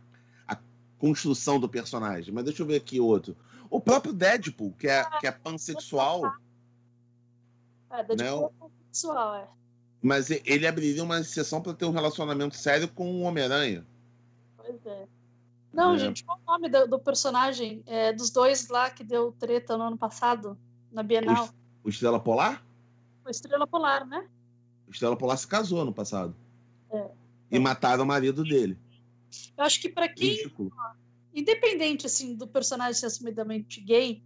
construção 1.01 1.59
do 1.59 1.67
personagem. 1.67 2.31
Mas 2.31 2.45
deixa 2.45 2.61
eu 2.61 2.67
ver 2.67 2.75
aqui 2.75 2.99
outro. 2.99 3.35
O 3.69 3.81
próprio 3.81 4.13
Deadpool, 4.13 4.71
que 4.73 4.87
é, 4.87 5.03
que 5.19 5.25
é 5.25 5.31
pansexual. 5.31 6.31
É, 7.89 8.03
Deadpool 8.03 8.41
né? 8.41 8.47
é 8.47 8.59
pansexual, 8.59 9.35
é. 9.35 9.47
Mas 9.99 10.29
ele 10.29 10.67
abriria 10.67 11.03
uma 11.03 11.19
exceção 11.19 11.61
para 11.61 11.73
ter 11.73 11.85
um 11.85 11.91
relacionamento 11.91 12.55
sério 12.55 12.87
com 12.87 13.11
o 13.11 13.21
Homem-Aranha. 13.21 13.85
Pois 14.57 14.85
é. 14.85 15.07
Não, 15.73 15.95
é. 15.95 15.97
gente, 15.97 16.23
qual 16.23 16.39
o 16.45 16.51
nome 16.51 16.69
do, 16.69 16.87
do 16.87 16.99
personagem? 16.99 17.81
É, 17.87 18.13
dos 18.13 18.29
dois 18.29 18.67
lá 18.67 18.89
que 18.89 19.03
deu 19.03 19.31
treta 19.31 19.77
no 19.77 19.85
ano 19.85 19.97
passado, 19.97 20.57
na 20.91 21.01
Bienal? 21.01 21.49
O, 21.83 21.87
o 21.87 21.89
Estrela 21.89 22.19
Polar? 22.19 22.63
O 23.25 23.29
Estrela 23.29 23.65
Polar, 23.65 24.05
né? 24.05 24.27
O 24.87 24.91
Estrela 24.91 25.17
Polar 25.17 25.37
se 25.37 25.47
casou 25.47 25.83
no 25.83 25.93
passado. 25.93 26.35
É. 26.91 27.09
E 27.51 27.59
mataram 27.59 28.03
o 28.03 28.07
marido 28.07 28.43
dele. 28.43 28.77
Eu 29.57 29.63
acho 29.63 29.81
que 29.81 29.89
para 29.89 30.07
quem, 30.07 30.37
independente 31.33 32.05
assim 32.05 32.35
do 32.35 32.47
personagem 32.47 32.93
ser 32.93 33.07
assumidamente 33.07 33.81
gay, 33.81 34.21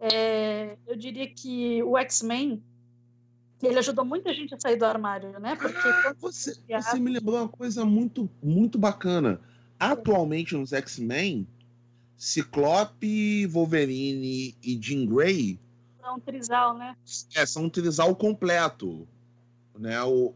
é, 0.00 0.76
eu 0.86 0.96
diria 0.96 1.28
que 1.32 1.82
o 1.82 1.96
X-Men 1.98 2.62
ele 3.62 3.78
ajudou 3.78 4.04
muita 4.04 4.34
gente 4.34 4.54
a 4.54 4.60
sair 4.60 4.76
do 4.76 4.84
armário, 4.84 5.38
né? 5.40 5.56
Porque 5.56 5.88
ah, 5.88 6.14
você, 6.20 6.54
você 6.68 6.98
me 6.98 7.10
lembrou 7.10 7.36
uma 7.36 7.48
coisa 7.48 7.84
muito 7.84 8.28
muito 8.42 8.78
bacana. 8.78 9.40
Atualmente 9.78 10.54
nos 10.54 10.72
X-Men, 10.72 11.46
Ciclope, 12.16 13.46
Wolverine 13.46 14.54
e 14.62 14.78
Jean 14.80 15.06
Grey 15.06 15.58
são 16.04 16.16
um 16.16 16.20
trisal, 16.20 16.76
né? 16.76 16.96
É, 17.34 17.46
são 17.46 17.64
um 17.64 17.70
trisal 17.70 18.14
completo, 18.14 19.08
né? 19.78 20.02
O, 20.02 20.34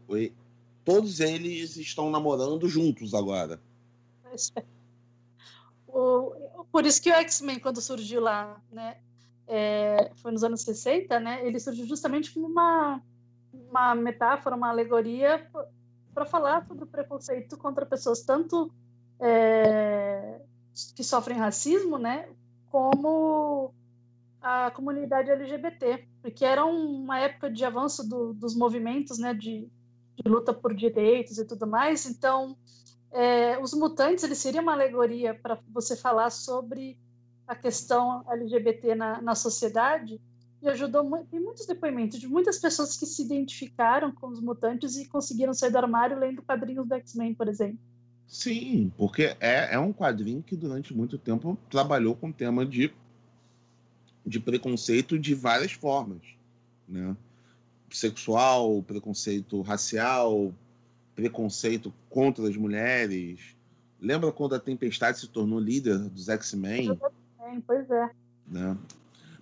todos 0.83 1.19
eles 1.19 1.77
estão 1.77 2.09
namorando 2.09 2.67
juntos 2.67 3.13
agora. 3.13 3.61
o, 5.87 6.65
por 6.71 6.85
isso 6.85 7.01
que 7.01 7.11
o 7.11 7.15
X-Men, 7.15 7.59
quando 7.59 7.81
surgiu 7.81 8.21
lá, 8.21 8.61
né, 8.71 8.97
é, 9.47 10.11
foi 10.15 10.31
nos 10.31 10.43
anos 10.43 10.61
60, 10.61 11.19
né, 11.19 11.45
ele 11.45 11.59
surgiu 11.59 11.85
justamente 11.85 12.31
como 12.33 12.47
uma, 12.47 13.01
uma 13.53 13.95
metáfora, 13.95 14.55
uma 14.55 14.69
alegoria 14.69 15.49
para 16.13 16.25
falar 16.25 16.65
sobre 16.67 16.83
o 16.83 16.87
preconceito 16.87 17.57
contra 17.57 17.85
pessoas 17.85 18.21
tanto 18.21 18.71
é, 19.19 20.41
que 20.95 21.03
sofrem 21.03 21.37
racismo, 21.37 21.97
né, 21.97 22.29
como 22.69 23.73
a 24.41 24.71
comunidade 24.71 25.29
LGBT, 25.29 26.07
porque 26.21 26.45
era 26.45 26.65
uma 26.65 27.19
época 27.19 27.49
de 27.49 27.63
avanço 27.65 28.07
do, 28.07 28.33
dos 28.33 28.55
movimentos, 28.55 29.17
né, 29.17 29.33
de, 29.33 29.69
de, 30.15 30.29
luta 30.29 30.53
por 30.53 30.73
direitos 30.73 31.37
e 31.37 31.45
tudo 31.45 31.67
mais. 31.67 32.05
Então, 32.05 32.57
é, 33.11 33.57
os 33.59 33.73
mutantes 33.73 34.23
eles 34.23 34.37
seriam 34.37 34.63
uma 34.63 34.73
alegoria 34.73 35.33
para 35.33 35.59
você 35.69 35.95
falar 35.95 36.29
sobre 36.29 36.97
a 37.47 37.55
questão 37.55 38.23
LGBT 38.29 38.93
na, 38.95 39.21
na 39.21 39.35
sociedade 39.35 40.21
e 40.61 40.67
ajudou 40.67 41.03
tem 41.31 41.39
muitos 41.39 41.65
depoimentos 41.65 42.19
de 42.19 42.27
muitas 42.27 42.59
pessoas 42.59 42.97
que 42.97 43.05
se 43.05 43.23
identificaram 43.23 44.11
com 44.11 44.27
os 44.27 44.41
mutantes 44.41 44.97
e 44.97 45.07
conseguiram 45.07 45.53
sair 45.53 45.71
do 45.71 45.77
armário 45.77 46.19
lendo 46.19 46.41
quadrinhos 46.41 46.87
do 46.87 46.93
X-Men, 46.95 47.33
por 47.33 47.47
exemplo. 47.47 47.79
Sim, 48.27 48.91
porque 48.95 49.35
é, 49.39 49.73
é 49.73 49.79
um 49.79 49.91
quadrinho 49.91 50.43
que 50.43 50.55
durante 50.55 50.93
muito 50.93 51.17
tempo 51.17 51.57
trabalhou 51.69 52.15
com 52.15 52.29
o 52.29 52.33
tema 52.33 52.63
de, 52.63 52.93
de 54.23 54.39
preconceito 54.39 55.17
de 55.17 55.33
várias 55.33 55.71
formas, 55.71 56.21
né? 56.87 57.15
Sexual, 57.89 58.83
preconceito 58.83 59.61
racial, 59.61 60.53
preconceito 61.19 61.93
contra 62.09 62.47
as 62.47 62.55
mulheres. 62.55 63.39
Lembra 63.99 64.31
quando 64.31 64.55
a 64.55 64.59
Tempestade 64.59 65.19
se 65.19 65.27
tornou 65.27 65.59
líder 65.59 65.97
dos 65.97 66.29
X-Men? 66.29 66.97
Pois 67.67 67.89
é. 67.91 68.09
Né? 68.47 68.77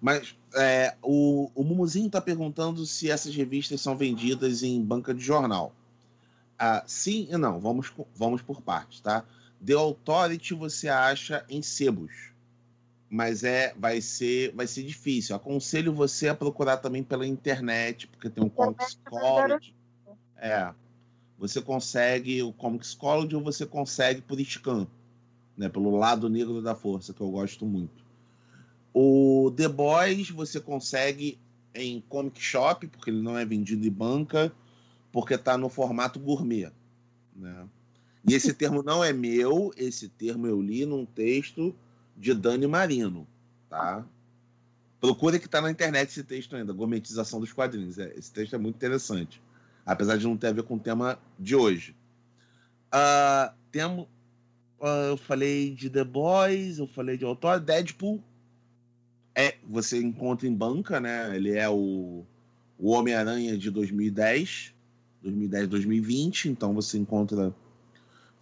Mas 0.02 0.36
é, 0.56 0.96
o, 1.04 1.52
o 1.54 1.64
Mumuzinho 1.64 2.08
está 2.08 2.20
perguntando 2.20 2.84
se 2.86 3.12
essas 3.12 3.36
revistas 3.36 3.80
são 3.80 3.96
vendidas 3.96 4.64
em 4.64 4.84
banca 4.84 5.14
de 5.14 5.22
jornal. 5.24 5.72
Ah, 6.58 6.84
sim 6.88 7.28
e 7.30 7.38
não, 7.38 7.60
vamos, 7.60 7.94
vamos 8.16 8.42
por 8.42 8.62
partes, 8.62 9.00
tá? 9.00 9.24
The 9.64 9.74
Authority 9.74 10.56
você 10.56 10.90
acha 10.90 11.46
em 11.48 11.62
sebos, 11.62 12.32
mas 13.08 13.44
é 13.44 13.76
vai 13.78 14.02
ser 14.02 14.54
vai 14.56 14.66
ser 14.66 14.84
difícil. 14.84 15.36
Aconselho 15.36 15.94
você 15.94 16.28
a 16.28 16.36
procurar 16.36 16.78
também 16.78 17.04
pela 17.04 17.28
internet, 17.28 18.08
porque 18.08 18.30
tem 18.30 18.44
um 18.44 18.50
Comics 18.50 19.00
College. 19.06 19.76
É, 20.36 20.74
você 21.38 21.62
consegue 21.62 22.42
o 22.42 22.52
Comics 22.52 22.94
College 22.94 23.36
ou 23.36 23.44
você 23.44 23.66
consegue 23.66 24.22
por 24.22 24.40
scan, 24.40 24.88
né? 25.56 25.70
Pelo 25.70 25.96
lado 25.96 26.30
negro 26.30 26.62
da 26.62 26.76
força 26.76 27.14
que 27.14 27.22
eu 27.22 27.30
gosto 27.30 27.66
muito. 27.66 28.06
O 28.94 29.54
The 29.56 29.68
Boys 29.68 30.30
você 30.32 30.60
consegue 30.60 31.40
em 31.76 32.02
comic 32.02 32.42
shop 32.42 32.88
porque 32.88 33.12
ele 33.12 33.22
não 33.22 33.38
é 33.38 33.46
vendido 33.46 33.86
em 33.86 33.92
banca 33.92 34.52
porque 35.12 35.36
está 35.36 35.58
no 35.58 35.70
formato 35.70 36.20
gourmet. 36.20 36.72
Né? 37.36 37.68
E 38.28 38.34
esse 38.34 38.54
termo 38.56 38.82
não 38.82 39.04
é 39.04 39.14
meu, 39.14 39.72
esse 39.78 40.10
termo 40.10 40.48
eu 40.48 40.62
li 40.62 40.86
num 40.86 41.06
texto 41.06 41.76
de 42.16 42.34
Dani 42.34 42.66
Marino. 42.66 43.28
Tá? 43.70 44.06
Procure 45.00 45.40
que 45.40 45.46
está 45.46 45.62
na 45.62 45.70
internet 45.70 46.10
esse 46.10 46.24
texto 46.24 46.56
ainda, 46.56 46.74
Gourmetização 46.74 47.40
dos 47.40 47.54
Quadrinhos. 47.54 48.00
É, 48.00 48.14
esse 48.18 48.32
texto 48.32 48.56
é 48.56 48.58
muito 48.58 48.76
interessante, 48.76 49.42
apesar 49.88 50.18
de 50.18 50.28
não 50.28 50.36
ter 50.36 50.48
a 50.48 50.52
ver 50.52 50.64
com 50.64 50.76
o 50.76 50.80
tema 50.80 51.18
de 51.40 51.56
hoje. 51.56 51.96
Uh, 52.94 54.04
uh, 54.04 54.86
eu 55.10 55.18
falei 55.18 55.74
de 55.74 55.90
The 55.90 56.04
Boys, 56.04 56.78
eu 56.78 56.88
falei 56.88 57.18
de 57.18 57.24
autor, 57.24 57.62
Deadpool. 57.62 58.22
É, 59.34 59.56
você 59.64 60.02
encontra 60.02 60.48
em 60.48 60.54
banca, 60.54 61.00
né? 61.00 61.34
Ele 61.36 61.52
é 61.54 61.70
o, 61.70 62.26
o 62.78 62.90
Homem-Aranha 62.92 63.58
de 63.58 63.72
2010. 63.72 64.74
2010, 65.22 65.68
2020. 65.70 66.50
Então 66.50 66.74
você 66.74 66.98
encontra 66.98 67.56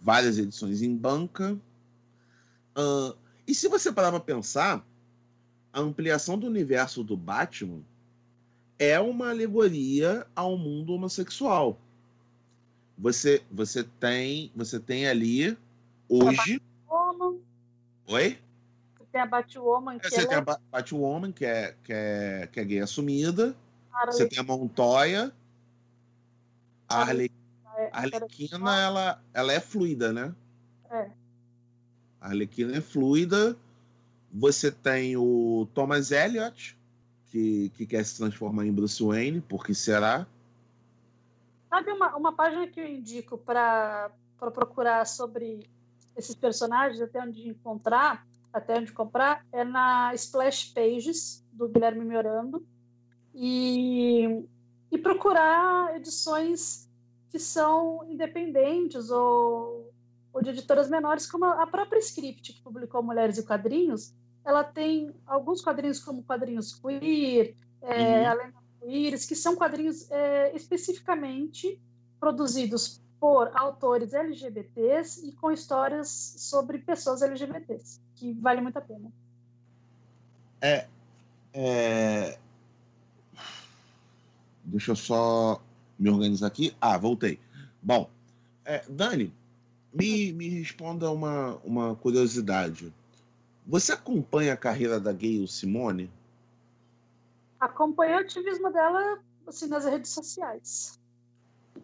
várias 0.00 0.38
edições 0.38 0.82
em 0.82 0.96
banca. 0.96 1.56
Uh, 2.76 3.16
e 3.46 3.54
se 3.54 3.68
você 3.68 3.92
parar 3.92 4.10
para 4.10 4.20
pensar, 4.20 4.84
a 5.72 5.80
ampliação 5.80 6.38
do 6.38 6.46
universo 6.46 7.04
do 7.04 7.16
Batman 7.16 7.82
é 8.78 8.98
uma 9.00 9.30
alegoria 9.30 10.26
ao 10.34 10.56
mundo 10.56 10.92
homossexual. 10.94 11.78
Você, 12.98 13.42
você 13.50 13.84
tem, 13.84 14.50
você 14.54 14.80
tem 14.80 15.06
ali 15.06 15.56
hoje. 16.08 16.60
Oi? 18.06 18.38
Você 18.98 19.04
tem 19.12 19.20
a 19.20 19.26
Batwoman 19.26 19.98
que 19.98 20.14
ela... 20.14 20.26
tem 20.26 20.38
a 20.38 20.58
Batwoman 20.70 21.32
que 21.32 21.44
é, 21.44 21.74
que 21.82 21.92
é, 21.92 22.48
que 22.50 22.60
é 22.60 22.64
gay 22.64 22.80
assumida. 22.80 23.54
Você 24.06 24.28
tem 24.28 24.38
a 24.38 24.42
Montoya, 24.42 25.32
a, 26.88 27.00
Arle... 27.00 27.32
É, 27.76 27.90
Arlequina, 27.92 28.78
ela, 28.78 29.22
ela 29.34 29.52
é 29.52 29.60
fluida, 29.60 30.12
né? 30.12 30.34
É. 30.90 31.10
A 32.20 32.28
Arlequina 32.28 32.76
é 32.76 32.80
fluida. 32.80 33.56
Você 34.32 34.70
tem 34.70 35.16
o 35.16 35.66
Thomas 35.74 36.10
Elliot, 36.10 36.76
que, 37.30 37.70
que 37.76 37.86
quer 37.86 38.04
se 38.04 38.16
transformar 38.16 38.66
em 38.66 38.72
Bruce 38.72 39.02
Wayne, 39.02 39.40
porque 39.40 39.74
será? 39.74 40.26
Sabe 41.68 41.92
uma, 41.92 42.16
uma 42.16 42.32
página 42.32 42.66
que 42.66 42.80
eu 42.80 42.86
indico 42.86 43.36
para 43.36 44.10
procurar 44.38 45.06
sobre 45.06 45.68
esses 46.16 46.34
personagens, 46.34 47.00
até 47.00 47.20
onde 47.20 47.48
encontrar, 47.48 48.26
até 48.52 48.78
onde 48.78 48.92
comprar, 48.92 49.44
é 49.52 49.64
na 49.64 50.14
Splash 50.14 50.72
Pages, 50.72 51.44
do 51.52 51.68
Guilherme 51.68 52.04
Miorando. 52.04 52.64
E 53.34 54.46
e 54.90 54.98
procurar 54.98 55.94
edições 55.96 56.88
que 57.30 57.38
são 57.38 58.04
independentes 58.08 59.10
ou, 59.10 59.92
ou 60.32 60.42
de 60.42 60.50
editoras 60.50 60.88
menores, 60.88 61.26
como 61.26 61.44
a 61.44 61.66
própria 61.66 61.98
Script, 61.98 62.54
que 62.54 62.62
publicou 62.62 63.02
Mulheres 63.02 63.36
e 63.38 63.44
Quadrinhos, 63.44 64.14
ela 64.46 64.64
tem 64.64 65.12
alguns 65.26 65.60
quadrinhos 65.60 65.98
como 65.98 66.22
quadrinhos 66.22 66.72
queer, 66.74 67.54
é, 67.82 68.20
uhum. 68.20 68.30
além 68.30 68.52
queers, 68.80 69.26
que 69.26 69.34
são 69.34 69.56
quadrinhos 69.56 70.10
é, 70.10 70.54
especificamente 70.54 71.80
produzidos 72.20 73.02
por 73.18 73.50
autores 73.54 74.14
LGBTs 74.14 75.26
e 75.26 75.32
com 75.32 75.50
histórias 75.50 76.08
sobre 76.38 76.78
pessoas 76.78 77.22
LGBTs, 77.22 78.00
que 78.14 78.32
vale 78.34 78.60
muito 78.60 78.78
a 78.78 78.82
pena. 78.82 79.10
É, 80.60 80.86
é, 81.52 82.38
Deixa 84.66 84.90
eu 84.90 84.96
só 84.96 85.62
me 85.96 86.10
organizar 86.10 86.48
aqui. 86.48 86.74
Ah, 86.80 86.98
voltei. 86.98 87.38
Bom, 87.80 88.10
é, 88.64 88.84
Dani, 88.88 89.32
me, 89.94 90.32
me 90.32 90.48
responda 90.48 91.10
uma, 91.10 91.54
uma 91.64 91.94
curiosidade. 91.94 92.92
Você 93.66 93.92
acompanha 93.92 94.52
a 94.52 94.56
carreira 94.56 95.00
da 95.00 95.12
Gayle 95.12 95.48
Simone? 95.48 96.10
Acompanho 97.58 98.16
o 98.16 98.20
ativismo 98.20 98.72
dela 98.72 99.18
assim, 99.46 99.66
nas 99.66 99.84
redes 99.84 100.10
sociais. 100.10 100.98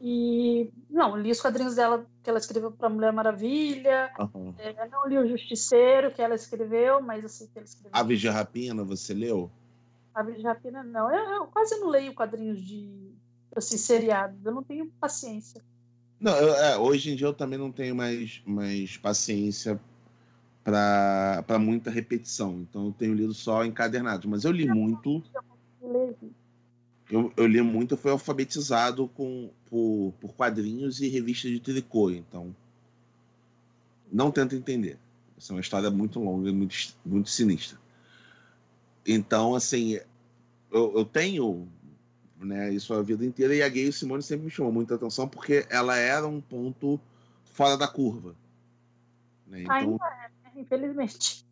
E 0.01 0.71
não, 0.89 1.17
li 1.17 1.31
os 1.31 1.41
quadrinhos 1.41 1.75
dela 1.75 2.07
que 2.23 2.31
ela 2.31 2.39
escreveu 2.39 2.71
para 2.71 2.89
Mulher 2.89 3.13
Maravilha. 3.13 4.13
Uhum. 4.19 4.55
É, 4.59 4.89
não 4.89 5.07
li 5.09 5.19
o 5.19 5.29
Justiceiro 5.29 6.13
que 6.13 6.23
ela 6.23 6.35
escreveu, 6.35 7.01
mas 7.01 7.25
assim 7.25 7.47
que 7.47 7.59
ela 7.59 7.65
escreveu. 7.65 7.91
Aves 7.93 8.21
de 8.21 8.29
Rapina, 8.29 8.85
você 8.85 9.13
leu? 9.13 9.51
Aves 10.15 10.37
de 10.37 10.43
Rapina, 10.43 10.83
não. 10.83 11.13
Eu, 11.13 11.31
eu, 11.31 11.47
quase 11.47 11.79
não 11.79 11.89
leio 11.89 12.15
quadrinhos 12.15 12.61
de 12.61 13.13
assim, 13.55 13.77
seriados. 13.77 14.45
Eu 14.45 14.53
não 14.53 14.63
tenho 14.63 14.91
paciência. 15.01 15.63
Não, 16.19 16.37
eu, 16.37 16.55
é, 16.55 16.79
hoje 16.79 17.13
em 17.13 17.17
dia 17.17 17.27
eu 17.27 17.35
também 17.35 17.59
não 17.59 17.73
tenho 17.73 17.95
mais, 17.95 18.41
mais 18.47 18.97
paciência 18.97 19.81
para 20.65 21.59
muita 21.59 21.91
repetição. 21.91 22.61
Então 22.61 22.87
eu 22.87 22.93
tenho 22.93 23.15
lido 23.15 23.35
só 23.35 23.65
encadernados. 23.65 24.27
Mas 24.27 24.45
eu 24.45 24.53
li 24.53 24.67
muito. 24.69 25.23
Eu, 27.11 27.33
eu 27.37 27.47
li 27.47 27.61
muito, 27.61 27.95
eu 27.95 27.99
fui 27.99 28.11
alfabetizado 28.11 29.09
com, 29.09 29.51
por, 29.69 30.15
por 30.21 30.35
quadrinhos 30.35 31.01
e 31.01 31.09
revistas 31.09 31.51
de 31.51 31.61
tricô. 31.61 32.11
Então. 32.11 32.55
Não 34.11 34.31
tento 34.31 34.55
entender. 34.55 34.99
Essa 35.37 35.53
é 35.53 35.57
uma 35.57 35.61
história 35.61 35.91
muito 35.91 36.21
longa 36.21 36.49
e 36.49 36.53
muito, 36.53 36.77
muito 37.05 37.29
sinistra. 37.29 37.79
Então, 39.07 39.55
assim, 39.55 39.99
eu, 40.71 40.93
eu 40.97 41.05
tenho 41.05 41.67
né, 42.45 42.73
isso 42.73 42.93
a 42.95 43.03
vida 43.03 43.25
inteira, 43.25 43.55
e 43.55 43.63
a 43.63 43.69
Gay 43.69 43.91
Simone 43.93 44.23
sempre 44.23 44.47
me 44.47 44.51
chamou 44.51 44.73
muita 44.73 44.95
atenção 44.95 45.29
porque 45.29 45.67
ela 45.71 45.97
era 45.97 46.27
um 46.27 46.41
ponto 46.41 47.01
fora 47.45 47.77
da 47.77 47.89
curva. 47.89 48.35
Né? 49.47 49.63
Então, 49.63 49.75
Ainda 49.75 50.07
é, 50.07 50.22
infelizmente. 50.57 51.45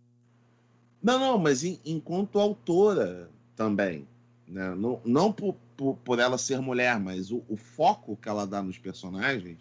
Não, 1.03 1.18
não, 1.18 1.38
mas 1.38 1.64
em, 1.64 1.80
enquanto 1.84 2.38
autora 2.38 3.30
também. 3.57 4.07
Né? 4.46 4.74
Não, 4.74 5.01
não 5.05 5.32
por, 5.32 5.55
por, 5.76 5.96
por 5.98 6.18
ela 6.18 6.36
ser 6.36 6.61
mulher, 6.61 6.98
mas 6.98 7.30
o, 7.30 7.42
o, 7.48 7.57
foco 7.57 8.16
que 8.16 8.28
ela 8.28 8.46
dá 8.46 8.62
nos 8.62 8.78
personagens 8.78 9.59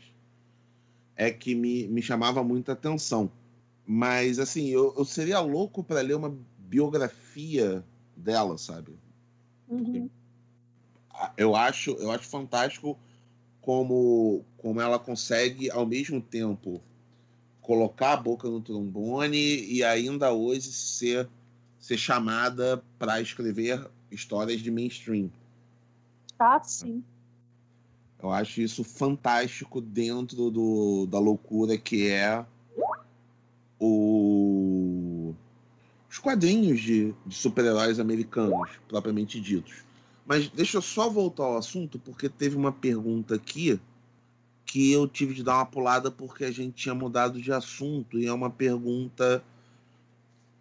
é 1.16 1.32
que 1.32 1.54
me, 1.54 1.88
me 1.88 2.02
chamava 2.02 2.44
muita 2.44 2.74
atenção. 2.74 3.32
Mas, 3.86 4.40
assim, 4.40 4.68
eu, 4.68 4.94
eu 4.98 5.06
seria 5.06 5.40
louco 5.40 5.84
para 5.84 6.02
ler 6.02 6.16
uma 6.16 6.38
biografia 6.58 7.84
dela, 8.16 8.58
sabe? 8.58 8.98
Uhum. 9.68 10.10
Eu 11.36 11.56
acho, 11.56 11.92
eu 11.92 12.12
acho 12.12 12.28
fantástico 12.28 12.98
como, 13.62 14.46
como 14.58 14.80
ela 14.80 14.98
consegue, 14.98 15.70
ao 15.70 15.86
mesmo 15.86 16.22
tempo, 16.22 16.82
colocar 17.70 18.14
a 18.14 18.18
boca 18.18 18.50
no 18.50 18.60
trombone 18.60 19.38
e 19.38 19.84
ainda 19.84 20.34
hoje 20.34 20.72
ser, 20.72 21.30
ser 21.80 22.00
chamada 22.00 22.84
para 22.98 23.22
escrever 23.22 23.88
histórias 24.10 24.60
de 24.62 24.72
mainstream. 24.72 25.30
Ah, 26.40 26.60
sim. 26.64 27.04
Eu 28.20 28.32
acho 28.32 28.60
isso 28.60 28.84
fantástico 28.84 29.80
dentro 29.80 30.50
do, 30.50 31.06
da 31.06 31.20
loucura 31.20 31.78
que 31.78 32.08
é 32.08 32.44
o, 33.80 35.36
os 36.10 36.18
quadrinhos 36.18 36.82
de, 36.82 37.14
de 37.24 37.36
super-heróis 37.36 38.00
americanos, 38.00 38.68
propriamente 38.88 39.40
ditos. 39.40 39.84
Mas 40.26 40.50
deixa 40.50 40.78
eu 40.78 40.82
só 40.82 41.08
voltar 41.08 41.44
ao 41.44 41.58
assunto, 41.58 42.00
porque 42.00 42.30
teve 42.30 42.56
uma 42.56 42.72
pergunta 42.72 43.36
aqui 43.36 43.80
que 44.70 44.92
eu 44.92 45.08
tive 45.08 45.34
de 45.34 45.44
dar 45.44 45.56
uma 45.56 45.66
pulada 45.66 46.12
porque 46.12 46.46
a 46.46 46.52
gente 46.52 46.76
tinha 46.76 46.94
mudado 46.94 47.42
de 47.42 47.52
assunto 47.52 48.20
e 48.20 48.28
é 48.28 48.32
uma 48.32 48.52
pergunta 48.52 49.44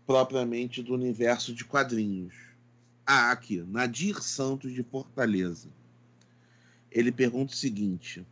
propriamente 0.07 0.83
do 0.83 0.95
universo 0.95 1.53
de 1.53 1.63
quadrinhos. 1.63 2.33
Ah, 3.07 3.31
aqui, 3.31 3.59
Nadir 3.69 4.23
Santos 4.23 4.73
de 4.73 4.83
Fortaleza. 4.83 5.69
Ele 6.91 7.13
pergunta 7.13 7.53
o 7.53 7.57
seguinte: 7.57 8.27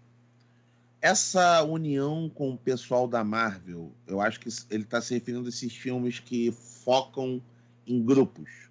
essa 0.99 1.62
união 1.62 2.31
com 2.35 2.53
o 2.53 2.57
pessoal 2.57 3.07
da 3.07 3.22
Marvel, 3.22 3.93
eu 4.07 4.18
acho 4.18 4.41
que 4.41 4.49
ele 4.70 4.85
está 4.85 5.03
se 5.03 5.12
referindo 5.12 5.45
a 5.45 5.51
esses 5.51 5.77
filmes 5.77 6.18
que 6.18 6.51
focam 6.53 7.43
em 7.87 8.03
grupos 8.03 8.66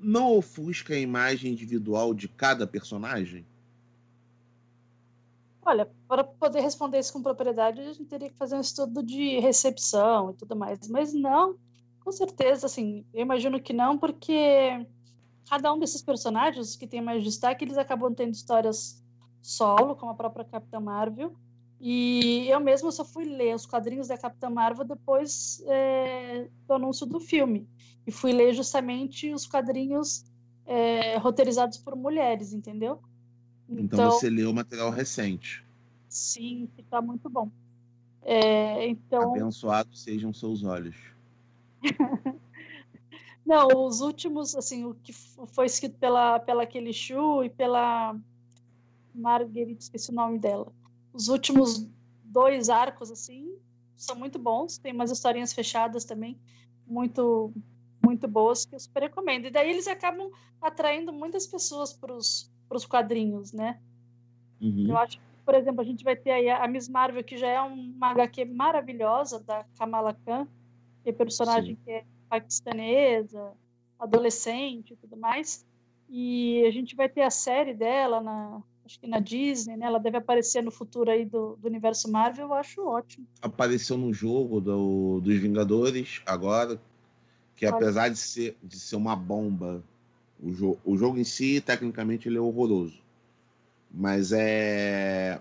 não 0.00 0.32
ofusca 0.32 0.94
a 0.94 0.98
imagem 0.98 1.52
individual 1.52 2.14
de 2.14 2.26
cada 2.26 2.66
personagem? 2.66 3.44
Olha, 5.70 5.88
para 6.08 6.24
poder 6.24 6.62
responder 6.62 6.98
isso 6.98 7.12
com 7.12 7.22
propriedade, 7.22 7.80
a 7.80 7.84
gente 7.84 8.04
teria 8.04 8.28
que 8.28 8.36
fazer 8.36 8.56
um 8.56 8.60
estudo 8.60 9.04
de 9.04 9.38
recepção 9.38 10.32
e 10.32 10.34
tudo 10.34 10.56
mais. 10.56 10.88
Mas 10.88 11.14
não, 11.14 11.54
com 12.00 12.10
certeza, 12.10 12.66
assim, 12.66 13.06
eu 13.14 13.22
imagino 13.22 13.60
que 13.60 13.72
não, 13.72 13.96
porque 13.96 14.84
cada 15.48 15.72
um 15.72 15.78
desses 15.78 16.02
personagens 16.02 16.74
que 16.74 16.88
tem 16.88 17.00
mais 17.00 17.22
destaque, 17.22 17.64
eles 17.64 17.78
acabam 17.78 18.12
tendo 18.12 18.32
histórias 18.32 19.00
solo, 19.40 19.94
como 19.94 20.10
a 20.10 20.14
própria 20.16 20.44
Capitã 20.44 20.80
Marvel. 20.80 21.36
E 21.80 22.48
eu 22.48 22.58
mesma 22.58 22.90
só 22.90 23.04
fui 23.04 23.24
ler 23.24 23.54
os 23.54 23.64
quadrinhos 23.64 24.08
da 24.08 24.18
Capitã 24.18 24.50
Marvel 24.50 24.84
depois 24.84 25.62
é, 25.68 26.48
do 26.66 26.74
anúncio 26.74 27.06
do 27.06 27.20
filme 27.20 27.68
e 28.04 28.10
fui 28.10 28.32
ler 28.32 28.52
justamente 28.54 29.32
os 29.32 29.46
quadrinhos 29.46 30.24
é, 30.66 31.16
roteirizados 31.18 31.78
por 31.78 31.94
mulheres, 31.94 32.52
entendeu? 32.52 33.00
Então, 33.70 33.84
então 33.84 34.10
você 34.10 34.28
leu 34.28 34.52
material 34.52 34.90
recente. 34.90 35.64
Sim, 36.08 36.68
está 36.76 37.00
muito 37.00 37.28
bom. 37.28 37.50
É, 38.22 38.86
então... 38.88 39.30
Abençoados 39.30 40.02
sejam 40.02 40.32
seus 40.32 40.64
olhos. 40.64 40.96
Não, 43.46 43.68
os 43.86 44.00
últimos, 44.00 44.54
assim, 44.54 44.84
o 44.84 44.94
que 44.94 45.12
foi 45.12 45.66
escrito 45.66 45.96
pela, 45.98 46.38
pela 46.38 46.66
Kelly 46.66 46.92
Shu 46.92 47.42
e 47.44 47.50
pela 47.50 48.16
Marguerite, 49.14 49.82
esqueci 49.82 50.10
o 50.10 50.14
nome 50.14 50.38
dela. 50.38 50.72
Os 51.12 51.28
últimos 51.28 51.88
dois 52.22 52.68
arcos, 52.68 53.10
assim, 53.10 53.52
são 53.96 54.14
muito 54.14 54.38
bons. 54.38 54.78
Tem 54.78 54.92
umas 54.92 55.10
historinhas 55.10 55.52
fechadas 55.52 56.04
também, 56.04 56.38
muito 56.86 57.52
muito 58.02 58.26
boas 58.26 58.64
que 58.64 58.74
eu 58.74 58.80
super 58.80 59.02
recomendo. 59.02 59.46
E 59.46 59.50
daí 59.50 59.70
eles 59.70 59.86
acabam 59.86 60.30
atraindo 60.60 61.12
muitas 61.12 61.46
pessoas 61.46 61.92
para 61.92 62.14
os 62.14 62.50
quadrinhos, 62.86 63.52
né? 63.52 63.78
Uhum. 64.60 64.86
Eu 64.88 64.98
acho 64.98 65.18
que, 65.18 65.24
por 65.44 65.54
exemplo, 65.54 65.80
a 65.80 65.84
gente 65.84 66.04
vai 66.04 66.14
ter 66.14 66.30
aí 66.30 66.50
a 66.50 66.66
Miss 66.68 66.88
Marvel, 66.88 67.24
que 67.24 67.36
já 67.36 67.48
é 67.48 67.60
uma 67.60 68.10
HQ 68.10 68.44
maravilhosa, 68.44 69.40
da 69.40 69.64
Kamala 69.78 70.14
Khan, 70.24 70.46
que 71.02 71.10
é 71.10 71.12
personagem 71.12 71.76
Sim. 71.76 71.82
que 71.84 71.90
é 71.90 72.04
paquistanesa, 72.28 73.52
adolescente 73.98 74.92
e 74.92 74.96
tudo 74.96 75.16
mais. 75.16 75.66
E 76.08 76.64
a 76.66 76.70
gente 76.70 76.94
vai 76.94 77.08
ter 77.08 77.22
a 77.22 77.30
série 77.30 77.74
dela 77.74 78.20
na, 78.20 78.62
acho 78.84 78.98
que 78.98 79.06
na 79.06 79.20
Disney, 79.20 79.76
né? 79.76 79.86
Ela 79.86 79.98
deve 79.98 80.16
aparecer 80.16 80.62
no 80.62 80.70
futuro 80.70 81.10
aí 81.10 81.24
do, 81.24 81.56
do 81.56 81.68
universo 81.68 82.10
Marvel, 82.10 82.46
eu 82.46 82.54
acho 82.54 82.84
ótimo. 82.84 83.26
Apareceu 83.40 83.96
no 83.96 84.12
jogo 84.12 84.60
do, 84.60 85.20
dos 85.20 85.38
Vingadores 85.38 86.20
agora, 86.26 86.80
que 87.54 87.66
apesar 87.66 88.08
de 88.08 88.18
ser, 88.18 88.56
de 88.62 88.78
ser 88.78 88.96
uma 88.96 89.14
bomba, 89.14 89.84
o, 90.42 90.52
jo 90.52 90.78
o 90.84 90.96
jogo 90.96 91.18
em 91.18 91.24
si, 91.24 91.60
tecnicamente, 91.60 92.28
ele 92.28 92.38
é 92.38 92.40
horroroso. 92.40 93.00
Mas 93.90 94.32
é. 94.32 95.40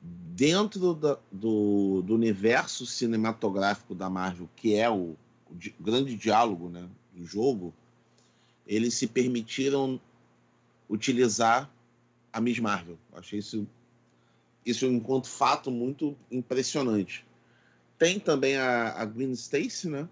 Dentro 0.00 0.94
da, 0.94 1.18
do, 1.30 2.02
do 2.02 2.14
universo 2.14 2.84
cinematográfico 2.84 3.94
da 3.94 4.10
Marvel, 4.10 4.48
que 4.54 4.74
é 4.74 4.90
o, 4.90 5.16
o 5.50 5.54
di 5.54 5.74
grande 5.80 6.14
diálogo 6.14 6.68
né, 6.68 6.86
do 7.14 7.24
jogo, 7.24 7.72
eles 8.66 8.94
se 8.94 9.06
permitiram 9.06 9.98
utilizar 10.90 11.70
a 12.32 12.40
Miss 12.40 12.58
Marvel. 12.58 12.98
achei 13.14 13.38
isso, 13.38 13.66
isso 14.66 14.84
enquanto 14.86 15.28
fato 15.28 15.70
muito 15.70 16.16
impressionante. 16.30 17.24
Tem 17.96 18.18
também 18.18 18.56
a, 18.56 18.90
a 18.90 19.04
Gwen 19.06 19.32
Stacy, 19.32 19.88
né? 19.88 20.08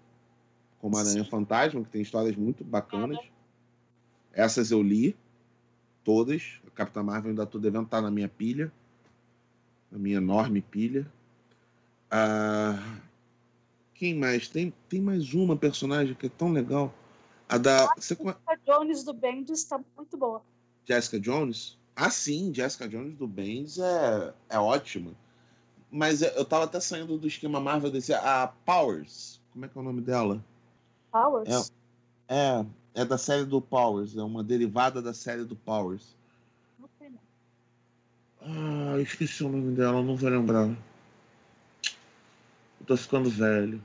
como 0.83 0.97
Aranha 0.97 1.23
Fantasma, 1.23 1.81
que 1.81 1.89
tem 1.89 2.01
histórias 2.01 2.35
muito 2.35 2.61
bacanas. 2.61 3.17
Essas 4.33 4.71
eu 4.71 4.81
li, 4.81 5.15
todas. 6.03 6.59
A 6.67 6.71
Capitã 6.71 7.03
Marvel 7.03 7.29
ainda 7.29 7.43
estou 7.43 7.61
devendo 7.61 7.85
estar 7.85 7.97
tá 7.97 8.01
na 8.01 8.11
minha 8.11 8.27
pilha, 8.27 8.71
na 9.91 9.99
minha 9.99 10.17
enorme 10.17 10.61
pilha. 10.61 11.05
Ah, 12.09 12.99
quem 13.93 14.15
mais? 14.15 14.47
Tem, 14.47 14.73
tem 14.89 14.99
mais 14.99 15.33
uma 15.33 15.55
personagem 15.55 16.15
que 16.15 16.25
é 16.25 16.29
tão 16.29 16.51
legal. 16.51 16.93
A 17.47 17.57
da. 17.57 17.85
A 17.85 17.93
Jessica 17.95 18.37
Jones 18.65 19.03
do 19.03 19.13
Bendis 19.13 19.59
está 19.59 19.79
muito 19.95 20.17
boa. 20.17 20.41
Jessica 20.85 21.19
Jones? 21.19 21.77
Ah, 21.95 22.09
sim, 22.09 22.51
Jessica 22.53 22.87
Jones 22.87 23.15
do 23.15 23.27
Bendis 23.27 23.77
é, 23.77 24.33
é 24.49 24.59
ótima. 24.59 25.11
Mas 25.91 26.23
eu 26.23 26.43
tava 26.43 26.65
até 26.65 26.79
saindo 26.79 27.17
do 27.17 27.27
esquema 27.27 27.59
Marvel 27.59 27.91
desse. 27.91 28.13
A 28.13 28.51
Powers. 28.65 29.39
Como 29.51 29.65
é 29.65 29.67
que 29.67 29.77
é 29.77 29.81
o 29.81 29.83
nome 29.83 30.01
dela? 30.01 30.43
Powers? 31.11 31.71
É, 32.27 32.35
é, 32.35 32.65
é 32.93 33.03
da 33.03 33.17
série 33.17 33.45
do 33.45 33.61
Powers, 33.61 34.15
é 34.15 34.23
uma 34.23 34.43
derivada 34.43 35.01
da 35.01 35.13
série 35.13 35.43
do 35.43 35.55
Powers. 35.55 36.15
Ah, 38.45 38.99
esqueci 38.99 39.43
o 39.43 39.49
nome 39.49 39.73
dela, 39.73 40.03
não 40.03 40.17
vou 40.17 40.29
lembrar. 40.29 40.67
Eu 40.67 40.75
tô 42.85 42.97
ficando 42.97 43.29
velho. 43.29 43.81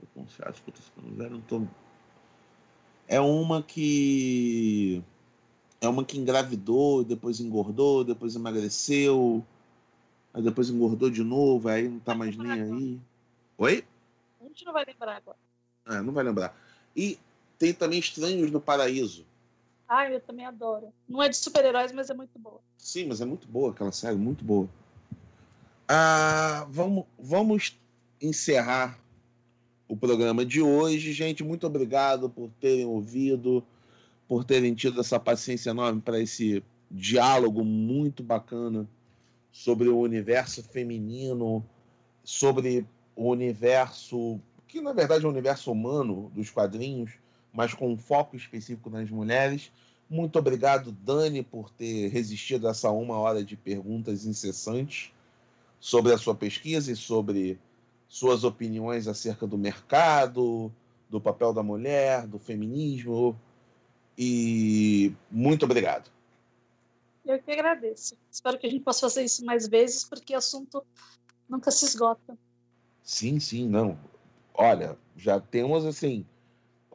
Eu 0.00 0.08
confesso 0.14 0.62
que 0.62 0.70
eu 0.70 0.74
tô 0.74 0.80
ficando 0.80 1.14
velho, 1.14 1.30
não 1.32 1.42
tô. 1.42 1.62
É 3.06 3.20
uma 3.20 3.62
que. 3.62 5.02
É 5.80 5.88
uma 5.88 6.04
que 6.04 6.18
engravidou, 6.18 7.04
depois 7.04 7.38
engordou, 7.38 8.02
depois 8.02 8.34
emagreceu, 8.34 9.44
aí 10.32 10.42
depois 10.42 10.70
engordou 10.70 11.08
de 11.08 11.22
novo, 11.22 11.68
aí 11.68 11.88
não 11.88 12.00
tá 12.00 12.14
mais 12.14 12.36
nem 12.36 12.50
aí. 12.50 13.00
Oi? 13.58 13.84
A 14.40 14.44
gente 14.44 14.64
não 14.64 14.72
vai 14.72 14.84
lembrar 14.84 15.16
agora. 15.16 15.38
Ah, 15.84 16.02
não 16.02 16.12
vai 16.12 16.24
lembrar. 16.24 16.56
E 16.96 17.18
tem 17.58 17.72
também 17.72 17.98
Estranhos 17.98 18.50
no 18.50 18.60
Paraíso. 18.60 19.26
Ah, 19.88 20.08
eu 20.10 20.20
também 20.20 20.44
adoro. 20.44 20.92
Não 21.08 21.22
é 21.22 21.28
de 21.28 21.36
super-heróis, 21.36 21.92
mas 21.92 22.10
é 22.10 22.14
muito 22.14 22.38
boa. 22.38 22.60
Sim, 22.76 23.06
mas 23.06 23.20
é 23.20 23.24
muito 23.24 23.48
boa 23.48 23.70
aquela 23.70 23.90
série, 23.90 24.16
muito 24.16 24.44
boa. 24.44 24.68
Ah, 25.88 26.66
vamos, 26.70 27.06
vamos 27.18 27.78
encerrar 28.20 28.98
o 29.88 29.96
programa 29.96 30.44
de 30.44 30.60
hoje. 30.60 31.12
Gente, 31.12 31.42
muito 31.42 31.66
obrigado 31.66 32.28
por 32.28 32.50
terem 32.60 32.84
ouvido, 32.84 33.64
por 34.28 34.44
terem 34.44 34.74
tido 34.74 35.00
essa 35.00 35.18
paciência 35.18 35.70
enorme 35.70 36.02
para 36.02 36.20
esse 36.20 36.62
diálogo 36.90 37.64
muito 37.64 38.22
bacana 38.22 38.86
sobre 39.50 39.88
o 39.88 39.98
universo 39.98 40.62
feminino, 40.62 41.64
sobre 42.22 42.86
o 43.16 43.30
universo 43.30 44.38
que 44.68 44.82
na 44.82 44.92
verdade 44.92 45.24
é 45.24 45.26
o 45.26 45.30
universo 45.30 45.72
humano 45.72 46.30
dos 46.34 46.50
quadrinhos, 46.50 47.12
mas 47.52 47.74
com 47.74 47.92
um 47.92 47.98
foco 47.98 48.36
específico 48.36 48.90
nas 48.90 49.10
mulheres. 49.10 49.72
Muito 50.08 50.38
obrigado, 50.38 50.92
Dani, 50.92 51.42
por 51.42 51.70
ter 51.70 52.08
resistido 52.08 52.66
a 52.66 52.70
essa 52.70 52.90
uma 52.90 53.18
hora 53.18 53.44
de 53.44 53.56
perguntas 53.56 54.24
incessantes 54.24 55.12
sobre 55.78 56.12
a 56.12 56.18
sua 56.18 56.34
pesquisa 56.34 56.92
e 56.92 56.96
sobre 56.96 57.58
suas 58.08 58.42
opiniões 58.42 59.06
acerca 59.06 59.46
do 59.46 59.58
mercado, 59.58 60.72
do 61.10 61.20
papel 61.20 61.52
da 61.52 61.62
mulher, 61.62 62.26
do 62.26 62.38
feminismo. 62.38 63.38
E 64.16 65.12
muito 65.30 65.64
obrigado. 65.64 66.10
Eu 67.24 67.38
que 67.42 67.52
agradeço. 67.52 68.16
Espero 68.30 68.58
que 68.58 68.66
a 68.66 68.70
gente 68.70 68.82
possa 68.82 69.00
fazer 69.00 69.24
isso 69.24 69.44
mais 69.44 69.68
vezes, 69.68 70.04
porque 70.04 70.34
o 70.34 70.38
assunto 70.38 70.82
nunca 71.48 71.70
se 71.70 71.84
esgota. 71.84 72.36
Sim, 73.02 73.38
sim, 73.38 73.68
não 73.68 73.98
Olha, 74.60 74.98
já 75.16 75.38
temos 75.38 75.86
assim, 75.86 76.26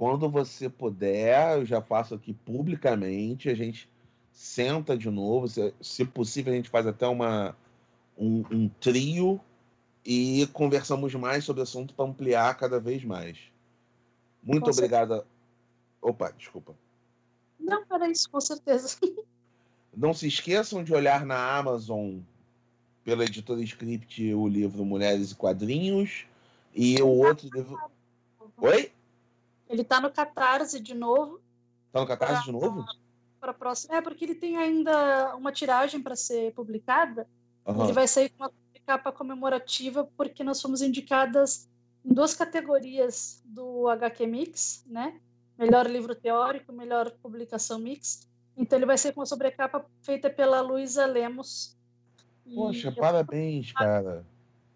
quando 0.04 0.30
você 0.30 0.70
puder, 0.70 1.60
eu 1.60 1.66
já 1.66 1.82
faço 1.82 2.14
aqui 2.14 2.34
publicamente, 2.34 3.47
a 3.49 3.56
gente 3.56 3.89
senta 4.34 4.97
de 4.97 5.10
novo, 5.10 5.47
se, 5.47 5.74
se 5.80 6.04
possível 6.04 6.51
a 6.51 6.56
gente 6.58 6.70
faz 6.70 6.86
até 6.86 7.08
uma 7.08 7.56
um, 8.18 8.43
um 8.51 8.68
trio 8.82 9.39
e 10.06 10.45
conversamos 10.51 11.16
mais 11.16 11.45
sobre 11.45 11.62
o 11.62 11.64
assunto 11.64 11.93
para 11.93 12.04
ampliar 12.04 12.54
cada 12.58 12.82
vez 12.82 13.06
mais. 13.06 13.38
Muito 14.43 14.66
com 14.66 14.72
obrigada. 14.72 15.16
Certeza. 15.16 15.34
Opa, 16.01 16.32
desculpa. 16.38 16.76
Não, 17.58 17.86
era 17.89 18.10
isso, 18.10 18.30
com 18.30 18.41
certeza. 18.41 18.97
Não 19.95 20.14
se 20.14 20.28
esqueçam 20.28 20.84
de 20.84 20.93
olhar 20.93 21.26
na 21.26 21.58
Amazon 21.58 22.18
pela 23.06 23.24
editora 23.24 23.62
Script 23.62 24.34
o 24.34 24.49
livro 24.49 24.84
Mulheres 24.84 25.32
e 25.32 25.36
Quadrinhos 25.36 26.26
e 26.76 27.01
o 27.01 27.08
outro 27.08 27.49
livro. 27.54 27.80
Oi? 28.58 28.91
Ele 29.74 29.82
está 29.82 29.99
no 29.99 30.11
Catarse 30.11 30.80
de 30.80 30.93
novo. 30.93 31.41
Está 31.88 31.99
no 32.01 32.05
Catarse 32.05 32.34
pra, 32.36 32.41
de 32.43 32.51
novo? 32.51 32.86
Para 33.39 33.55
próxima. 33.55 33.95
É, 33.95 34.01
porque 34.01 34.24
ele 34.24 34.36
tem 34.36 34.55
ainda 34.55 35.36
uma 35.36 35.51
tiragem 35.51 35.99
para 35.99 36.15
ser 36.15 36.53
publicada. 36.53 37.28
Uhum. 37.65 37.86
Ele 37.86 37.93
vai 37.93 38.07
sair 38.07 38.30
com 38.30 38.43
uma 38.43 38.51
capa 38.86 39.11
comemorativa, 39.11 40.07
porque 40.15 40.43
nós 40.43 40.61
fomos 40.61 40.84
indicadas 40.84 41.67
em 42.05 42.13
duas 42.13 42.36
categorias 42.36 43.41
do 43.45 43.88
HQ 43.88 44.28
Mix, 44.28 44.86
né? 44.86 45.19
Melhor 45.57 45.88
livro 45.88 46.13
teórico, 46.13 46.71
melhor 46.71 47.09
publicação 47.09 47.80
mix. 47.80 48.30
Então 48.55 48.78
ele 48.78 48.86
vai 48.86 48.97
ser 48.97 49.11
com 49.13 49.21
uma 49.21 49.26
sobrecapa 49.26 49.84
feita 50.03 50.30
pela 50.30 50.61
Luísa 50.61 51.07
Lemos. 51.07 51.76
Poxa, 52.53 52.91
parabéns, 52.91 53.71
cara. 53.71 54.24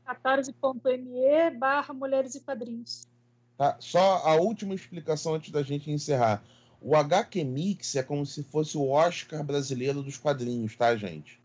catarse.me 0.05 1.51
barra 1.51 1.93
Mulheres 1.93 2.33
e 2.33 2.41
Quadrinhos. 2.41 3.07
Tá, 3.58 3.76
só 3.80 4.22
a 4.24 4.36
última 4.36 4.76
explicação 4.76 5.34
antes 5.34 5.51
da 5.51 5.64
gente 5.64 5.89
encerrar. 5.89 6.43
O 6.80 6.95
HQ 6.95 7.43
Mix 7.43 7.95
é 7.95 8.03
como 8.03 8.24
se 8.26 8.43
fosse 8.43 8.78
o 8.78 8.89
Oscar 8.89 9.43
brasileiro 9.43 10.03
dos 10.03 10.16
quadrinhos, 10.16 10.76
tá, 10.76 10.95
gente? 10.95 11.39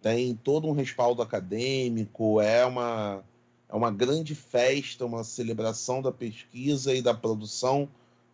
Tem 0.00 0.34
todo 0.34 0.66
um 0.66 0.72
respaldo 0.72 1.22
acadêmico, 1.22 2.40
é 2.40 2.66
uma, 2.66 3.22
é 3.68 3.76
uma 3.76 3.92
grande 3.92 4.34
festa, 4.34 5.06
uma 5.06 5.22
celebração 5.22 6.02
da 6.02 6.10
pesquisa 6.10 6.92
e 6.92 7.00
da 7.00 7.14
produção 7.14 7.88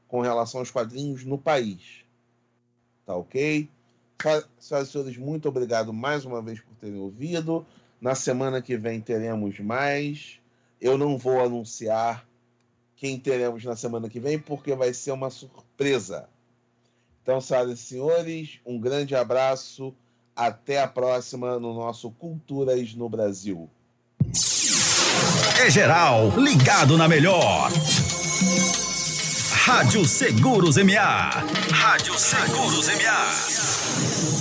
com 0.09 0.22
relação 0.22 0.61
aos 0.61 0.70
quadrinhos 0.70 1.24
no 1.24 1.37
país. 1.37 2.03
Tá 3.05 3.14
ok? 3.14 3.68
Senhoras 4.59 4.89
e 4.89 4.93
senhores, 4.93 5.16
muito 5.18 5.49
obrigado 5.49 5.93
mais 5.93 6.24
uma 6.24 6.41
vez 6.43 6.61
por 6.61 6.74
terem 6.76 6.99
ouvido. 6.99 7.64
Na 8.01 8.14
semana 8.14 8.62
que 8.62 8.76
vem 8.76 9.01
teremos 9.01 9.61
mais. 9.61 10.41
Eu 10.81 10.97
não 10.97 11.18
vou 11.18 11.41
anunciar 11.41 12.28
quem 12.99 13.18
teremos 13.18 13.64
na 13.64 13.76
semana 13.76 14.09
que 14.09 14.18
vem, 14.18 14.38
porque 14.38 14.74
vai 14.74 14.92
ser 14.92 15.12
uma 15.12 15.30
surpresa. 15.30 16.28
Então, 17.22 17.40
senhoras 17.40 17.78
e 17.78 17.82
senhores, 17.82 18.59
um 18.66 18.78
grande 18.78 19.14
abraço. 19.14 19.94
Até 20.34 20.80
a 20.80 20.86
próxima 20.86 21.59
no 21.59 21.74
nosso 21.74 22.11
Culturas 22.12 22.94
no 22.94 23.09
Brasil. 23.09 23.68
É 25.61 25.68
geral, 25.68 26.30
ligado 26.36 26.96
na 26.96 27.09
melhor. 27.09 27.72
Rádio 29.51 30.05
Seguros 30.07 30.76
MA. 30.76 31.30
Rádio 31.72 32.16
Seguros 32.16 32.86
MA. 32.86 34.38